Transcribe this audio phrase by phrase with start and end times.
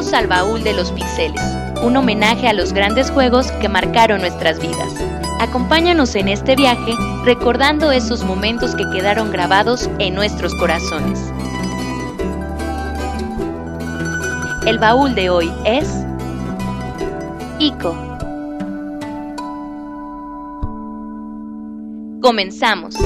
[0.00, 1.42] Al Baúl de los Pixeles,
[1.82, 4.94] un homenaje a los grandes juegos que marcaron nuestras vidas.
[5.40, 6.94] Acompáñanos en este viaje
[7.26, 11.20] recordando esos momentos que quedaron grabados en nuestros corazones.
[14.66, 15.86] El baúl de hoy es
[17.58, 17.94] ICO.
[22.22, 22.96] Comenzamos.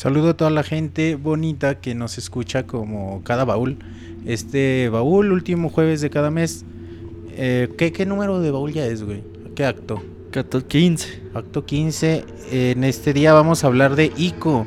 [0.00, 3.76] Saludo a toda la gente bonita que nos escucha como cada baúl.
[4.24, 6.64] Este baúl, último jueves de cada mes.
[7.32, 9.22] Eh, ¿qué, ¿Qué número de baúl ya es, güey?
[9.54, 10.02] ¿Qué acto?
[10.34, 11.20] Acto 15.
[11.34, 12.24] Acto 15.
[12.50, 14.66] En este día vamos a hablar de ICO,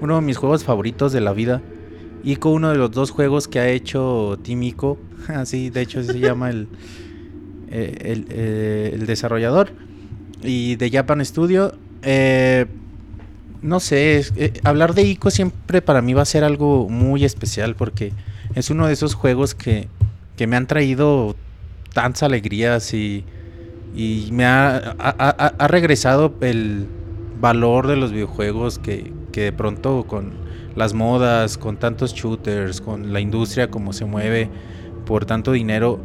[0.00, 1.62] uno de mis juegos favoritos de la vida.
[2.24, 4.98] ICO, uno de los dos juegos que ha hecho Team ICO.
[5.28, 6.66] Así, de hecho, se llama el,
[7.70, 9.70] eh, el, eh, el, desarrollador.
[10.42, 11.74] Y de Japan Studio.
[12.02, 12.66] Eh,
[13.64, 17.74] no sé, eh, hablar de ICO siempre para mí va a ser algo muy especial
[17.74, 18.12] porque
[18.54, 19.88] es uno de esos juegos que,
[20.36, 21.34] que me han traído
[21.94, 23.24] tantas alegrías y,
[23.96, 26.86] y me ha, ha, ha, regresado el
[27.40, 30.34] valor de los videojuegos que, que, de pronto con
[30.76, 34.50] las modas, con tantos shooters, con la industria como se mueve
[35.06, 36.00] por tanto dinero,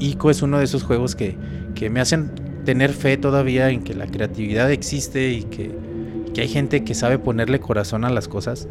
[0.00, 1.36] ICO es uno de esos juegos que,
[1.76, 2.32] que me hacen
[2.64, 5.89] tener fe todavía en que la creatividad existe y que
[6.32, 8.68] que hay gente que sabe ponerle corazón a las cosas.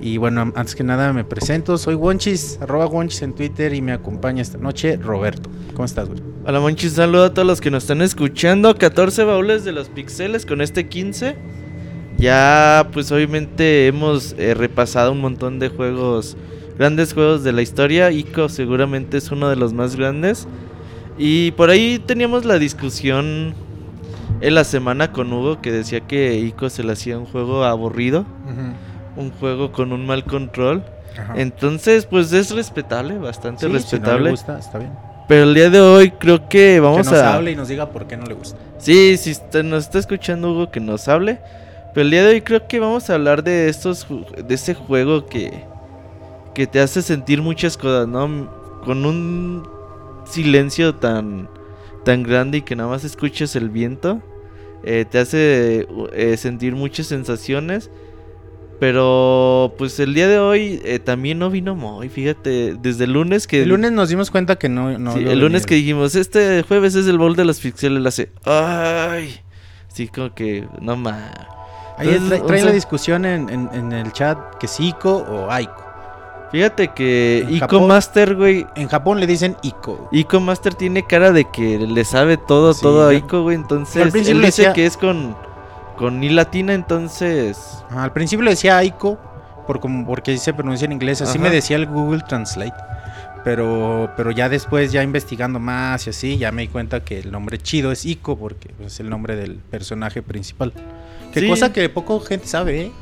[0.00, 3.92] Y bueno, antes que nada me presento, soy Wonchis, arroba Wonchis en Twitter y me
[3.92, 5.50] acompaña esta noche Roberto.
[5.72, 6.20] ¿Cómo estás, güey?
[6.44, 8.76] Hola Wonchis, saludo a todos los que nos están escuchando.
[8.76, 11.36] 14 baúles de los pixeles con este 15.
[12.18, 16.36] Ya pues obviamente hemos eh, repasado un montón de juegos,
[16.78, 18.10] grandes juegos de la historia.
[18.10, 20.46] Ico seguramente es uno de los más grandes.
[21.18, 23.54] Y por ahí teníamos la discusión
[24.40, 28.24] en la semana con Hugo que decía que Ico se le hacía un juego aburrido,
[29.16, 30.84] un juego con un mal control.
[31.34, 34.18] Entonces, pues es respetable, bastante respetable.
[34.18, 34.92] Si le gusta, está bien.
[35.28, 37.34] Pero el día de hoy creo que vamos que nos a.
[37.34, 38.58] hable y nos diga por qué no le gusta.
[38.78, 41.40] Sí, si nos está escuchando Hugo, que nos hable.
[41.94, 44.06] Pero el día de hoy creo que vamos a hablar de estos,
[44.46, 45.64] de ese juego que,
[46.54, 48.50] que te hace sentir muchas cosas, ¿no?
[48.84, 49.66] Con un
[50.26, 51.48] silencio tan
[52.06, 54.22] tan grande y que nada más escuches el viento,
[54.84, 57.90] eh, te hace eh, sentir muchas sensaciones.
[58.78, 63.46] Pero pues el día de hoy eh, también no vino Moy, fíjate, desde el lunes
[63.46, 63.62] que...
[63.62, 64.98] El lunes nos dimos cuenta que no...
[64.98, 68.08] no sí, el lunes que dijimos, este jueves es el bol de los pixeles, le
[68.08, 68.30] hace...
[68.44, 69.40] ¡Ay!
[69.88, 70.68] Sí, como que...
[70.80, 71.32] No más.
[71.96, 75.85] Ahí trae, trae la discusión en, en, en, el chat que es Ico o Aiko.
[76.56, 78.66] Fíjate que en Ico Japón, Master, güey.
[78.76, 80.08] En Japón le dicen Ico.
[80.10, 83.56] Ico Master tiene cara de que le sabe todo, sí, todo a Ico, güey.
[83.56, 84.72] Entonces, él dice decía...
[84.72, 85.36] que es con,
[85.98, 87.84] con I latina, entonces.
[87.90, 89.18] Al principio le decía Ico,
[89.66, 91.20] por como, porque se pronuncia en inglés.
[91.20, 91.46] Así Ajá.
[91.46, 92.72] me decía el Google Translate.
[93.44, 97.32] Pero, pero ya después, ya investigando más y así, ya me di cuenta que el
[97.32, 100.72] nombre chido es Ico, porque es el nombre del personaje principal.
[101.34, 101.48] Qué sí.
[101.48, 102.92] cosa que poco gente sabe, ¿eh?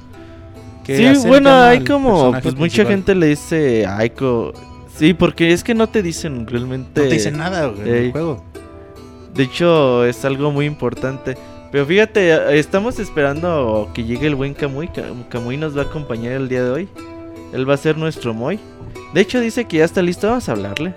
[0.84, 4.52] Sí, bueno, hay como, pues mucha gente le dice Aiko.
[4.96, 7.02] Sí, porque es que no te dicen realmente.
[7.02, 8.44] No te dicen nada en el juego.
[9.34, 11.36] De hecho, es algo muy importante.
[11.72, 14.90] Pero fíjate, estamos esperando que llegue el buen Kamui.
[15.28, 16.88] Kamui nos va a acompañar el día de hoy.
[17.52, 18.60] Él va a ser nuestro Moy.
[19.12, 20.94] De hecho, dice que ya está listo, vamos a hablarle.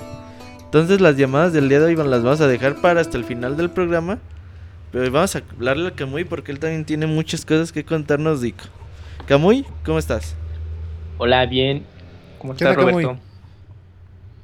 [0.66, 3.58] Entonces, las llamadas del día de hoy las vamos a dejar para hasta el final
[3.58, 4.20] del programa.
[4.92, 8.66] Pero vamos a hablarle a Kamui porque él también tiene muchas cosas que contarnos, Dico.
[9.28, 10.36] Camuy, ¿cómo estás?
[11.18, 11.84] Hola, bien.
[12.40, 13.20] ¿Cómo estás, Roberto?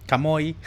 [0.06, 0.58] Camuy.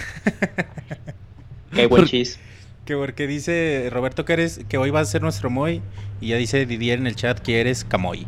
[1.75, 2.41] Qué buen chis.
[2.87, 5.83] Que porque dice Roberto que eres que hoy vas a ser nuestro Moy
[6.23, 8.27] y ya dice Didier en el chat que eres Camoy.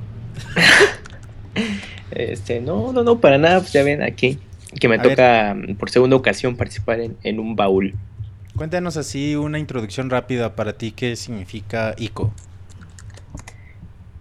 [2.10, 4.38] este, no, no, no, para nada, pues ya ven aquí
[4.78, 5.74] que me a toca ver.
[5.76, 7.94] por segunda ocasión participar en, en, un baúl.
[8.56, 12.34] Cuéntanos así una introducción rápida para ti qué significa ICO.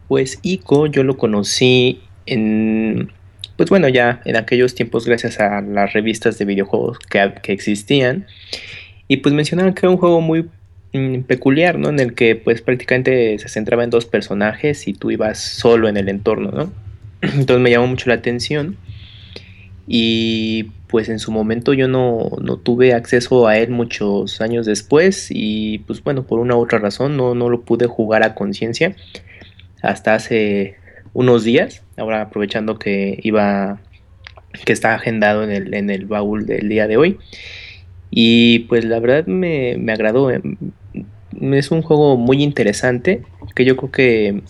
[0.08, 3.12] Pues ICO yo lo conocí en,
[3.58, 8.28] pues bueno, ya en aquellos tiempos gracias a las revistas de videojuegos que, existían.
[9.08, 10.46] Y pues mencionaban que era un juego muy
[10.94, 11.90] mm, peculiar, ¿no?
[11.90, 15.98] En el que pues prácticamente se centraba en dos personajes y tú ibas solo en
[15.98, 16.72] el entorno, ¿no?
[17.22, 18.78] Entonces me llamó mucho la atención.
[19.88, 25.28] Y pues en su momento yo no, no, tuve acceso a él muchos años después
[25.30, 28.96] y pues bueno, por una u otra razón no, no lo pude jugar a conciencia
[29.82, 30.76] hasta hace
[31.14, 33.80] unos días, ahora aprovechando que iba,
[34.66, 37.18] que está agendado en el, en el baúl del día de hoy.
[38.10, 40.30] Y pues la verdad me, me agradó.
[40.32, 43.24] es un juego muy interesante
[43.56, 44.44] que yo creo que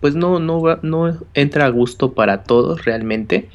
[0.00, 3.48] pues no, no, no entra a gusto para todos realmente,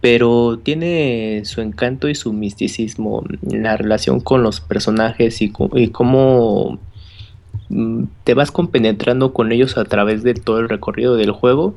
[0.00, 6.80] pero tiene su encanto y su misticismo, la relación con los personajes y, y cómo
[8.24, 11.74] te vas compenetrando con ellos a través de todo el recorrido del juego.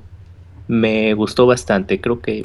[0.68, 2.44] Me gustó bastante, creo que,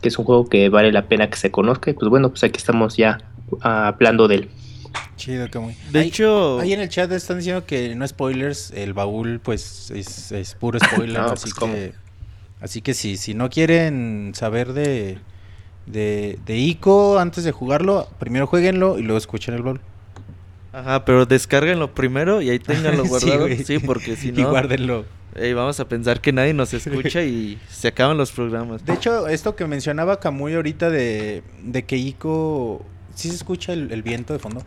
[0.00, 2.44] que es un juego que vale la pena que se conozca y pues bueno, pues
[2.44, 3.18] aquí estamos ya
[3.60, 4.48] hablando de él.
[5.16, 5.76] Chido, que muy.
[5.90, 10.32] De hecho, ahí en el chat están diciendo que no spoilers, el baúl pues es,
[10.32, 11.94] es puro spoiler, No, así pues, que
[12.60, 15.18] así que sí, si no quieren saber de
[15.86, 19.80] de, de Ico antes de jugarlo, primero jueguenlo y luego escuchen el baúl.
[20.72, 23.40] Ajá, pero descárguenlo primero y ahí ténganlo Sí, guardado.
[23.40, 23.64] güey.
[23.64, 25.04] sí, porque si y no, guárdenlo.
[25.34, 28.84] eh, vamos a pensar que nadie nos escucha y se acaban los programas.
[28.84, 32.84] De hecho, esto que mencionaba Camuy ahorita de, de que Ico
[33.14, 34.64] ¿Sí se escucha el, el viento de fondo?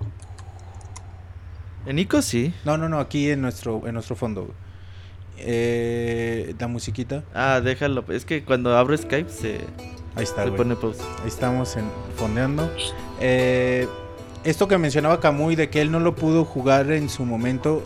[1.88, 2.54] En Ico sí.
[2.63, 4.54] No, no, no, aquí en nuestro, en nuestro fondo.
[5.38, 7.24] Eh, la musiquita.
[7.34, 8.06] Ah, déjalo.
[8.10, 9.60] Es que cuando abro Skype se,
[10.16, 11.04] Ahí está, se pone pausa.
[11.22, 11.86] Ahí estamos en,
[12.16, 12.72] fondeando.
[13.19, 13.88] Eh,
[14.46, 17.84] esto que mencionaba Camuy de que él no lo pudo jugar en su momento.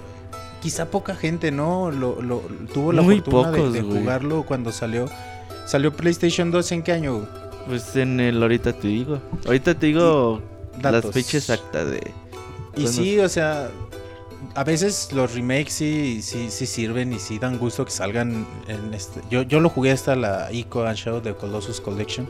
[0.61, 1.89] Quizá poca gente, ¿no?
[1.89, 2.41] Lo, lo-
[2.73, 3.99] tuvo la Muy fortuna de- pocos, de, güey.
[4.01, 5.05] jugarlo cuando salió.
[5.65, 7.27] ¿Salió PlayStation 2 en qué año?
[7.67, 9.19] Pues en el ahorita te digo.
[9.45, 10.41] Ahorita te digo
[10.81, 11.13] las Datos.
[11.13, 11.99] fechas exactas de.
[12.75, 12.89] Y Bueno.
[12.89, 13.69] sí, o sea,
[14.55, 18.93] a veces los remakes sí, sí, sí sirven y sí dan gusto que salgan en
[18.93, 19.21] este.
[19.29, 22.27] Yo, yo lo jugué hasta la Ico and Show de Colossus Collection.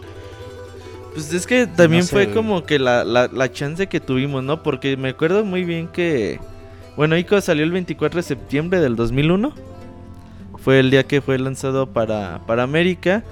[1.20, 4.42] Pues es que también No sé, fue como que la, la, la chance que tuvimos,
[4.42, 4.64] ¿no?
[4.64, 6.40] Porque me acuerdo muy bien que.
[6.96, 9.54] Bueno, Ico salió el 24 de septiembre del 2001.
[10.60, 13.26] Fue el día que fue lanzado para, para América.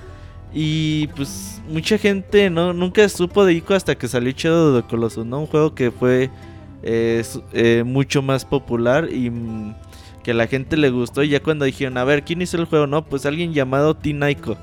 [0.54, 5.26] Y pues mucha gente no nunca supo de Ico hasta que salió Shadow the Colossus,
[5.26, 5.40] ¿no?
[5.40, 6.30] Un juego que fue
[6.84, 7.24] eh,
[7.54, 9.76] eh, mucho más popular y mm,
[10.24, 11.24] que la gente le gustó.
[11.24, 12.86] Y ya cuando dijeron, a ver, ¿quién hizo el juego?
[12.86, 14.58] No, pues alguien llamado Teen Ico.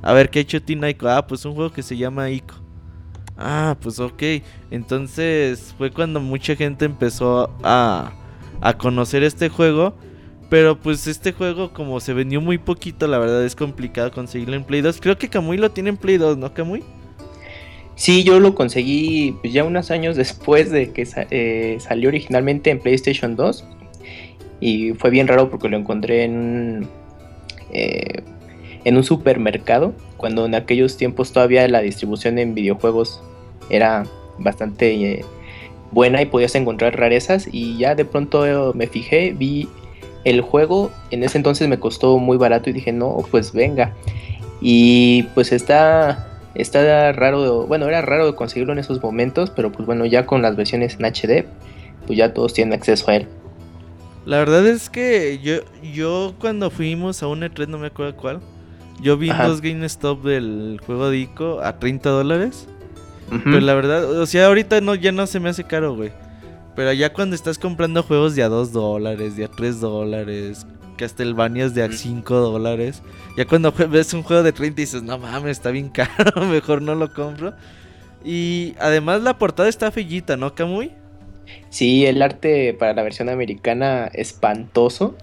[0.00, 1.08] A ver, ¿qué ha hecho Teen Ico?
[1.08, 2.67] Ah, pues un juego que se llama Ico.
[3.38, 4.22] Ah, pues ok.
[4.70, 8.12] Entonces fue cuando mucha gente empezó a,
[8.60, 9.94] a conocer este juego.
[10.50, 14.64] Pero pues este juego como se vendió muy poquito, la verdad es complicado conseguirlo en
[14.64, 14.98] Play 2.
[15.00, 16.82] Creo que Kamui lo tiene en Play 2, ¿no, Kamui?
[17.96, 22.78] Sí, yo lo conseguí pues, ya unos años después de que eh, salió originalmente en
[22.78, 23.64] PlayStation 2.
[24.60, 26.88] Y fue bien raro porque lo encontré en
[27.70, 28.22] eh,
[28.84, 29.92] en un supermercado.
[30.18, 33.22] Cuando en aquellos tiempos todavía la distribución en videojuegos
[33.70, 34.04] era
[34.38, 35.24] bastante eh,
[35.90, 37.48] buena y podías encontrar rarezas.
[37.50, 39.66] Y ya de pronto eh, me fijé, vi
[40.24, 40.90] el juego.
[41.10, 43.94] En ese entonces me costó muy barato y dije, no, pues venga.
[44.60, 50.04] Y pues está Está raro, bueno, era raro conseguirlo en esos momentos, pero pues bueno,
[50.06, 51.46] ya con las versiones en HD,
[52.04, 53.28] pues ya todos tienen acceso a él.
[54.26, 55.58] La verdad es que yo,
[55.92, 58.40] yo cuando fuimos a un E3, no me acuerdo cuál,
[59.00, 59.46] yo vi Ajá.
[59.48, 62.66] dos GameStop del juego de Ico a 30 dólares.
[63.30, 63.40] Ujú.
[63.44, 66.10] Pero la verdad, o sea, ahorita no, ya no se me hace caro, güey.
[66.74, 71.74] Pero ya cuando estás comprando juegos de a 2 dólares, de a 3 dólares, Castlevanias
[71.74, 71.92] de a Mm.
[71.92, 73.02] 5 dólares,
[73.36, 76.94] ya cuando ves un juego de 30 dices, no mames, está bien caro, mejor no
[76.94, 77.54] lo compro.
[78.24, 80.92] Y además la portada está fellita, ¿no, Kamui?
[81.70, 85.16] Sí, el arte para la versión americana espantoso.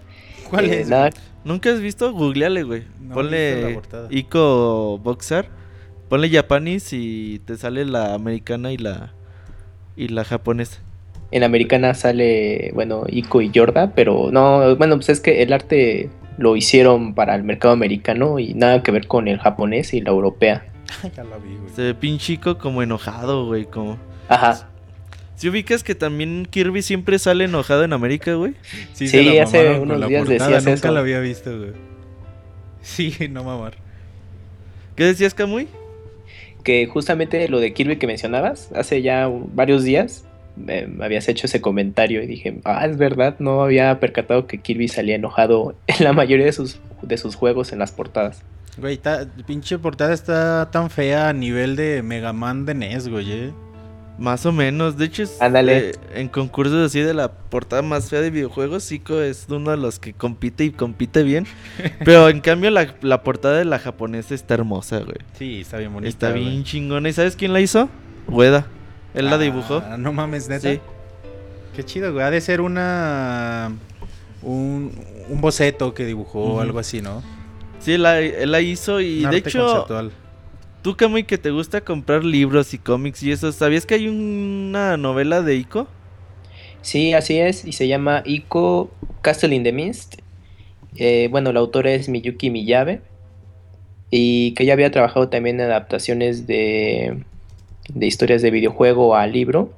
[0.50, 0.90] ¿Cuál Eh, es?
[0.90, 1.10] Nada,
[1.46, 2.12] ¿Nunca has visto?
[2.12, 2.84] Googleale, güey.
[3.00, 3.80] No Ponle.
[4.10, 5.48] Ico Boxer,
[6.10, 9.14] ponle Japanese y te sale la americana y la
[9.96, 10.82] y la japonesa.
[11.32, 15.54] en la americana sale, bueno, Ico y Yorda, pero no, bueno, pues es que el
[15.54, 20.02] arte lo hicieron para el mercado americano y nada que ver con el japonés y
[20.02, 20.66] la europea.
[21.16, 21.74] ya la vi, güey.
[21.76, 23.98] Se ve pinche Ico como enojado, güey, como
[24.30, 24.70] Ajá.
[25.36, 28.54] Si ubicas que también Kirby siempre sale enojado en América, güey.
[28.94, 30.92] Sí, Sí, se hace unos la días decías Nunca eso.
[30.92, 31.72] la había visto, güey.
[32.82, 33.74] Sí, no mamar.
[34.96, 35.68] ¿Qué decías, Kamui?
[36.64, 40.26] que justamente lo de Kirby que mencionabas, hace ya varios días
[40.56, 44.58] me, me habías hecho ese comentario y dije, ah, es verdad, no había percatado que
[44.60, 48.42] Kirby salía enojado en la mayoría de sus, de sus juegos en las portadas.
[48.78, 53.32] Güey, ta- pinche portada está tan fea a nivel de Mega Man de NES, güey.
[53.32, 53.52] eh.
[54.18, 54.98] Más o menos.
[54.98, 55.90] De hecho, es, Ándale.
[55.90, 59.78] eh, en concursos así de la portada más fea de videojuegos, Ico es uno de
[59.78, 61.46] los que compite y compite bien.
[62.06, 65.18] Pero en cambio, la, la portada de la japonesa está hermosa, güey.
[65.38, 66.08] Sí, está bien bonita.
[66.10, 66.44] Está güey.
[66.46, 67.10] bien chingona.
[67.10, 67.90] ¿Y sabes quién la hizo?
[68.28, 68.68] Ueda.
[69.14, 69.82] Él la Ah, dibujó.
[69.98, 70.72] No mames, neta.
[70.72, 70.80] Sí.
[71.76, 72.24] Qué chido, güey.
[72.26, 73.72] Ha de ser una.
[74.42, 74.92] Un,
[75.28, 77.22] un boceto que dibujó o algo así, ¿no?
[77.80, 80.12] Sí, la- él la hizo y Un de arte hecho, conceptual.
[80.86, 84.98] Tú, Kamui, que te gusta comprar libros y cómics y eso, ¿sabías que hay una
[84.98, 85.88] novela de Ico?
[86.84, 88.92] Sí, así es, y se llama Ico
[89.24, 90.20] Castle in the Mist.
[90.96, 93.02] Eh, bueno, el autor es Miyuki Miyabe
[94.12, 97.18] y que ya había trabajado también en adaptaciones de,
[97.90, 99.74] de historias de videojuego a libro.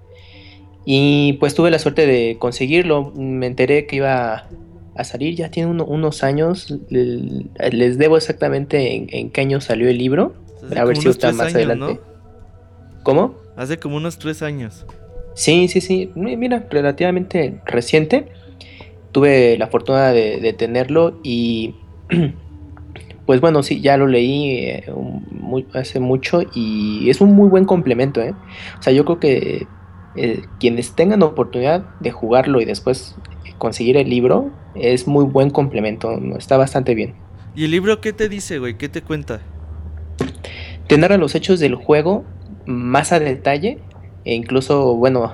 [0.83, 3.13] Y pues tuve la suerte de conseguirlo.
[3.15, 4.45] Me enteré que iba
[4.93, 6.77] a salir, ya tiene unos años.
[6.89, 10.46] Les debo exactamente en, qué año salió el libro.
[10.75, 11.99] A ver si está más adelante.
[13.03, 13.35] ¿Cómo?
[13.55, 14.85] Hace como unos tres años.
[15.33, 16.11] Sí, sí, sí.
[16.15, 18.29] Mira, relativamente reciente.
[19.11, 21.75] Tuve la fortuna de tenerlo y
[23.27, 24.85] pues bueno, sí, ya lo leí eh,
[25.73, 28.21] hace mucho y es un muy buen complemento.
[28.21, 28.33] ¿eh?
[28.79, 29.67] O sea, yo creo que
[30.15, 33.15] eh, quienes tengan oportunidad de jugarlo y después
[33.57, 37.15] conseguir el libro, es muy buen complemento, está bastante bien.
[37.53, 38.77] ¿Y el libro qué te dice, güey?
[38.77, 39.41] ¿Qué te cuenta?
[40.87, 42.23] Te narra los hechos del juego
[42.65, 43.79] más a detalle
[44.25, 45.33] e incluso, bueno,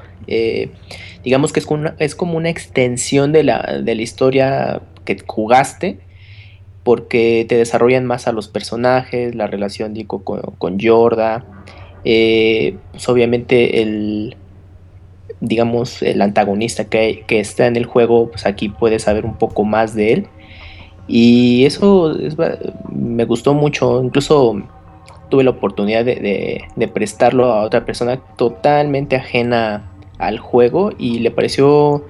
[1.24, 5.18] digamos que es como, una, es como una extensión de la, de la historia que
[5.26, 6.00] jugaste
[6.84, 11.46] porque te desarrollan más a los personajes, la relación con, con Yorda,
[12.04, 14.36] eh, pues obviamente el,
[15.40, 19.96] digamos, el antagonista que, está en el juego, pues aquí puedes saber un poco más
[19.96, 20.28] de él.
[21.08, 22.16] Y eso
[22.90, 24.62] me gustó mucho, incluso
[25.34, 32.06] tuve la oportunidad de, prestarlo a otra persona totalmente ajena al juego y le pareció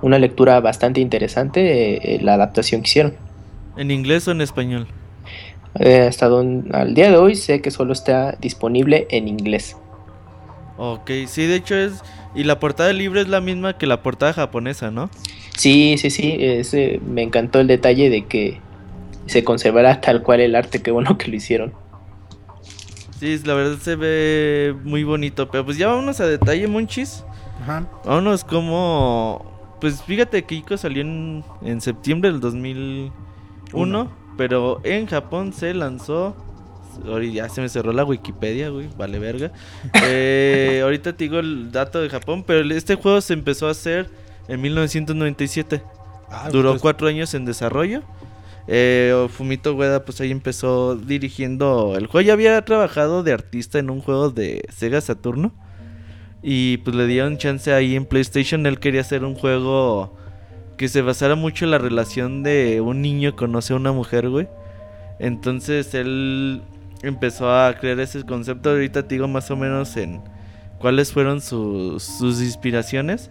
[0.00, 3.14] una lectura bastante interesante eh, la adaptación que hicieron.
[3.76, 4.86] ¿En inglés o en español?
[5.80, 9.76] Eh, hasta al día de hoy sé que solo está disponible en inglés.
[10.78, 12.02] Ok, sí, de hecho es...
[12.34, 15.10] Y la portada del libro es la misma que la portada japonesa, ¿no?
[15.58, 16.38] Sí, sí, sí.
[17.06, 18.60] me encantó el detalle de que
[19.26, 20.80] se conservará tal cual el arte.
[20.80, 21.81] Qué bueno que lo hicieron.
[23.22, 25.48] Sí, la verdad se ve muy bonito.
[25.48, 27.24] Pero pues ya vámonos a detalle, Monchis.
[27.62, 27.88] Ajá.
[28.04, 29.76] Vámonos como...
[29.80, 33.12] Pues fíjate que Ico salió en, en septiembre del 2000
[33.74, 36.34] uno, pero en Japón se lanzó.
[37.32, 39.52] Ya se me cerró la Wikipedia, güey, vale verga.
[40.02, 44.10] Eh, ahorita te digo el dato de Japón, pero este juego se empezó a hacer
[44.48, 45.80] en 1997.
[46.28, 48.02] Ah, Duró cuatro años en desarrollo.
[48.68, 52.26] Eh, Fumito Ueda pues ahí empezó dirigiendo el juego.
[52.26, 55.52] Ya había trabajado de artista en un juego de Sega Saturno.
[56.42, 58.66] Y pues le dieron chance ahí en PlayStation.
[58.66, 60.16] Él quería hacer un juego
[60.76, 64.48] que se basara mucho en la relación de un niño conoce a una mujer, güey.
[65.18, 66.62] Entonces él
[67.02, 68.70] empezó a crear ese concepto.
[68.70, 70.20] Ahorita te digo más o menos en
[70.78, 73.30] cuáles fueron sus, sus inspiraciones.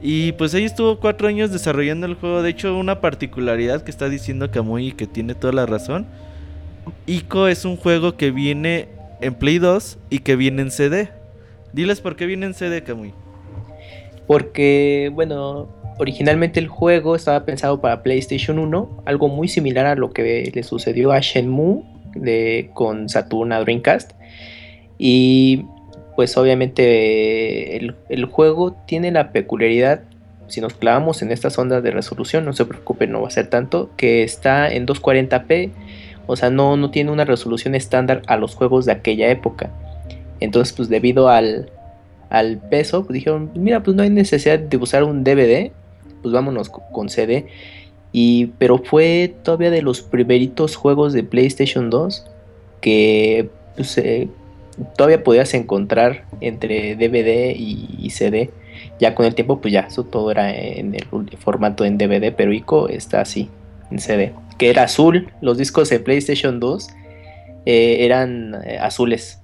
[0.00, 2.42] Y pues ahí estuvo cuatro años desarrollando el juego.
[2.42, 6.06] De hecho, una particularidad que está diciendo Kamui y que tiene toda la razón.
[7.06, 8.88] Ico es un juego que viene
[9.20, 11.10] en Play 2 y que viene en CD.
[11.72, 13.12] Diles por qué viene en CD, Kamui.
[14.26, 20.12] Porque, bueno, originalmente el juego estaba pensado para PlayStation 1, algo muy similar a lo
[20.12, 21.82] que le sucedió a Shenmue
[22.14, 24.12] de, con Saturn a Dreamcast.
[24.98, 25.64] Y
[26.20, 30.02] pues obviamente el, juego tiene la peculiaridad,
[30.48, 33.46] si nos clavamos en estas ondas de resolución, no se preocupen, no va a ser
[33.46, 35.70] tanto, que está en 240p,
[36.26, 39.70] o sea, no, no tiene una resolución estándar a los juegos de aquella época.
[40.40, 41.70] Entonces, pues debido al,
[42.28, 45.72] al peso, pues dijeron, mira, pues no hay necesidad de usar un DVD,
[46.20, 47.46] pues vámonos con CD.
[48.12, 52.26] Y, pero fue todavía de los primeritos juegos de PlayStation 2
[52.82, 54.28] que pues, eh,
[54.96, 58.50] todavía podías encontrar entre DVD y, CD.
[58.98, 61.06] Ya con el tiempo, pues ya, eso todo era en el
[61.38, 63.48] formato en DVD, pero ICO está así,
[63.90, 64.32] en CD.
[64.58, 66.88] Que era azul, los discos de PlayStation 2
[67.66, 69.40] eh, eran eh, azules.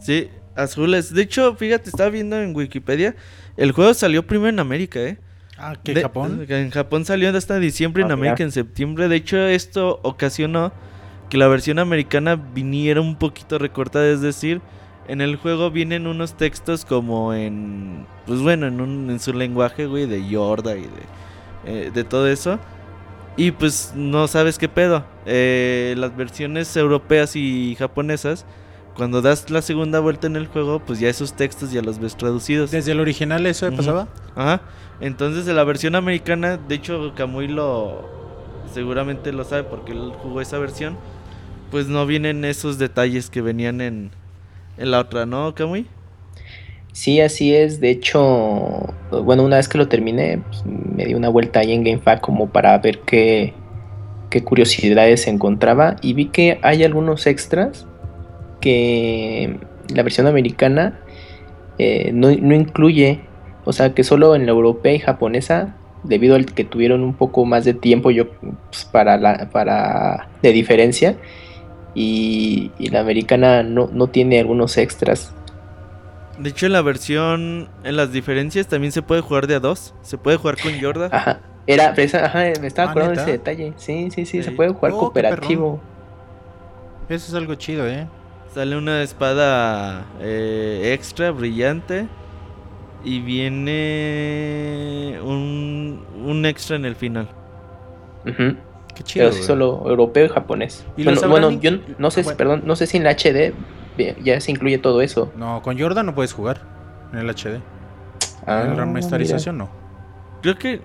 [0.00, 1.14] Sí, azules.
[1.14, 3.14] De hecho, fíjate, estaba viendo en Wikipedia,
[3.56, 5.18] el juego salió primero en América, ¿eh?
[5.56, 6.44] Ah, ¿qué Japón?
[6.48, 9.08] En Japón salió hasta diciembre, en ah, América en septiembre.
[9.08, 10.72] De hecho, esto ocasionó
[11.34, 14.08] que la versión americana viniera un poquito recortada.
[14.08, 14.60] Es decir,
[15.08, 18.06] en el juego vienen unos textos como en.
[18.24, 20.86] Pues bueno, en, un, en su lenguaje, güey, de Yorda y de,
[21.66, 22.60] eh, de todo eso.
[23.36, 25.04] Y pues no sabes qué pedo.
[25.26, 28.46] Eh, las versiones europeas y japonesas
[28.94, 32.16] cuando das la segunda vuelta en el juego, pues ya esos textos ya los ves
[32.16, 32.70] traducidos.
[32.70, 34.06] ¿Desde el original eso pasaba?
[34.36, 34.60] Ajá.
[35.00, 38.08] Entonces, en la versión americana, de hecho, Kamui lo.
[38.72, 40.96] Seguramente lo sabe porque él jugó esa versión.
[41.74, 44.12] Pues no vienen esos detalles que venían en,
[44.78, 45.86] en la otra, ¿no, Kamui?
[46.92, 47.80] Sí, así es.
[47.80, 51.82] De hecho, bueno, una vez que lo terminé, pues, me di una vuelta ahí en
[51.82, 53.54] GameFAQ como para ver qué,
[54.30, 55.96] qué curiosidades se encontraba.
[56.00, 57.88] Y vi que hay algunos extras
[58.60, 59.58] que
[59.92, 61.00] la versión americana
[61.78, 63.22] eh, no, incluye
[63.64, 67.44] O sea que solo en la europea y japonesa, debido al que tuvieron un poco
[67.44, 68.30] más de tiempo yo
[68.70, 71.16] pues, para la para de diferencia
[71.94, 75.32] y, y la americana no, no tiene algunos extras.
[76.38, 79.94] De hecho, en la versión, en las diferencias también se puede jugar de a dos.
[80.02, 81.06] Se puede jugar con Yorda.
[81.12, 81.40] Ajá.
[81.66, 83.72] Era, esa, ajá, me estaba Ah, acordando de ese detalle.
[83.76, 85.80] Sí, sí, sí, se puede jugar Oh, cooperativo.
[87.08, 88.06] Eso es algo chido, ¿eh?
[88.52, 92.06] Sale una espada eh, extra brillante.
[93.04, 97.28] Y viene un, un extra en el final.
[98.26, 98.56] Ujú.
[98.94, 99.26] Qué chido.
[99.26, 100.84] Pero sí solo europeo y japonés.
[100.96, 102.36] ¿Y bueno, yo no sé, Ah, si- bueno.
[102.36, 103.52] perdón, no sé si en la HD
[104.22, 105.32] ya se incluye todo eso.
[105.36, 106.60] No, con Jordan no puedes jugar
[107.12, 107.60] en el HD.
[108.46, 109.68] Ah, en la remasterización no.
[110.42, 110.82] Creo que.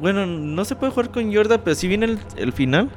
[0.00, 2.90] Bueno, no se puede jugar con Yorda, pero sí viene el, el final.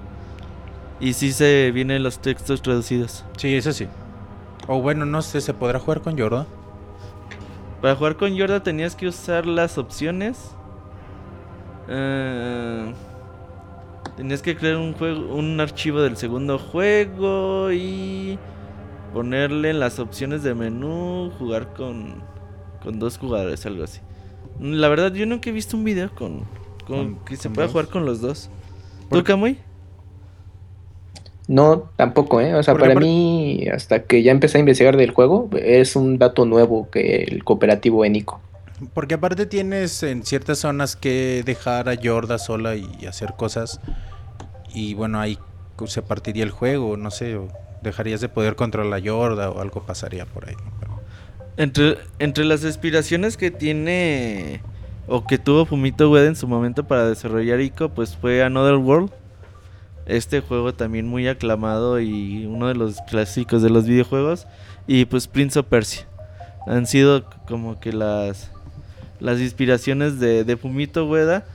[1.00, 3.26] Y sí se vienen los textos traducidos.
[3.38, 3.88] Sí, eso sí.
[4.68, 6.48] O bueno, no sé, ¿se podrá jugar con Jordan?
[7.82, 10.56] Para jugar con Yorda tenías que usar las opciones.
[11.88, 12.94] Eh,
[14.16, 18.40] tenías que crear un juego, un archivo del segundo juego y
[19.14, 22.24] ponerle en las opciones de menú, jugar con,
[22.84, 24.02] con dos jugadores, algo así.
[24.60, 26.46] La verdad, yo nunca he visto un video con,
[26.88, 27.72] con, Con- que se con pueda dos.
[27.72, 28.50] jugar con los dos.
[29.10, 29.24] ¿Por ¿Tú?
[29.24, 29.60] Kamui?
[31.48, 32.56] No, tampoco, ¿eh?
[32.56, 36.46] O sea, para mí, hasta que ya empecé a investigar del juego, es un dato
[36.46, 38.42] nuevo que el cooperativo en ICO.
[38.94, 43.80] Porque aparte tienes en ciertas zonas que dejar a Yorda sola y hacer cosas.
[44.74, 45.40] Y bueno, ahí
[45.86, 47.48] se partiría el juego, no sé, o
[47.82, 50.56] dejarías de poder controlar a Yorda o algo pasaría por ahí.
[51.58, 54.62] Entre, entre las aspiraciones que tiene
[55.08, 59.12] o que tuvo Fumito Ueda en su momento para desarrollar Ico, pues fue Another World.
[60.06, 64.48] Este juego también muy aclamado y uno de los clásicos de los videojuegos.
[64.88, 66.08] Y pues Prince of Persia.
[66.68, 68.52] Han sido como que las,
[69.20, 71.46] las inspiraciones de, de Fumito Ueda.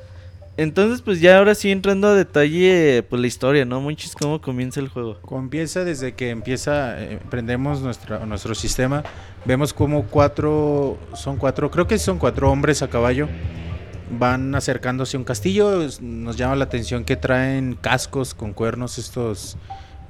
[0.57, 3.81] Entonces pues ya ahora sí entrando a detalle pues la historia, ¿no?
[3.81, 5.19] Muchis cómo comienza el juego.
[5.23, 9.03] Comienza desde que empieza, eh, prendemos nuestro sistema,
[9.47, 13.27] vemos como cuatro, son cuatro, creo que son cuatro hombres a caballo,
[14.19, 19.57] van acercándose a un castillo, nos llama la atención que traen cascos con cuernos estos,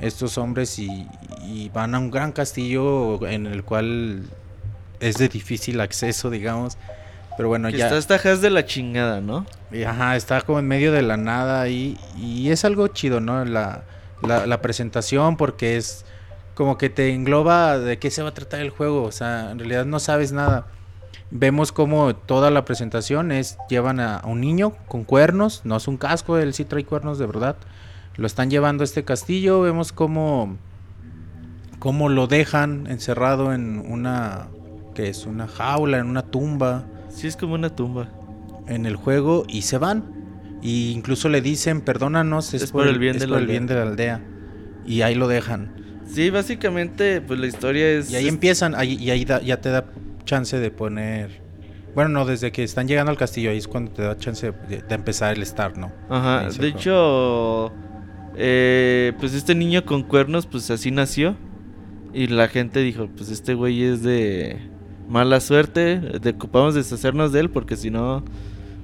[0.01, 1.07] estos hombres y,
[1.45, 4.25] y van a un gran castillo en el cual
[4.99, 6.77] es de difícil acceso, digamos,
[7.41, 7.87] pero bueno, Que ya...
[7.87, 9.47] está hasta has de la chingada, ¿no?
[9.73, 13.47] Y, Ajá, está como en medio de la nada y, y es algo chido, ¿no?
[13.47, 13.85] La,
[14.21, 16.05] la, la presentación porque es
[16.55, 19.59] como que te engloba de qué se va a tratar el juego, o sea, en
[19.59, 20.67] realidad no sabes nada.
[21.31, 25.89] Vemos como toda la presentación es, llevan a, a un niño con cuernos, no es
[25.89, 27.57] un casco, él sí trae cuernos de verdad.
[28.17, 30.59] Lo están llevando a este castillo, vemos cómo,
[31.79, 34.49] cómo lo dejan encerrado en una,
[34.95, 38.09] que es una jaula, en una tumba Sí, es como una tumba.
[38.67, 40.05] en el juego y se van.
[40.63, 43.51] Y incluso le dicen, perdónanos, es, por, el bien, de la el aldea".
[43.53, 44.21] bien de la aldea.
[44.87, 45.73] Y ahí lo dejan.
[46.07, 48.11] Sí, básicamente, pues la historia es.
[48.11, 49.87] Y ahí empiezan, ahí, y ahí da- ya te da
[50.25, 51.41] chance de poner...
[51.95, 54.83] Bueno, no, desde que están llegando al castillo, ahí es cuando te da chance de,
[54.83, 55.91] de empezar el start, ¿no?
[56.09, 57.73] Ajá, de hecho,
[58.37, 61.37] eh, pues este niño con cuernos, pues así nació.
[62.13, 64.59] Y la gente dijo, pues este güey es de
[65.11, 68.23] mala suerte, de, ocupamos deshacernos de él porque si no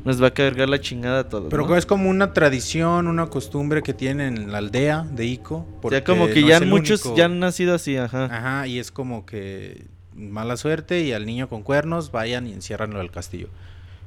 [0.04, 1.48] nos va a cargar la chingada a todos.
[1.50, 1.76] Pero ¿no?
[1.76, 5.66] es como una tradición, una costumbre que tienen en la aldea de Ico.
[5.82, 8.24] O sea, como que no ya muchos único- ya han nacido así, ajá.
[8.26, 13.00] Ajá, y es como que mala suerte y al niño con cuernos vayan y enciérranlo
[13.00, 13.48] al castillo.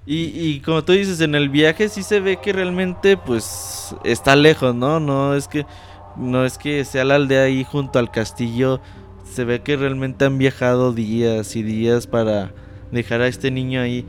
[0.05, 4.36] Y, y como tú dices, en el viaje sí se ve que realmente pues está
[4.36, 4.99] lejos, ¿no?
[4.99, 5.65] No es que
[6.17, 8.82] no es que sea la aldea ahí junto al castillo.
[9.39, 12.52] Se ve que realmente han viajado días y días para
[12.91, 14.06] dejar a este niño ahí.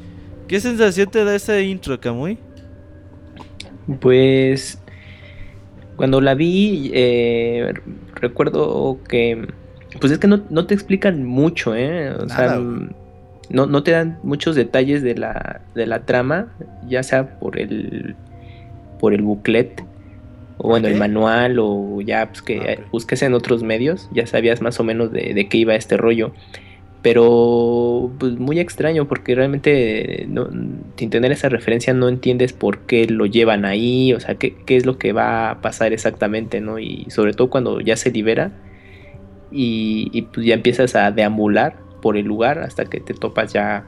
[0.48, 2.36] ¿Qué sensación te da esa intro, Kamui?
[4.00, 4.82] Pues
[5.94, 7.72] cuando la vi, eh,
[8.16, 9.46] recuerdo que,
[10.00, 12.10] pues es que no, no te explican mucho, ¿eh?
[12.10, 12.88] O Nada, sea, güey.
[13.50, 16.48] no, no te dan muchos detalles de la, de la trama,
[16.88, 18.16] ya sea por el,
[18.98, 19.80] por el booklet,
[20.62, 24.60] o bueno, el manual, o ya pues, que Ah, busques en otros medios, ya sabías
[24.62, 26.32] más o menos de, de qué iba este rollo.
[27.02, 30.50] Pero pues muy extraño porque realmente no-
[30.96, 34.76] sin tener esa referencia no entiendes por qué lo llevan ahí, o sea, qué, qué
[34.76, 36.78] es lo que va a pasar exactamente, ¿no?
[36.78, 38.52] Y sobre todo cuando ya se libera
[39.50, 43.86] y, y, pues ya empiezas a deambular por el lugar hasta que te topas ya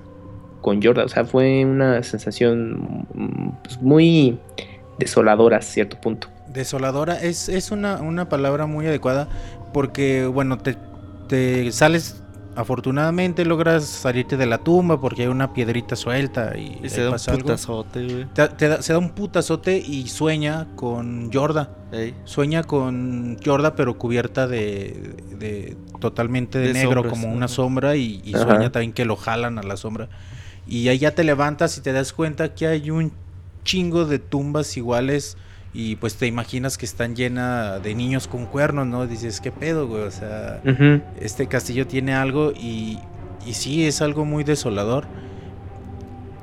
[0.61, 1.06] con Jordan.
[1.06, 4.38] O sea, fue una sensación mm, pues, muy
[4.98, 6.28] desoladora a cierto punto.
[6.52, 9.28] Desoladora es, es una, una palabra muy adecuada
[9.72, 10.76] porque, bueno, te,
[11.28, 12.22] te sales
[12.54, 17.12] afortunadamente logras salirte de la tumba porque hay una piedrita suelta y, se da un
[17.12, 18.26] pasa putazote, güey.
[18.34, 21.70] Te- te da- se da un putazote y sueña con Yorda.
[21.92, 22.14] Ey.
[22.24, 27.96] Sueña con Yorda pero cubierta de, de- totalmente de, De negro sombras, como una sombra
[27.96, 30.08] y, y sueña también que lo jalan a la sombra.
[30.66, 33.12] Y ahí ya te levantas y te das cuenta que hay un
[33.64, 35.36] chingo de tumbas iguales
[35.74, 39.06] y pues te imaginas que están llenas de niños con cuernos, ¿no?
[39.06, 40.02] Dices, ¿qué pedo, güey?
[40.02, 40.61] O sea,
[41.18, 42.98] este castillo tiene algo y,
[43.46, 45.06] y sí, es algo muy desolador.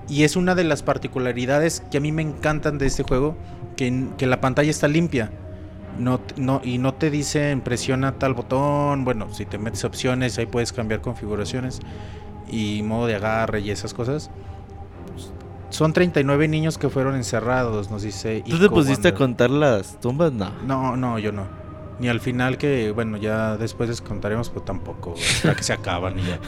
[0.07, 3.37] Y es una de las particularidades que a mí me encantan de este juego,
[3.77, 5.31] que, que la pantalla está limpia.
[5.99, 9.05] No, no, y no te dicen presiona tal botón.
[9.05, 11.81] Bueno, si te metes opciones, ahí puedes cambiar configuraciones
[12.49, 14.31] y modo de agarre y esas cosas.
[15.69, 18.43] Son 39 niños que fueron encerrados, nos dice.
[18.47, 20.31] ¿Tú te pusiste a contar las tumbas?
[20.33, 20.51] No.
[20.65, 21.43] No, no, yo no.
[21.99, 25.13] Ni al final que, bueno, ya después les contaremos, pues tampoco.
[25.13, 26.39] Hasta que se acaban y ya.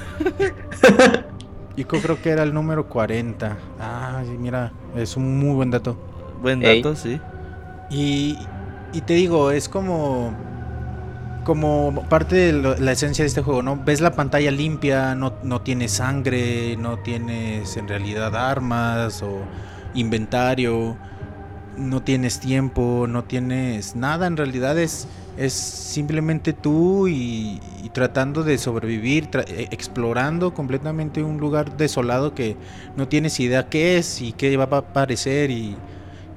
[1.75, 3.57] Ico creo que era el número 40.
[3.79, 5.97] Ah, sí, mira, es un muy buen dato.
[6.41, 6.81] Buen Ey.
[6.81, 7.19] dato, sí.
[7.89, 8.37] Y,
[8.93, 10.33] y te digo, es como
[11.43, 13.83] como parte de lo- la esencia de este juego, ¿no?
[13.83, 19.49] Ves la pantalla limpia, no, no tienes sangre, no tienes en realidad armas o
[19.93, 20.99] inventario,
[21.75, 27.61] no tienes tiempo, no tienes nada, en realidad es, es simplemente tú y,
[27.93, 32.59] tratando de sobrevivir, tra- eh, explorando completamente un lugar desolado que
[32.95, 35.81] no tienes idea qué es y qué va a aparecer y,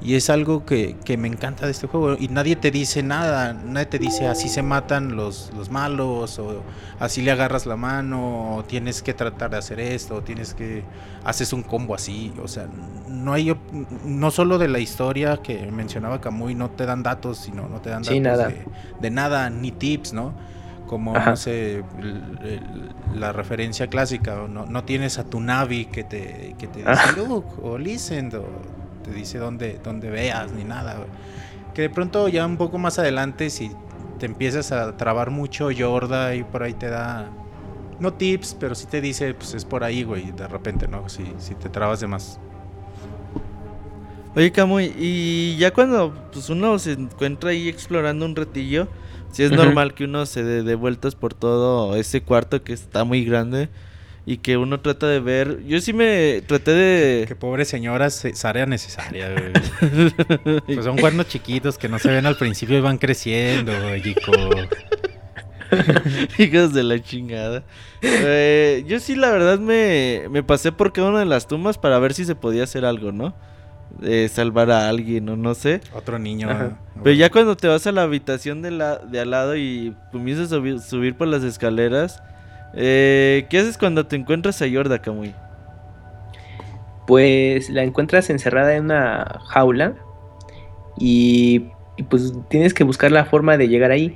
[0.02, 2.16] y es algo que, que me encanta de este juego.
[2.18, 3.54] Y nadie te dice nada.
[3.54, 6.38] Nadie te dice así se matan los, los malos.
[6.38, 6.62] O
[6.98, 8.56] así le agarras la mano.
[8.56, 10.16] O tienes que tratar de hacer esto.
[10.16, 10.84] O tienes que.
[11.24, 12.34] Haces un combo así.
[12.42, 12.68] O sea,
[13.08, 13.56] no hay.
[14.04, 16.54] No solo de la historia que mencionaba Camuy.
[16.54, 17.38] No te dan datos.
[17.38, 18.48] Sino no te dan datos Sí, nada.
[18.48, 18.64] De,
[19.00, 19.48] de nada.
[19.48, 20.34] Ni tips, ¿no?
[20.86, 21.30] Como, Ajá.
[21.30, 21.82] no sé,
[23.14, 24.36] la referencia clásica.
[24.48, 27.12] No, no tienes a tu Navi que te, que te dice Ajá.
[27.12, 28.30] look o listen.
[28.34, 30.94] O te dice dónde, dónde veas ni nada.
[30.94, 31.08] güey.
[31.74, 33.70] Que de pronto ya un poco más adelante, si
[34.18, 37.30] te empiezas a trabar mucho, Yorda y por ahí te da.
[38.00, 41.08] No tips, pero sí te dice, pues es por ahí, güey, de repente, ¿no?
[41.08, 42.40] Si, si te trabas de más.
[44.34, 48.88] Oye, Camuy, y ya cuando pues, uno se encuentra ahí explorando un ratillo,
[49.30, 49.60] si es Ujú.
[49.60, 53.68] normal que uno se dé de vueltas por todo ese cuarto que está muy grande
[54.26, 55.64] y que uno trata de ver.
[55.66, 57.24] Yo sí me traté de.
[57.26, 59.52] Que pobre señora, se- es área necesaria, güey.
[60.66, 64.32] Pues son cuernos chiquitos que no se ven al principio y van creciendo, Jico.
[66.38, 67.64] Hijos de la chingada.
[68.02, 71.98] Eh, yo sí, la verdad, me, me pasé por cada una de las tumbas para
[71.98, 73.34] ver si se podía hacer algo, ¿no?
[73.98, 75.80] De salvar a alguien o no sé.
[75.92, 76.50] Otro niño.
[76.50, 76.78] Ajá.
[77.02, 80.46] Pero ya cuando te vas a la habitación de, la, de al lado y comienzas
[80.52, 82.22] a subir, subir por las escaleras,
[82.76, 85.34] eh, ¿qué haces cuando te encuentras a Yorda, Kamui?
[87.06, 89.94] Pues la encuentras encerrada en una jaula
[90.98, 94.14] y, y, pues tienes que buscar la forma de llegar ahí.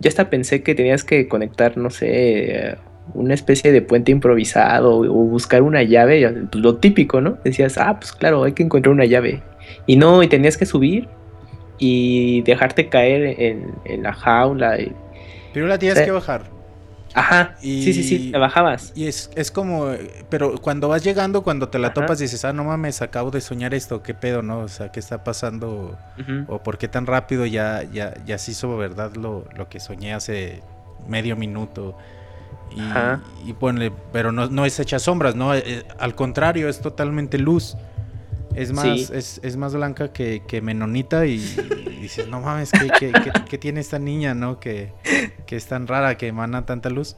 [0.00, 2.76] Yo hasta pensé que tenías que conectar, no sé,
[3.12, 7.36] una especie de puente improvisado o, o buscar una llave, pues, lo típico, ¿no?
[7.44, 9.42] Decías, ah, pues claro, hay que encontrar una llave.
[9.86, 11.08] Y no, y tenías que subir
[11.78, 14.80] y dejarte caer en, en la jaula.
[14.80, 14.92] y-
[15.52, 16.04] Pero la tienes Sí.
[16.06, 16.44] que bajar.
[17.14, 18.92] Ajá, sí, sí, sí, te bajabas.
[18.94, 21.94] Y es, es como, eh, pero cuando vas llegando, cuando te la Ajá.
[21.94, 24.60] topas, dices, ah, no mames, acabo de soñar esto, qué pedo, ¿no?
[24.60, 25.98] O sea, ¿qué está pasando?
[26.46, 30.14] O por qué tan rápido ya, ya, ya se hizo verdad lo, lo que soñé
[30.14, 30.62] hace
[31.08, 31.96] medio minuto.
[32.76, 33.20] Y, Ajá.
[33.44, 35.54] y ponle, pero no, no es hecha sombras, ¿no?
[35.54, 37.76] Eh, al contrario, es totalmente luz.
[38.52, 39.10] Es más, Sí.
[39.10, 41.34] es, es más blanca que, que menonita y,
[41.86, 44.58] y dices, no mames, ¿qué, qué, qué- qué tiene esta niña, no?
[44.60, 44.92] Que,
[45.46, 47.16] que es tan rara, que emana tanta luz.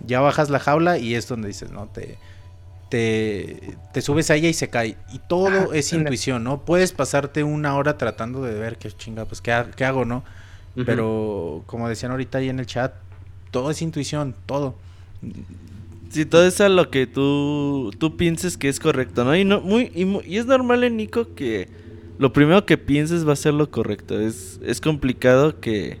[0.00, 2.18] Ya bajas la jaula y es donde dices, no, te,
[2.90, 4.98] te, te subes a ella y se cae.
[5.12, 6.64] Y todo Ajá, es intuición, ¿no?
[6.64, 10.24] Puedes pasarte una hora tratando de ver qué chinga, pues qué, qué hago, ¿no?
[10.84, 12.94] Pero como decían ahorita ahí en el chat,
[13.50, 14.76] todo es intuición, todo.
[16.14, 19.34] Sí, todo es a lo que tú, tú pienses que es correcto, ¿no?
[19.34, 21.66] Y, no muy, y, y es normal en Nico que
[22.20, 24.20] lo primero que pienses va a ser lo correcto.
[24.20, 25.98] Es, es complicado que...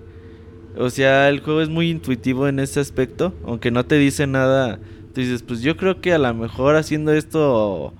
[0.76, 3.34] O sea, el juego es muy intuitivo en ese aspecto.
[3.44, 4.78] Aunque no te dice nada,
[5.12, 7.92] tú dices, pues yo creo que a lo mejor haciendo esto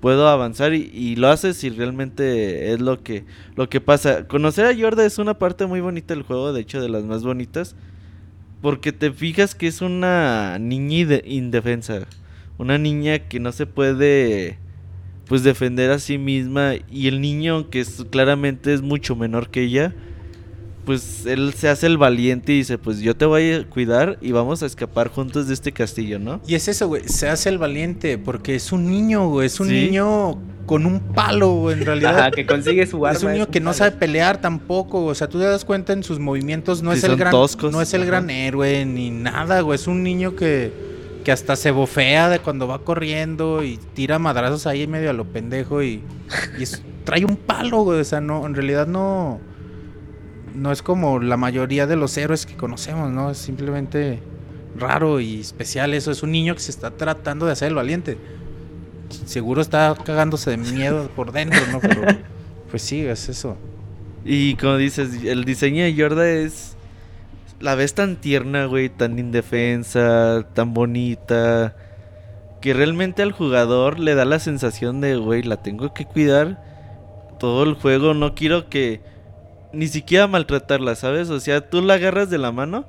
[0.00, 4.26] puedo avanzar y, y lo haces y realmente es lo que, lo que pasa.
[4.26, 7.22] Conocer a Yorda es una parte muy bonita del juego, de hecho de las más
[7.22, 7.76] bonitas.
[8.64, 12.06] Porque te fijas que es una niña inde- indefensa.
[12.56, 14.56] Una niña que no se puede
[15.28, 16.72] pues defender a sí misma.
[16.90, 19.94] Y el niño, que es, claramente es mucho menor que ella,
[20.84, 24.32] pues él se hace el valiente y dice, pues yo te voy a cuidar y
[24.32, 26.40] vamos a escapar juntos de este castillo, ¿no?
[26.46, 29.68] Y es eso, güey, se hace el valiente porque es un niño, güey, es un
[29.68, 32.18] niño con un palo, güey, en realidad.
[32.18, 33.16] Ajá, que consigue su arma.
[33.16, 36.02] Es un niño que no sabe pelear tampoco, o sea, tú te das cuenta en
[36.02, 39.86] sus movimientos, no es el gran no es el gran héroe ni nada, güey, es
[39.86, 40.94] un niño que
[41.24, 45.24] que hasta se bofea de cuando va corriendo y tira madrazos ahí medio a lo
[45.24, 46.02] pendejo y,
[47.04, 49.40] trae un palo, güey, o sea, no en realidad no
[50.54, 53.30] no es como la mayoría de los héroes que conocemos, ¿no?
[53.30, 54.20] Es simplemente
[54.76, 56.10] raro y especial eso.
[56.10, 58.18] Es un niño que se está tratando de hacer el valiente.
[59.26, 61.80] Seguro está cagándose de miedo por dentro, ¿no?
[61.80, 62.02] Pero
[62.70, 63.56] pues sí, es eso.
[64.24, 66.76] Y como dices, el diseño de Yorda es...
[67.60, 71.76] La ves tan tierna, güey, tan indefensa, tan bonita,
[72.60, 76.62] que realmente al jugador le da la sensación de, güey, la tengo que cuidar
[77.38, 79.00] todo el juego, no quiero que
[79.74, 81.30] ni siquiera maltratarla, ¿sabes?
[81.30, 82.86] O sea, tú la agarras de la mano.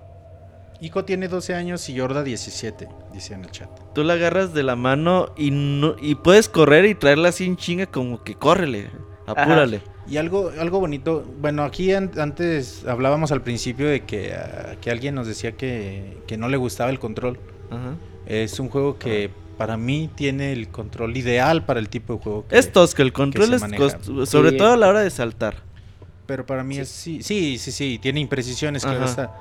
[0.81, 3.69] Ico tiene 12 años y Yorda 17, dice en el chat.
[3.93, 7.55] Tú la agarras de la mano y no, y puedes correr y traerla así en
[7.55, 8.89] chinga como que córrele,
[9.25, 9.81] apúrale.
[10.07, 15.15] Y algo, algo bonito, bueno, aquí antes hablábamos al principio de que, ah, que alguien
[15.15, 17.39] nos decía que, que, no le gustaba el control.
[18.27, 22.47] Es un juego que para mí tiene el control ideal para el tipo de juego.
[22.47, 23.61] Que, es tosco, el control es
[24.29, 25.63] sobre todo a la hora de saltar.
[26.25, 29.31] Pero para mí es sí, sí, sí, sí, tiene imprecisiones, claro está.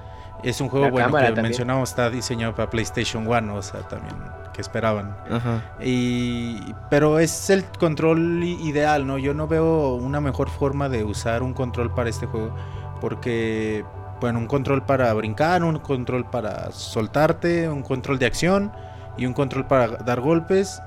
[0.43, 4.15] Es un juego bueno que mencionamos, está diseñado para PlayStation 1, o sea, también
[4.53, 5.17] que esperaban.
[5.31, 5.75] Ajá.
[5.83, 6.59] Y
[6.91, 9.17] pero es el control ideal, ¿no?
[9.19, 12.55] Yo no veo una mejor forma de usar un control para este juego
[13.01, 13.85] porque
[14.21, 18.73] bueno, un control para brincar, un control para soltarte, un control de acción
[19.17, 20.81] y un control para dar golpes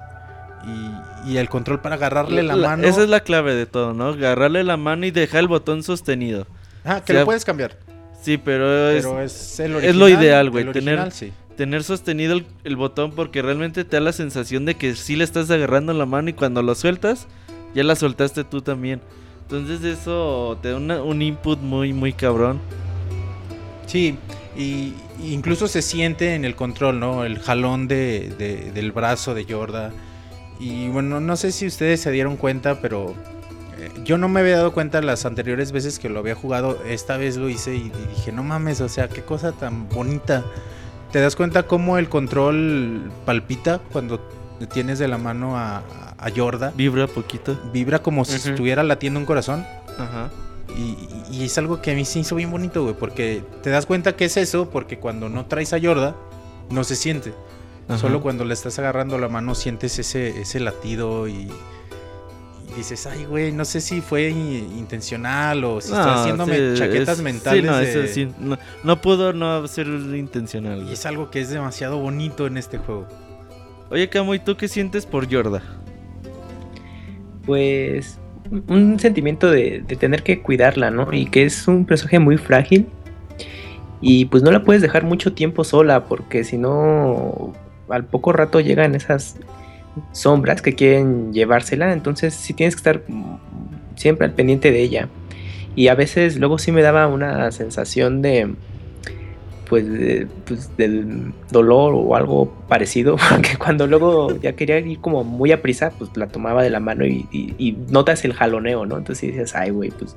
[1.26, 2.88] y, el control para agarrarle la, mano.
[2.88, 4.10] Esa es la clave de todo, ¿no?
[4.10, 6.48] Agarrarle la mano y dejar el botón sostenido.
[6.84, 7.78] Ah, que lo puedes cambiar.
[8.22, 10.72] Sí, pero es, es, lo ideal, güey.
[10.72, 11.10] Tener,
[11.56, 15.50] tener sostenido el, botón porque realmente te da la sensación de que sí le estás
[15.50, 17.28] agarrando la mano y cuando lo sueltas,
[17.74, 19.02] ya la soltaste tú también.
[19.44, 22.60] Entonces eso te da un input muy, muy cabrón.
[23.86, 24.18] Sí,
[24.58, 27.24] y incluso se siente en el control, ¿no?
[27.24, 29.94] El jalón de, del brazo de Jorda
[30.60, 33.16] y bueno, no sé si ustedes se dieron cuenta, pero
[33.78, 36.82] eh, yo no me había dado cuenta las anteriores veces que lo había jugado.
[36.86, 40.44] Esta vez lo hice y, dije, no mames, o sea, qué cosa tan bonita.
[41.12, 44.20] ¿Te das cuenta cómo el control palpita cuando
[44.72, 45.84] tienes de la mano a,
[46.18, 46.74] a Yorda?
[46.76, 47.58] Vibra poquito.
[47.72, 49.66] Vibra como si estuviera latiendo un corazón.
[49.98, 50.30] Ajá.
[50.76, 54.16] Y, es algo que a mí se hizo bien bonito, güey, porque te das cuenta
[54.16, 56.16] que es eso, porque cuando no traes a Yorda,
[56.70, 57.34] no se siente.
[57.96, 61.50] Solo cuando le estás agarrando la mano sientes ese, ese latido y,
[62.76, 68.12] dices, ay, güey, no sé si fue intencional o si está haciéndome chaquetas mentales.
[68.12, 70.86] Sí, no, no, pudo no ser intencional.
[70.88, 73.08] Y es algo que es demasiado bonito en este juego.
[73.90, 75.64] Oye, Camo, ¿y tú qué sientes por Yorda?
[77.46, 78.20] Pues
[78.68, 81.14] un sentimiento de, de, tener que cuidarla, ¿no?
[81.14, 82.88] Y que es un personaje muy frágil.
[84.02, 87.54] Y pues no la puedes dejar mucho tiempo sola, porque si no,
[87.90, 89.38] al poco rato llegan esas
[90.12, 93.02] sombras que quieren llevársela, entonces sí tienes que estar
[93.96, 95.10] siempre al pendiente de ella.
[95.76, 98.56] Y a veces luego sí me daba una sensación de
[99.70, 99.86] pues,
[100.46, 105.62] pues del dolor o algo parecido, porque cuando luego ya quería ir como muy a
[105.62, 108.98] prisa, pues la tomaba de la mano y, notas el jaloneo, ¿no?
[108.98, 110.16] Entonces dices, ay, güey, pues,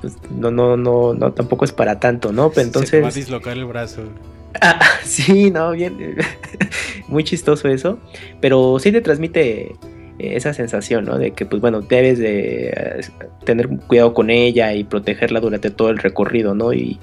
[0.00, 2.50] pues no, no, no, no, tampoco es para tanto, ¿no?
[2.50, 2.90] Pero entonces...
[2.90, 4.02] Se va a dislocar el brazo.
[4.60, 6.16] Ah, sí, no, bien.
[7.08, 7.98] Muy chistoso eso.
[8.40, 9.72] Pero sí te transmite
[10.18, 11.18] eh, esa sensación, ¿no?
[11.18, 13.00] De que, pues bueno, debes de eh,
[13.44, 16.72] tener cuidado con ella y protegerla durante todo el recorrido, ¿no?
[16.72, 16.98] Y,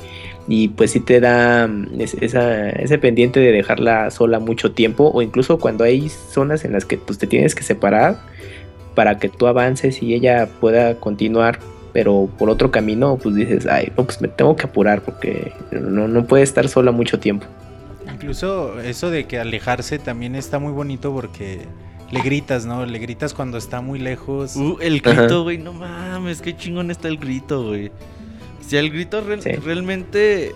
[0.78, 5.84] pues sí te da mm, ese pendiente de dejarla sola mucho tiempo o incluso cuando
[5.84, 8.18] hay zonas en las que pues te tienes que separar
[8.96, 11.60] para que tú avances y ella pueda continuar
[11.98, 16.28] pero por otro camino, pues dices, ay, pues me tengo que apurar porque no, no
[16.28, 17.48] puede estar sola mucho tiempo.
[18.14, 21.62] Incluso eso de que alejarse también está muy bonito porque
[22.12, 22.86] le gritas, ¿no?
[22.86, 24.56] Le gritas cuando está muy lejos.
[24.56, 27.88] Uh, el grito, güey, no mames, qué chingón está el grito, güey.
[27.88, 29.24] O sea, el grito
[29.66, 30.54] realmente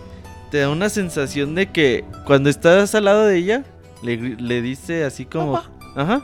[0.51, 3.63] te da una sensación de que cuando estás al lado de ella,
[4.03, 5.59] le, dice así como...
[5.95, 6.21] Ajá.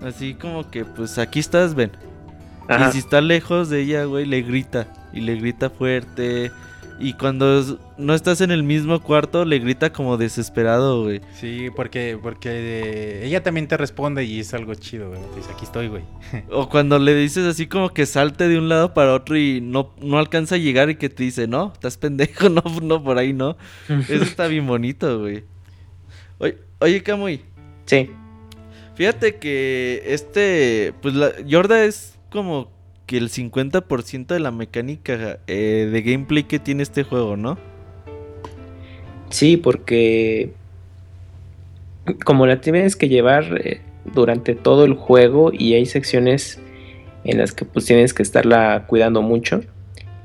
[0.00, 1.90] Así como que, pues aquí estás, ven.
[2.68, 4.92] Y si está lejos de ella, güey, le grita.
[5.12, 6.50] Y le grita fuerte.
[7.00, 11.20] Y cuando no estás en el mismo cuarto, le grita como desesperado, güey.
[11.34, 15.20] Sí, porque, porque eh, ella también te responde y es algo chido, güey.
[15.36, 16.02] Dice, aquí estoy, güy.
[16.50, 19.94] O cuando le dices así como que salte de un lado para otro y no,
[20.02, 23.32] no alcanza a llegar y que te dice, no, estás pendejo, no, no, por ahí
[23.32, 23.56] no.
[23.88, 25.44] Eso está bien bonito, güey.
[26.38, 27.42] Oye, oye Camuy.
[27.86, 28.10] Sí.
[28.96, 32.70] Fíjate que este, pues la Yorda es como
[33.06, 37.58] que el 50% de la mecánica eh, de gameplay que tiene este juego, ¿no?
[39.30, 40.52] Sí, porque
[42.24, 43.80] como la tienes que llevar eh,
[44.14, 46.60] durante todo el juego y hay secciones
[47.24, 49.62] en las que pues tienes que estarla cuidando mucho,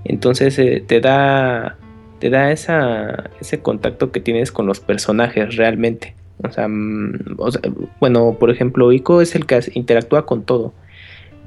[0.03, 1.77] entonces eh, te da
[2.19, 6.15] te da ese contacto que tienes con los personajes realmente.
[6.41, 7.61] O sea, mm, o sea,
[7.99, 10.73] bueno, por ejemplo, Ico es el que interactúa con todo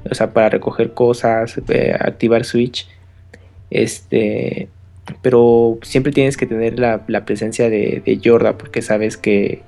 [0.09, 2.87] o sea, para recoger cosas, eh, activar Switch.
[3.69, 4.69] Este,
[5.21, 9.63] pero siempre tienes que tener la, presencia de, de, Yorda porque sabes que,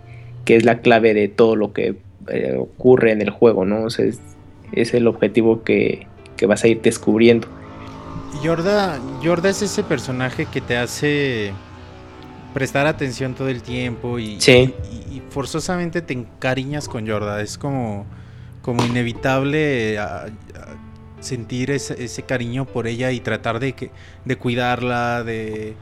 [0.45, 1.95] es la clave de todo lo que
[2.27, 3.83] eh, ocurre en el juego, ¿no?
[3.83, 4.05] O sea,
[4.71, 6.07] es, el objetivo que,
[6.47, 7.47] vas a ir descubriendo.
[8.43, 11.51] Yorda, Yorda es ese personaje que te hace
[12.53, 17.41] prestar atención todo el tiempo y, y forzosamente te encariñas con Yorda.
[17.41, 18.07] Es como
[18.61, 19.97] como inevitable
[21.19, 23.91] sentir ese, cariño por ella y tratar de, que,
[24.25, 25.75] de cuidarla, de,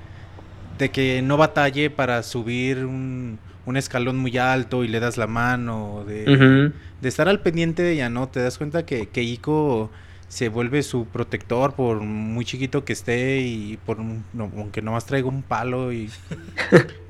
[0.78, 3.40] de que no batalle para subir un,
[3.76, 8.30] escalón muy alto y le das la mano, de, estar al pendiente de ella, ¿no?
[8.30, 9.92] Te das cuenta que, que Ico
[10.28, 13.98] se vuelve su protector por muy chiquito que esté y por
[14.38, 16.10] aunque nomás traiga un palo y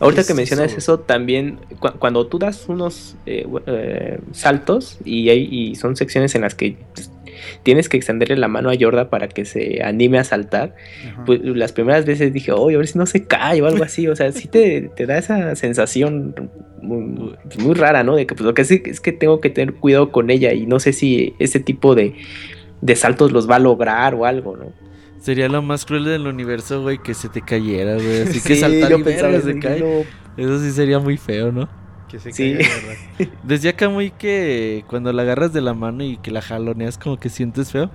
[0.00, 1.58] Ahorita que mencionas eso, también
[1.98, 6.76] cuando tú das unos eh, eh, saltos y, hay, y son secciones en las que
[6.94, 7.10] pues,
[7.62, 10.74] tienes que extenderle la mano a Yorda para que se anime a saltar,
[11.26, 14.08] pues las primeras veces dije, oye, a ver si no se cae o algo así,
[14.08, 18.16] o sea, sí te, da esa sensación muy, muy, rara, ¿no?
[18.16, 20.66] De que pues lo que sí es que tengo que tener cuidado con ella y
[20.66, 22.14] no sé si ese tipo de,
[22.80, 24.81] de saltos los va a lograr o algo, ¿no?
[25.22, 28.22] Sería lo más cruel del universo, güey, que se te cayera, güey.
[28.22, 30.06] Así que saltar y ver, se cae.
[30.36, 31.68] Eso sí sería muy feo, ¿no?
[32.08, 32.54] Que se sí.
[32.54, 33.32] caiga, ¿verdad?
[33.44, 37.28] Decía Camuy que cuando la agarras de la mano y que la jaloneas como que
[37.28, 37.88] sientes feo.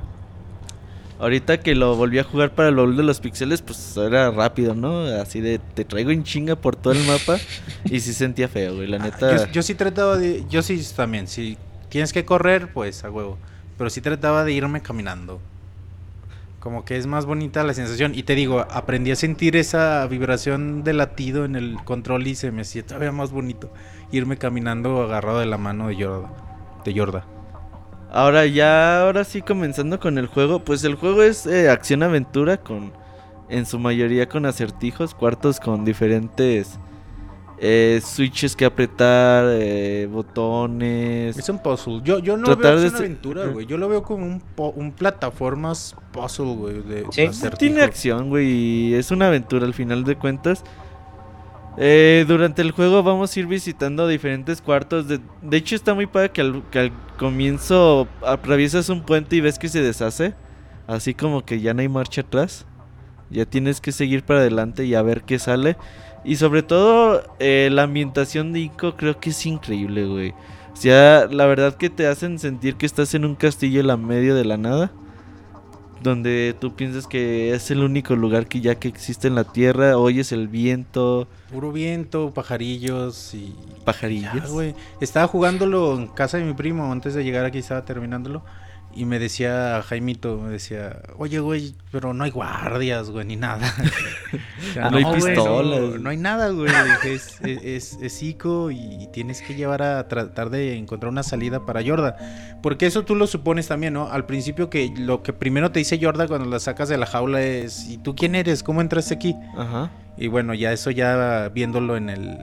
[1.20, 4.74] Ahorita que lo volví a jugar para el baúl de los pixeles, pues era rápido,
[4.74, 5.02] ¿no?
[5.02, 7.38] Así de te traigo en chinga por todo el mapa
[7.86, 9.36] y sí sentía feo, güey, la neta.
[9.36, 11.58] Yo, yo sí trataba de yo sí también, si
[11.90, 13.38] tienes que correr, pues a huevo,
[13.78, 15.42] pero sí trataba de irme caminando.
[16.68, 18.14] Como que es más bonita la sensación.
[18.14, 22.52] Y te digo, aprendí a sentir esa vibración de latido en el control y se
[22.52, 23.72] me hacía todavía más bonito
[24.12, 26.30] irme caminando agarrado de la mano de Yorda.
[26.84, 27.26] De Yorda.
[28.12, 30.60] Ahora ya, ahora sí comenzando con el juego.
[30.66, 32.92] Pues el juego es eh, acción-aventura con,
[33.48, 36.78] en su mayoría con acertijos, cuartos con diferentes
[37.60, 41.38] eh, switches que apretar, eh, botones.
[41.38, 42.02] Es un puzzle.
[42.04, 43.66] Yo, yo no veo de una aventura, güey.
[43.66, 44.44] Yo lo veo como un,
[44.76, 46.84] un plataformas puzzle, güey.
[47.12, 48.94] Sí, tiene acción, güey.
[48.94, 50.64] Es una aventura al final de cuentas.
[51.80, 55.08] Eh, durante el juego vamos a ir visitando diferentes cuartos.
[55.08, 59.42] De, de hecho, está muy padre que al, que al comienzo atraviesas un puente y
[59.42, 60.36] ves que se deshace.
[60.88, 62.66] Así como que ya no hay marcha atrás.
[63.30, 65.76] Ya tienes que seguir para adelante y a ver qué sale.
[66.28, 70.32] Y sobre todo, eh, la ambientación de Ico creo que es increíble, güey.
[70.74, 73.96] O sea, la verdad que te hacen sentir que estás en un castillo en la
[73.96, 74.92] medio de la nada.
[76.04, 79.98] Donde tú piensas que es el único lugar que ya que existe en la tierra.
[79.98, 81.30] Oyes el viento.
[81.50, 83.56] Puro viento, pajarillos y...
[83.86, 84.52] Pajarillos.
[84.52, 84.76] güey.
[85.00, 86.92] Estaba jugándolo en casa de mi primo.
[86.92, 88.44] Antes de llegar aquí estaba terminándolo.
[88.98, 93.72] Y me decía Jaimito, me decía, oye, güey, pero no hay guardias, güey, ni nada.
[94.76, 96.02] no, hay pistolas.
[96.02, 96.72] no, hay nada, güey.
[97.06, 101.82] Es, es, es, ICO y tienes que llevar a tratar de encontrar una salida para
[101.82, 102.18] Yorda.
[102.64, 104.10] Porque eso tú lo supones también, ¿no?
[104.10, 107.40] Al principio que lo que primero te dice Yorda cuando la sacas de la jaula
[107.44, 108.64] es, ¿y tú quién eres?
[108.64, 109.36] ¿Cómo entraste aquí?
[109.56, 109.92] Ajá.
[110.18, 112.38] Y bueno, ya eso ya viéndolo en el...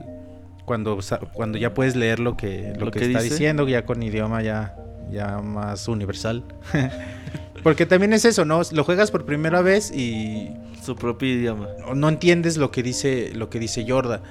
[0.63, 0.97] Cuando,
[1.33, 4.73] cuando ya puedes leer lo que, lo, que, está diciendo, ya con idioma ya
[5.11, 6.43] ya más universal.
[7.63, 8.61] Porque también es eso, ¿no?
[8.71, 10.51] Lo juegas por primera vez y
[10.83, 11.67] su propio idioma.
[11.95, 14.21] No entiendes lo que dice lo que dice Yorda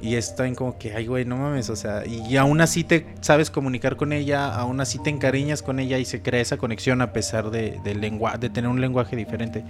[0.00, 3.06] y está en como que ay güey, no mames, o sea, y aún así te
[3.22, 7.00] sabes comunicar con ella, aún así te encariñas con ella y se crea esa conexión
[7.00, 9.64] a pesar de de, de tener un lenguaje diferente.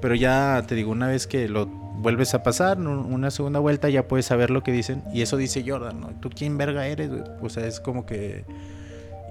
[0.00, 4.06] Pero ya te digo, una vez que lo vuelves a pasar, una segunda vuelta ya
[4.06, 6.10] puedes saber lo que dicen y eso dice Yorda, ¿no?
[6.20, 7.10] ¿Tú quién verga eres?
[7.40, 8.44] O sea, es como que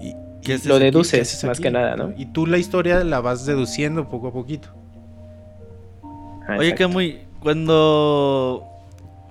[0.00, 0.14] y,
[0.64, 2.12] lo deduces más que nada, ¿no?
[2.16, 4.68] Y tú la historia la vas deduciendo poco a poquito.
[6.46, 6.88] Ah, Oye, exacto.
[6.88, 8.64] Camuy, cuando...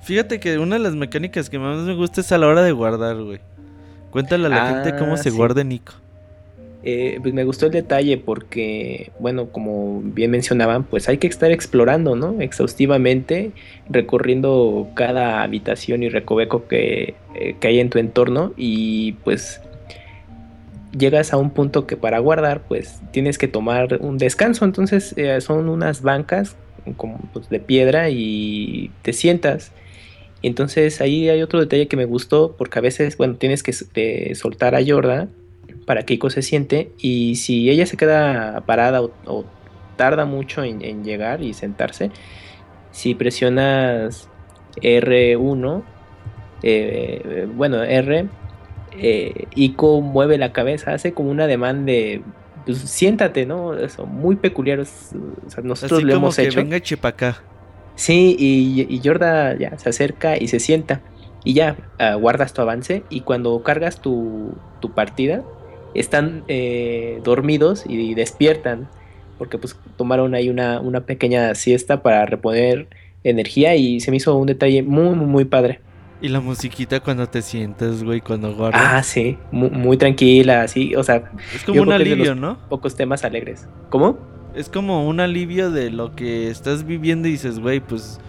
[0.01, 2.72] Fíjate que una de las mecánicas que más me gusta es a la hora de
[2.74, 3.39] guardar, güey.
[4.11, 5.36] Cuéntale a la Ah, gente cómo se sí.
[5.38, 5.93] guarda en Ico.
[6.86, 11.49] Eh, pues me gustó el detalle porque, bueno, como bien mencionaban, pues hay que estar
[11.51, 12.41] explorando, ¿no?
[12.41, 13.53] Exhaustivamente,
[13.89, 19.61] recorriendo cada habitación y recoveco que, eh, que hay en tu entorno y pues
[20.98, 24.66] llegas a un punto que para guardar, pues tienes que tomar un descanso.
[24.66, 26.56] Entonces eh, son unas bancas
[26.98, 29.72] como pues, de piedra y te sientas.
[30.41, 34.36] Entonces ahí hay otro detalle que me gustó porque a veces, bueno, tienes que eh,
[34.36, 35.28] soltar a Yorda
[35.86, 39.46] para que Iko se siente y si ella se queda parada o,
[39.96, 42.10] tarda mucho en, en llegar y sentarse,
[42.91, 44.28] si presionas
[44.78, 45.84] R1,
[46.64, 48.28] eh, bueno, R,
[48.98, 52.22] eh, Iko mueve la cabeza, hace como un ademán de
[52.66, 53.76] pues, siéntate, ¿no?
[53.76, 54.80] Eso, muy peculiar.
[54.80, 56.60] o sea, nosotros Así lo como hemos que hecho.
[56.60, 57.41] venga chepacá.
[57.96, 61.02] Sí, y, y Yorda ya se acerca y se sienta.
[61.44, 63.04] Y ya ah, guardas tu avance.
[63.10, 65.44] Y cuando cargas tu, tu partida,
[65.94, 68.88] están eh, dormidos y, despiertan.
[69.38, 72.88] Porque pues tomaron ahí una, una pequeña siesta para reponer
[73.24, 73.76] energía.
[73.76, 75.82] Y se me hizo un detalle muy, muy, muy padre.
[76.24, 78.82] Y la musiquita cuando te sientas, güey, cuando guardas.
[78.82, 80.95] Ah, sí, muy, muy tranquila, así.
[80.95, 82.57] O sea, es como un alivio, ¿no?
[82.69, 83.67] pocos temas alegres.
[83.89, 84.17] ¿Cómo?
[84.55, 88.21] Es como un alivio de lo que estás viviendo y dices, güey, pues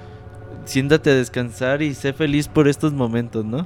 [0.65, 3.65] siéntate a descansar y sé feliz por estos momentos, ¿no?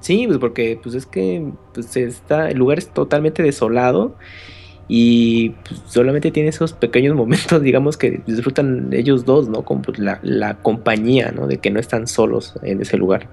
[0.00, 4.16] Sí, pues porque pues es que pues está, el lugar es totalmente desolado
[4.88, 9.64] y pues, solamente tiene esos pequeños momentos, digamos, que disfrutan ellos dos, ¿no?
[9.64, 11.46] Como pues, la, la compañía, ¿no?
[11.46, 13.28] De que no están solos en ese lugar.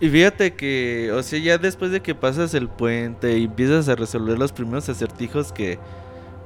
[0.00, 3.94] Y fíjate que, o sea, ya después de que pasas el puente y empiezas a
[3.94, 5.78] resolver los primeros acertijos que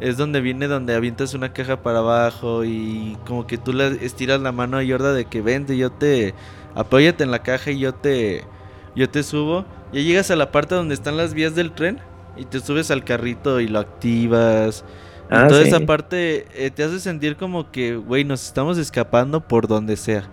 [0.01, 4.41] es donde viene donde avientas una caja para abajo y como que tú le estiras
[4.41, 6.35] la mano a Yorda de que vente, yo te
[6.75, 8.45] apóyate en la caja y yo te
[8.95, 9.67] yo te subo.
[9.93, 12.01] Ya llegas a la parte donde están las vías del tren
[12.37, 14.85] y te subes al carrito y lo activas.
[15.33, 15.69] Y Ah, toda sí.
[15.69, 20.29] esa parte eh, te hace sentir como que, güey, nos estamos escapando por donde sea.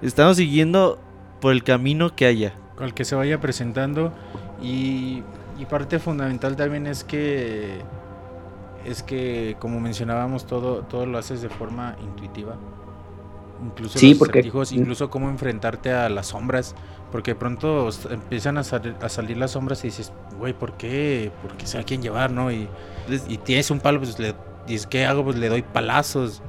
[0.00, 1.01] Estamos siguiendo
[1.42, 2.54] por el camino que haya.
[2.76, 4.12] Con el que se vaya presentando.
[4.62, 5.22] Y,
[5.58, 7.80] y parte fundamental también es que.
[8.86, 12.56] Es que, como mencionábamos, todo, todo lo haces de forma intuitiva.
[13.64, 16.74] Incluso Sí, los porque- acertijos, incluso cómo enfrentarte a las sombras.
[17.12, 21.30] Porque pronto s- empiezan a, sal- a salir las sombras y dices, güey, ¿por qué?
[21.42, 22.50] ¿Por qué se a quién llevar, no?
[22.50, 22.68] Y,
[23.28, 24.34] y tienes un palo, pues le
[24.66, 25.22] dices, ¿qué hago?
[25.22, 26.42] Pues le doy palazos.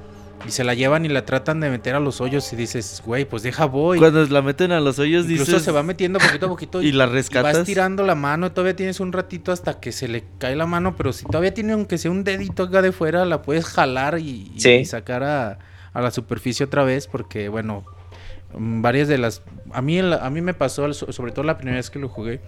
[0.46, 3.26] Y se la llevan y la tratan de meter a los hoyos y dices, güey,
[3.26, 3.98] pues deja voy.
[3.98, 6.92] Cuando la meten a los hoyos Incluso dices se va metiendo poquito a poquito y
[6.92, 7.60] la y rescatas.
[7.60, 10.96] vas tirando la mano, todavía tienes un ratito hasta que se le cae la mano,
[10.98, 14.52] pero si todavía tiene aunque sea un dedito acá de fuera, la puedes jalar y,
[14.56, 15.60] y sacar a,
[15.94, 17.86] a la superficie otra vez, porque bueno,
[18.58, 19.44] mm, varias de las...
[19.72, 22.42] A mí, a mí me pasó, sobre todo la primera vez que lo jugué,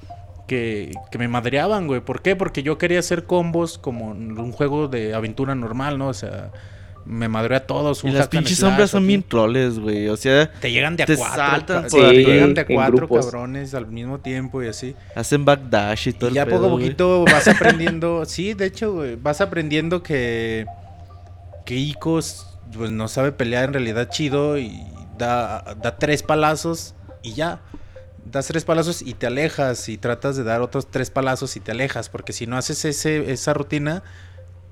[0.48, 2.02] que, que me madreaban, güey.
[2.02, 2.36] ¿Por qué?
[2.36, 6.10] Porque yo quería hacer combos como un juego de aventura normal, ¿no?
[6.10, 6.52] O sea,
[7.06, 8.04] me madreé a todos.
[8.04, 10.10] Y las pinches sombras son bien troles, güey.
[10.10, 11.36] O sea, Te llegan de a Te cuatro.
[11.36, 14.96] saltan sí, te llegan de a cuatro cabrones al mismo tiempo y así.
[15.16, 18.26] hacen backdash y todo Y el ya pedo, poco a poquito vas aprendiendo.
[18.26, 20.66] sí, de hecho, güey, vas aprendiendo que.
[21.66, 22.46] Que Icos
[22.76, 24.72] pues, no sabe pelear en realidad chido y
[25.18, 26.94] da, da tres palazos
[27.24, 27.60] y ya.
[28.26, 31.72] Das tres palazos y te alejas y tratas de dar otros tres palazos y te
[31.72, 32.10] alejas.
[32.10, 34.02] Porque si no haces ese, esa rutina,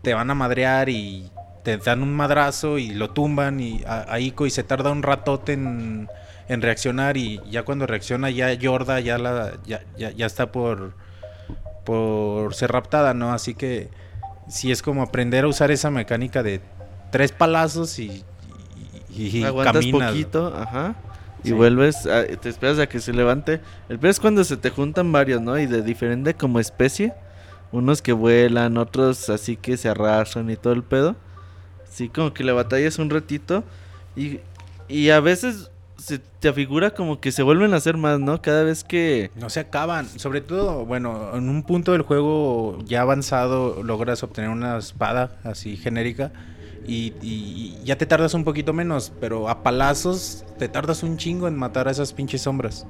[0.01, 1.31] te van a madrear y
[1.63, 5.01] te dan un madrazo y lo tumban y a, a Ico y se tarda un
[5.03, 6.07] ratote en,
[6.49, 10.93] en reaccionar y ya cuando reacciona ya Yorda ya la ya, ya, ya está por
[11.85, 13.33] por ser raptada, ¿no?
[13.33, 13.89] Así que
[14.47, 16.61] sí es como aprender a usar esa mecánica de
[17.11, 18.23] tres palazos y,
[19.15, 20.11] y, y Aguantas caminas.
[20.11, 20.95] poquito, ajá.
[21.43, 21.53] Y Sí.
[21.53, 23.59] vuelves, a- te esperas a que se levante.
[23.89, 25.59] El peor es cuando se te juntan varios, ¿no?
[25.59, 27.13] Y de diferente como especie.
[27.73, 31.15] Unos que vuelan, otros así que se arrastran y todo el pedo.
[31.93, 33.63] Sí, como que la batalla es un ratito.
[34.15, 34.39] Y,
[34.87, 38.41] y a veces se te afigura como que se vuelven a hacer más, ¿no?
[38.41, 39.29] Cada vez que...
[39.35, 40.07] No se acaban.
[40.07, 45.77] Sobre todo, bueno, en un punto del juego ya avanzado logras obtener una espada así
[45.77, 46.31] genérica.
[46.85, 51.17] Y, y- y ya te tardas un poquito menos, pero a palazos te tardas un
[51.17, 52.85] chingo en matar a esas pinches sombras.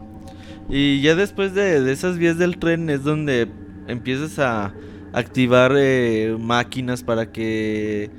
[0.69, 3.49] Y ya después de, de esas vías del tren es donde
[3.87, 4.73] empiezas a
[5.11, 8.09] activar eh, máquinas para que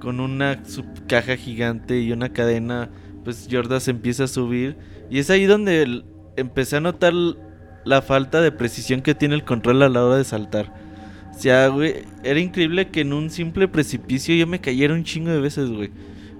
[0.00, 0.62] con una
[1.06, 2.90] caja gigante y una cadena,
[3.24, 4.76] pues Yorda se empieza a subir.
[5.10, 6.04] Y es ahí donde
[6.36, 7.12] empecé a notar
[7.84, 10.72] la falta de precisión que tiene el control a la hora de saltar.
[11.34, 15.30] O sea, güey, era increíble que en un simple precipicio yo me cayera un chingo
[15.30, 15.90] de veces, güey.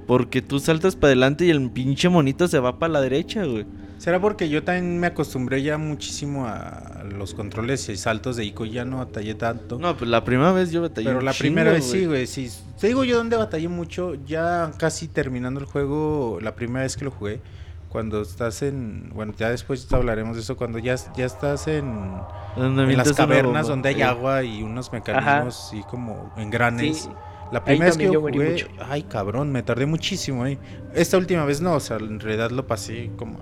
[0.06, 3.66] Porque tú saltas para adelante y el pinche monito se va para la derecha, güey.
[3.98, 8.64] ¿Será porque yo también me acostumbré ya muchísimo a los controles y saltos de Ico?
[8.64, 9.76] Ya no batallé tanto.
[9.78, 12.28] No, pues la primera vez yo batallé Pero la chingo, primera vez sí, güey.
[12.28, 12.48] Sí.
[12.80, 14.14] Te digo yo dónde batallé mucho.
[14.24, 17.40] Ya casi terminando el juego, la primera vez que lo jugué.
[17.88, 19.10] Cuando estás en.
[19.14, 20.56] Bueno, ya después hablaremos de eso.
[20.56, 22.20] Cuando ya, ya estás en.
[22.54, 26.98] Donde En las cavernas donde hay agua y unos mecanismos así como engranes.
[26.98, 27.08] Sí.
[27.50, 28.68] La primera vez que yo jugué, mucho.
[28.88, 30.58] ay cabrón, me tardé muchísimo ahí.
[30.94, 33.38] Esta última vez no, o sea, en realidad lo pasé como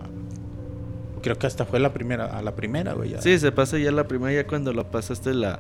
[1.27, 3.11] creo que hasta fue la primera, a la primera, güey.
[3.11, 3.21] ya.
[3.21, 5.59] Sí, se pasa ya la primera, ya cuando la pasaste la...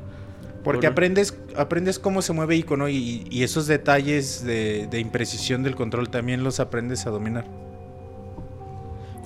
[0.62, 5.64] Porque por- aprendes aprendes cómo se mueve Icono y, y esos detalles de, de imprecisión
[5.64, 7.45] del control también los aprendes a dominar.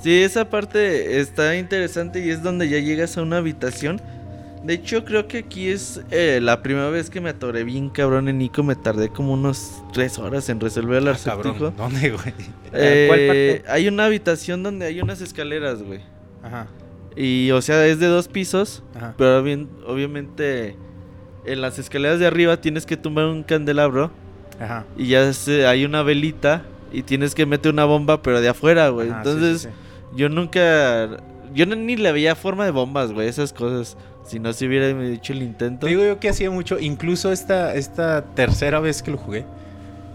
[0.03, 4.01] Sí, esa parte está interesante y es donde ya llegas a una habitación.
[4.65, 8.29] De hecho, creo que aquí es eh, la primera vez que me atoré bien cabrón
[8.29, 8.63] en Nico.
[8.63, 11.53] Me tardé como unos tres horas en resolver el Ah, acertijo.
[11.55, 12.35] cabrón, ¿dónde, güey?
[12.73, 13.63] Eh, ¿Cuál parte?
[13.69, 16.01] Hay una habitación donde hay unas escaleras, güey.
[16.51, 16.67] Ajá,
[17.17, 18.83] Y, o sea, es de dos pisos.
[18.95, 19.15] ajá.
[19.17, 20.77] Pero bien, obviamente,
[21.45, 24.11] en las escaleras de arriba tienes que tumbar un candelabro.
[24.61, 24.85] Ajá.
[24.97, 26.63] Y ya se- hay una velita.
[26.93, 29.11] Y tienes que meter una bomba, pero de afuera, güey.
[29.11, 29.69] ajá, sí, sí, Entonces, sí.
[30.17, 31.09] yo nunca.
[31.55, 33.29] Yo ni le veía forma de bombas, güey.
[33.29, 33.97] Esas cosas.
[34.25, 35.87] Si no se hubiera hecho el intento.
[35.87, 39.45] Te digo yo que hacía mucho, incluso esta, esta tercera vez que lo jugué.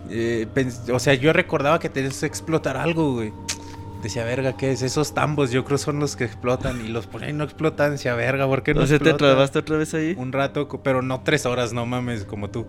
[0.09, 0.47] eh,
[0.93, 3.33] o sea, yo recordaba que tenías que explotar algo, güey.
[4.05, 4.83] Decía, verga, ¿qué es?
[4.83, 6.79] Esos tambos, yo creo son los que explotan.
[6.85, 7.93] Y los ponen y no explotan.
[7.93, 10.13] Decía, verga, ¿por qué no ¿No se te trabaste otra vez ahí?
[10.15, 12.67] Un rato, pero no tres horas, no mames, como tú.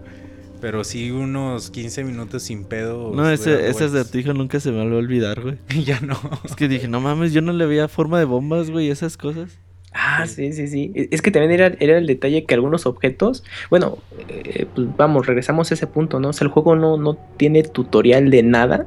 [0.63, 3.13] Pero sí unos 15 minutos sin pedo.
[3.15, 5.59] No, ese, ese acertijo nunca se me va a olvidar, güey.
[5.85, 6.19] ya no.
[6.43, 9.59] Es que dije, no mames, yo no le veía forma de bombas, güey, esas cosas.
[9.93, 10.91] Ah, sí, sí, sí.
[10.95, 15.71] Es que también era, era el detalle que algunos objetos, bueno, eh, pues vamos, regresamos
[15.71, 16.31] a ese punto, ¿no?
[16.31, 18.87] O sea, el juego no, no tiene tutorial de nada.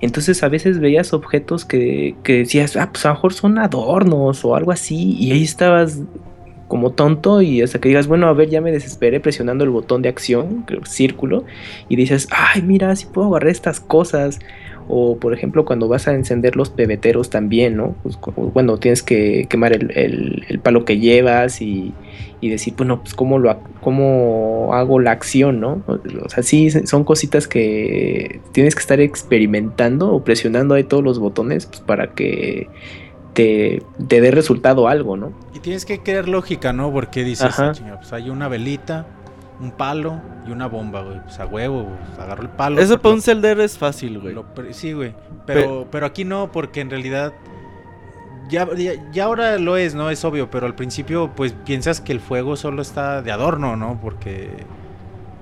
[0.00, 4.44] Entonces a veces veías objetos que, que decías, ah, pues a lo mejor son adornos
[4.44, 6.02] o algo así, y ahí estabas
[6.68, 10.02] como tonto y hasta que digas, bueno, a ver, ya me desesperé presionando el botón
[10.02, 11.44] de acción, círculo,
[11.88, 14.40] y dices, ay, mira, si puedo agarrar estas cosas.
[14.88, 17.94] O por ejemplo, cuando vas a encender los pebeteros también, ¿no?
[18.02, 18.18] Pues,
[18.54, 21.92] bueno, tienes que quemar el, el- el palo que llevas y,
[22.40, 25.82] y decir, bueno, pues cómo, lo, cómo hago la acción, ¿no?
[25.88, 31.18] O sea, sí, son cositas que tienes que estar experimentando o presionando ahí todos los
[31.18, 32.68] botones pues, para que
[33.34, 35.32] te, te dé resultado algo, ¿no?
[35.54, 36.92] Y tienes que crear lógica, ¿no?
[36.92, 37.58] Porque dices.
[37.58, 39.06] "Ah, pues hay una velita,
[39.60, 41.20] un palo y una bomba, güey.
[41.22, 42.80] Pues a huevo, pues, agarro el palo.
[42.80, 44.34] Eso para un Zelda es fácil, güey.
[44.70, 45.14] sí, güey.
[45.46, 47.32] Pero, pero aquí no, porque en realidad.
[48.48, 50.08] Ya, ya, ya ahora lo es, ¿no?
[50.10, 53.98] Es obvio, pero al principio, pues piensas que el fuego solo está de adorno, ¿no?
[54.00, 54.50] Porque.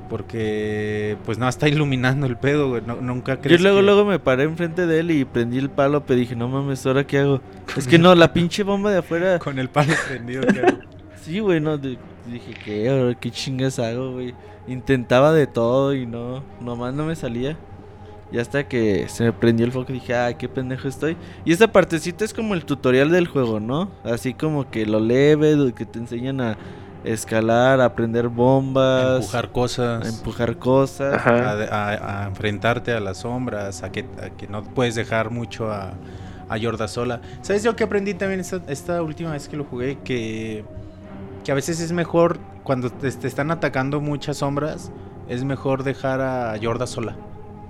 [0.09, 1.17] Porque.
[1.25, 2.83] Pues no, está iluminando el pedo, güey.
[2.87, 3.61] No- nunca Yo crees.
[3.61, 6.49] luego, que- luego me paré enfrente de él y prendí el palo, pero dije, no
[6.49, 7.41] mames, ¿ahora qué hago?
[7.77, 9.39] Es que no, la pinche bomba de afuera.
[9.39, 10.79] Con el palo prendido, claro.
[11.23, 11.79] Sí, güey, no.
[11.79, 13.17] de- dije, ¿qué?
[13.21, 14.35] ¿Qué chingas hago, güey?
[14.67, 17.57] Intentaba de todo y no, nomás no me salía.
[18.33, 21.17] Y hasta que se me prendió el foco dije, ay, qué pendejo estoy.
[21.45, 23.91] Y esa partecita es como el tutorial del juego, ¿no?
[24.03, 26.57] Así como que lo leve, que te enseñan a
[27.05, 30.09] escalar, a prender bombas, empujar a cosas.
[30.19, 31.15] empujar cosas.
[31.15, 31.51] Ajá.
[31.53, 35.71] a, a- a enfrentarte a las sombras, a que, a que no puedes dejar mucho
[35.71, 35.93] a,
[36.49, 37.21] a Yorda sola.
[37.43, 39.99] ¿Sabes yo que aprendí también esta, esta última vez que lo jugué?
[40.03, 40.65] Que,
[41.45, 44.91] que a veces es mejor, cuando te, están atacando muchas sombras,
[45.29, 47.17] es mejor dejar a Yorda sola.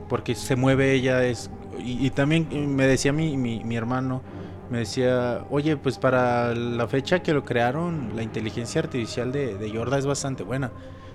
[0.09, 1.51] Porque se mueve ella, es...
[1.79, 4.22] Y, también me decía mi, mi, mi hermano,
[4.70, 9.97] me decía, oye, pues para la fecha que lo crearon, la inteligencia artificial de, de
[9.99, 10.70] es bastante buena.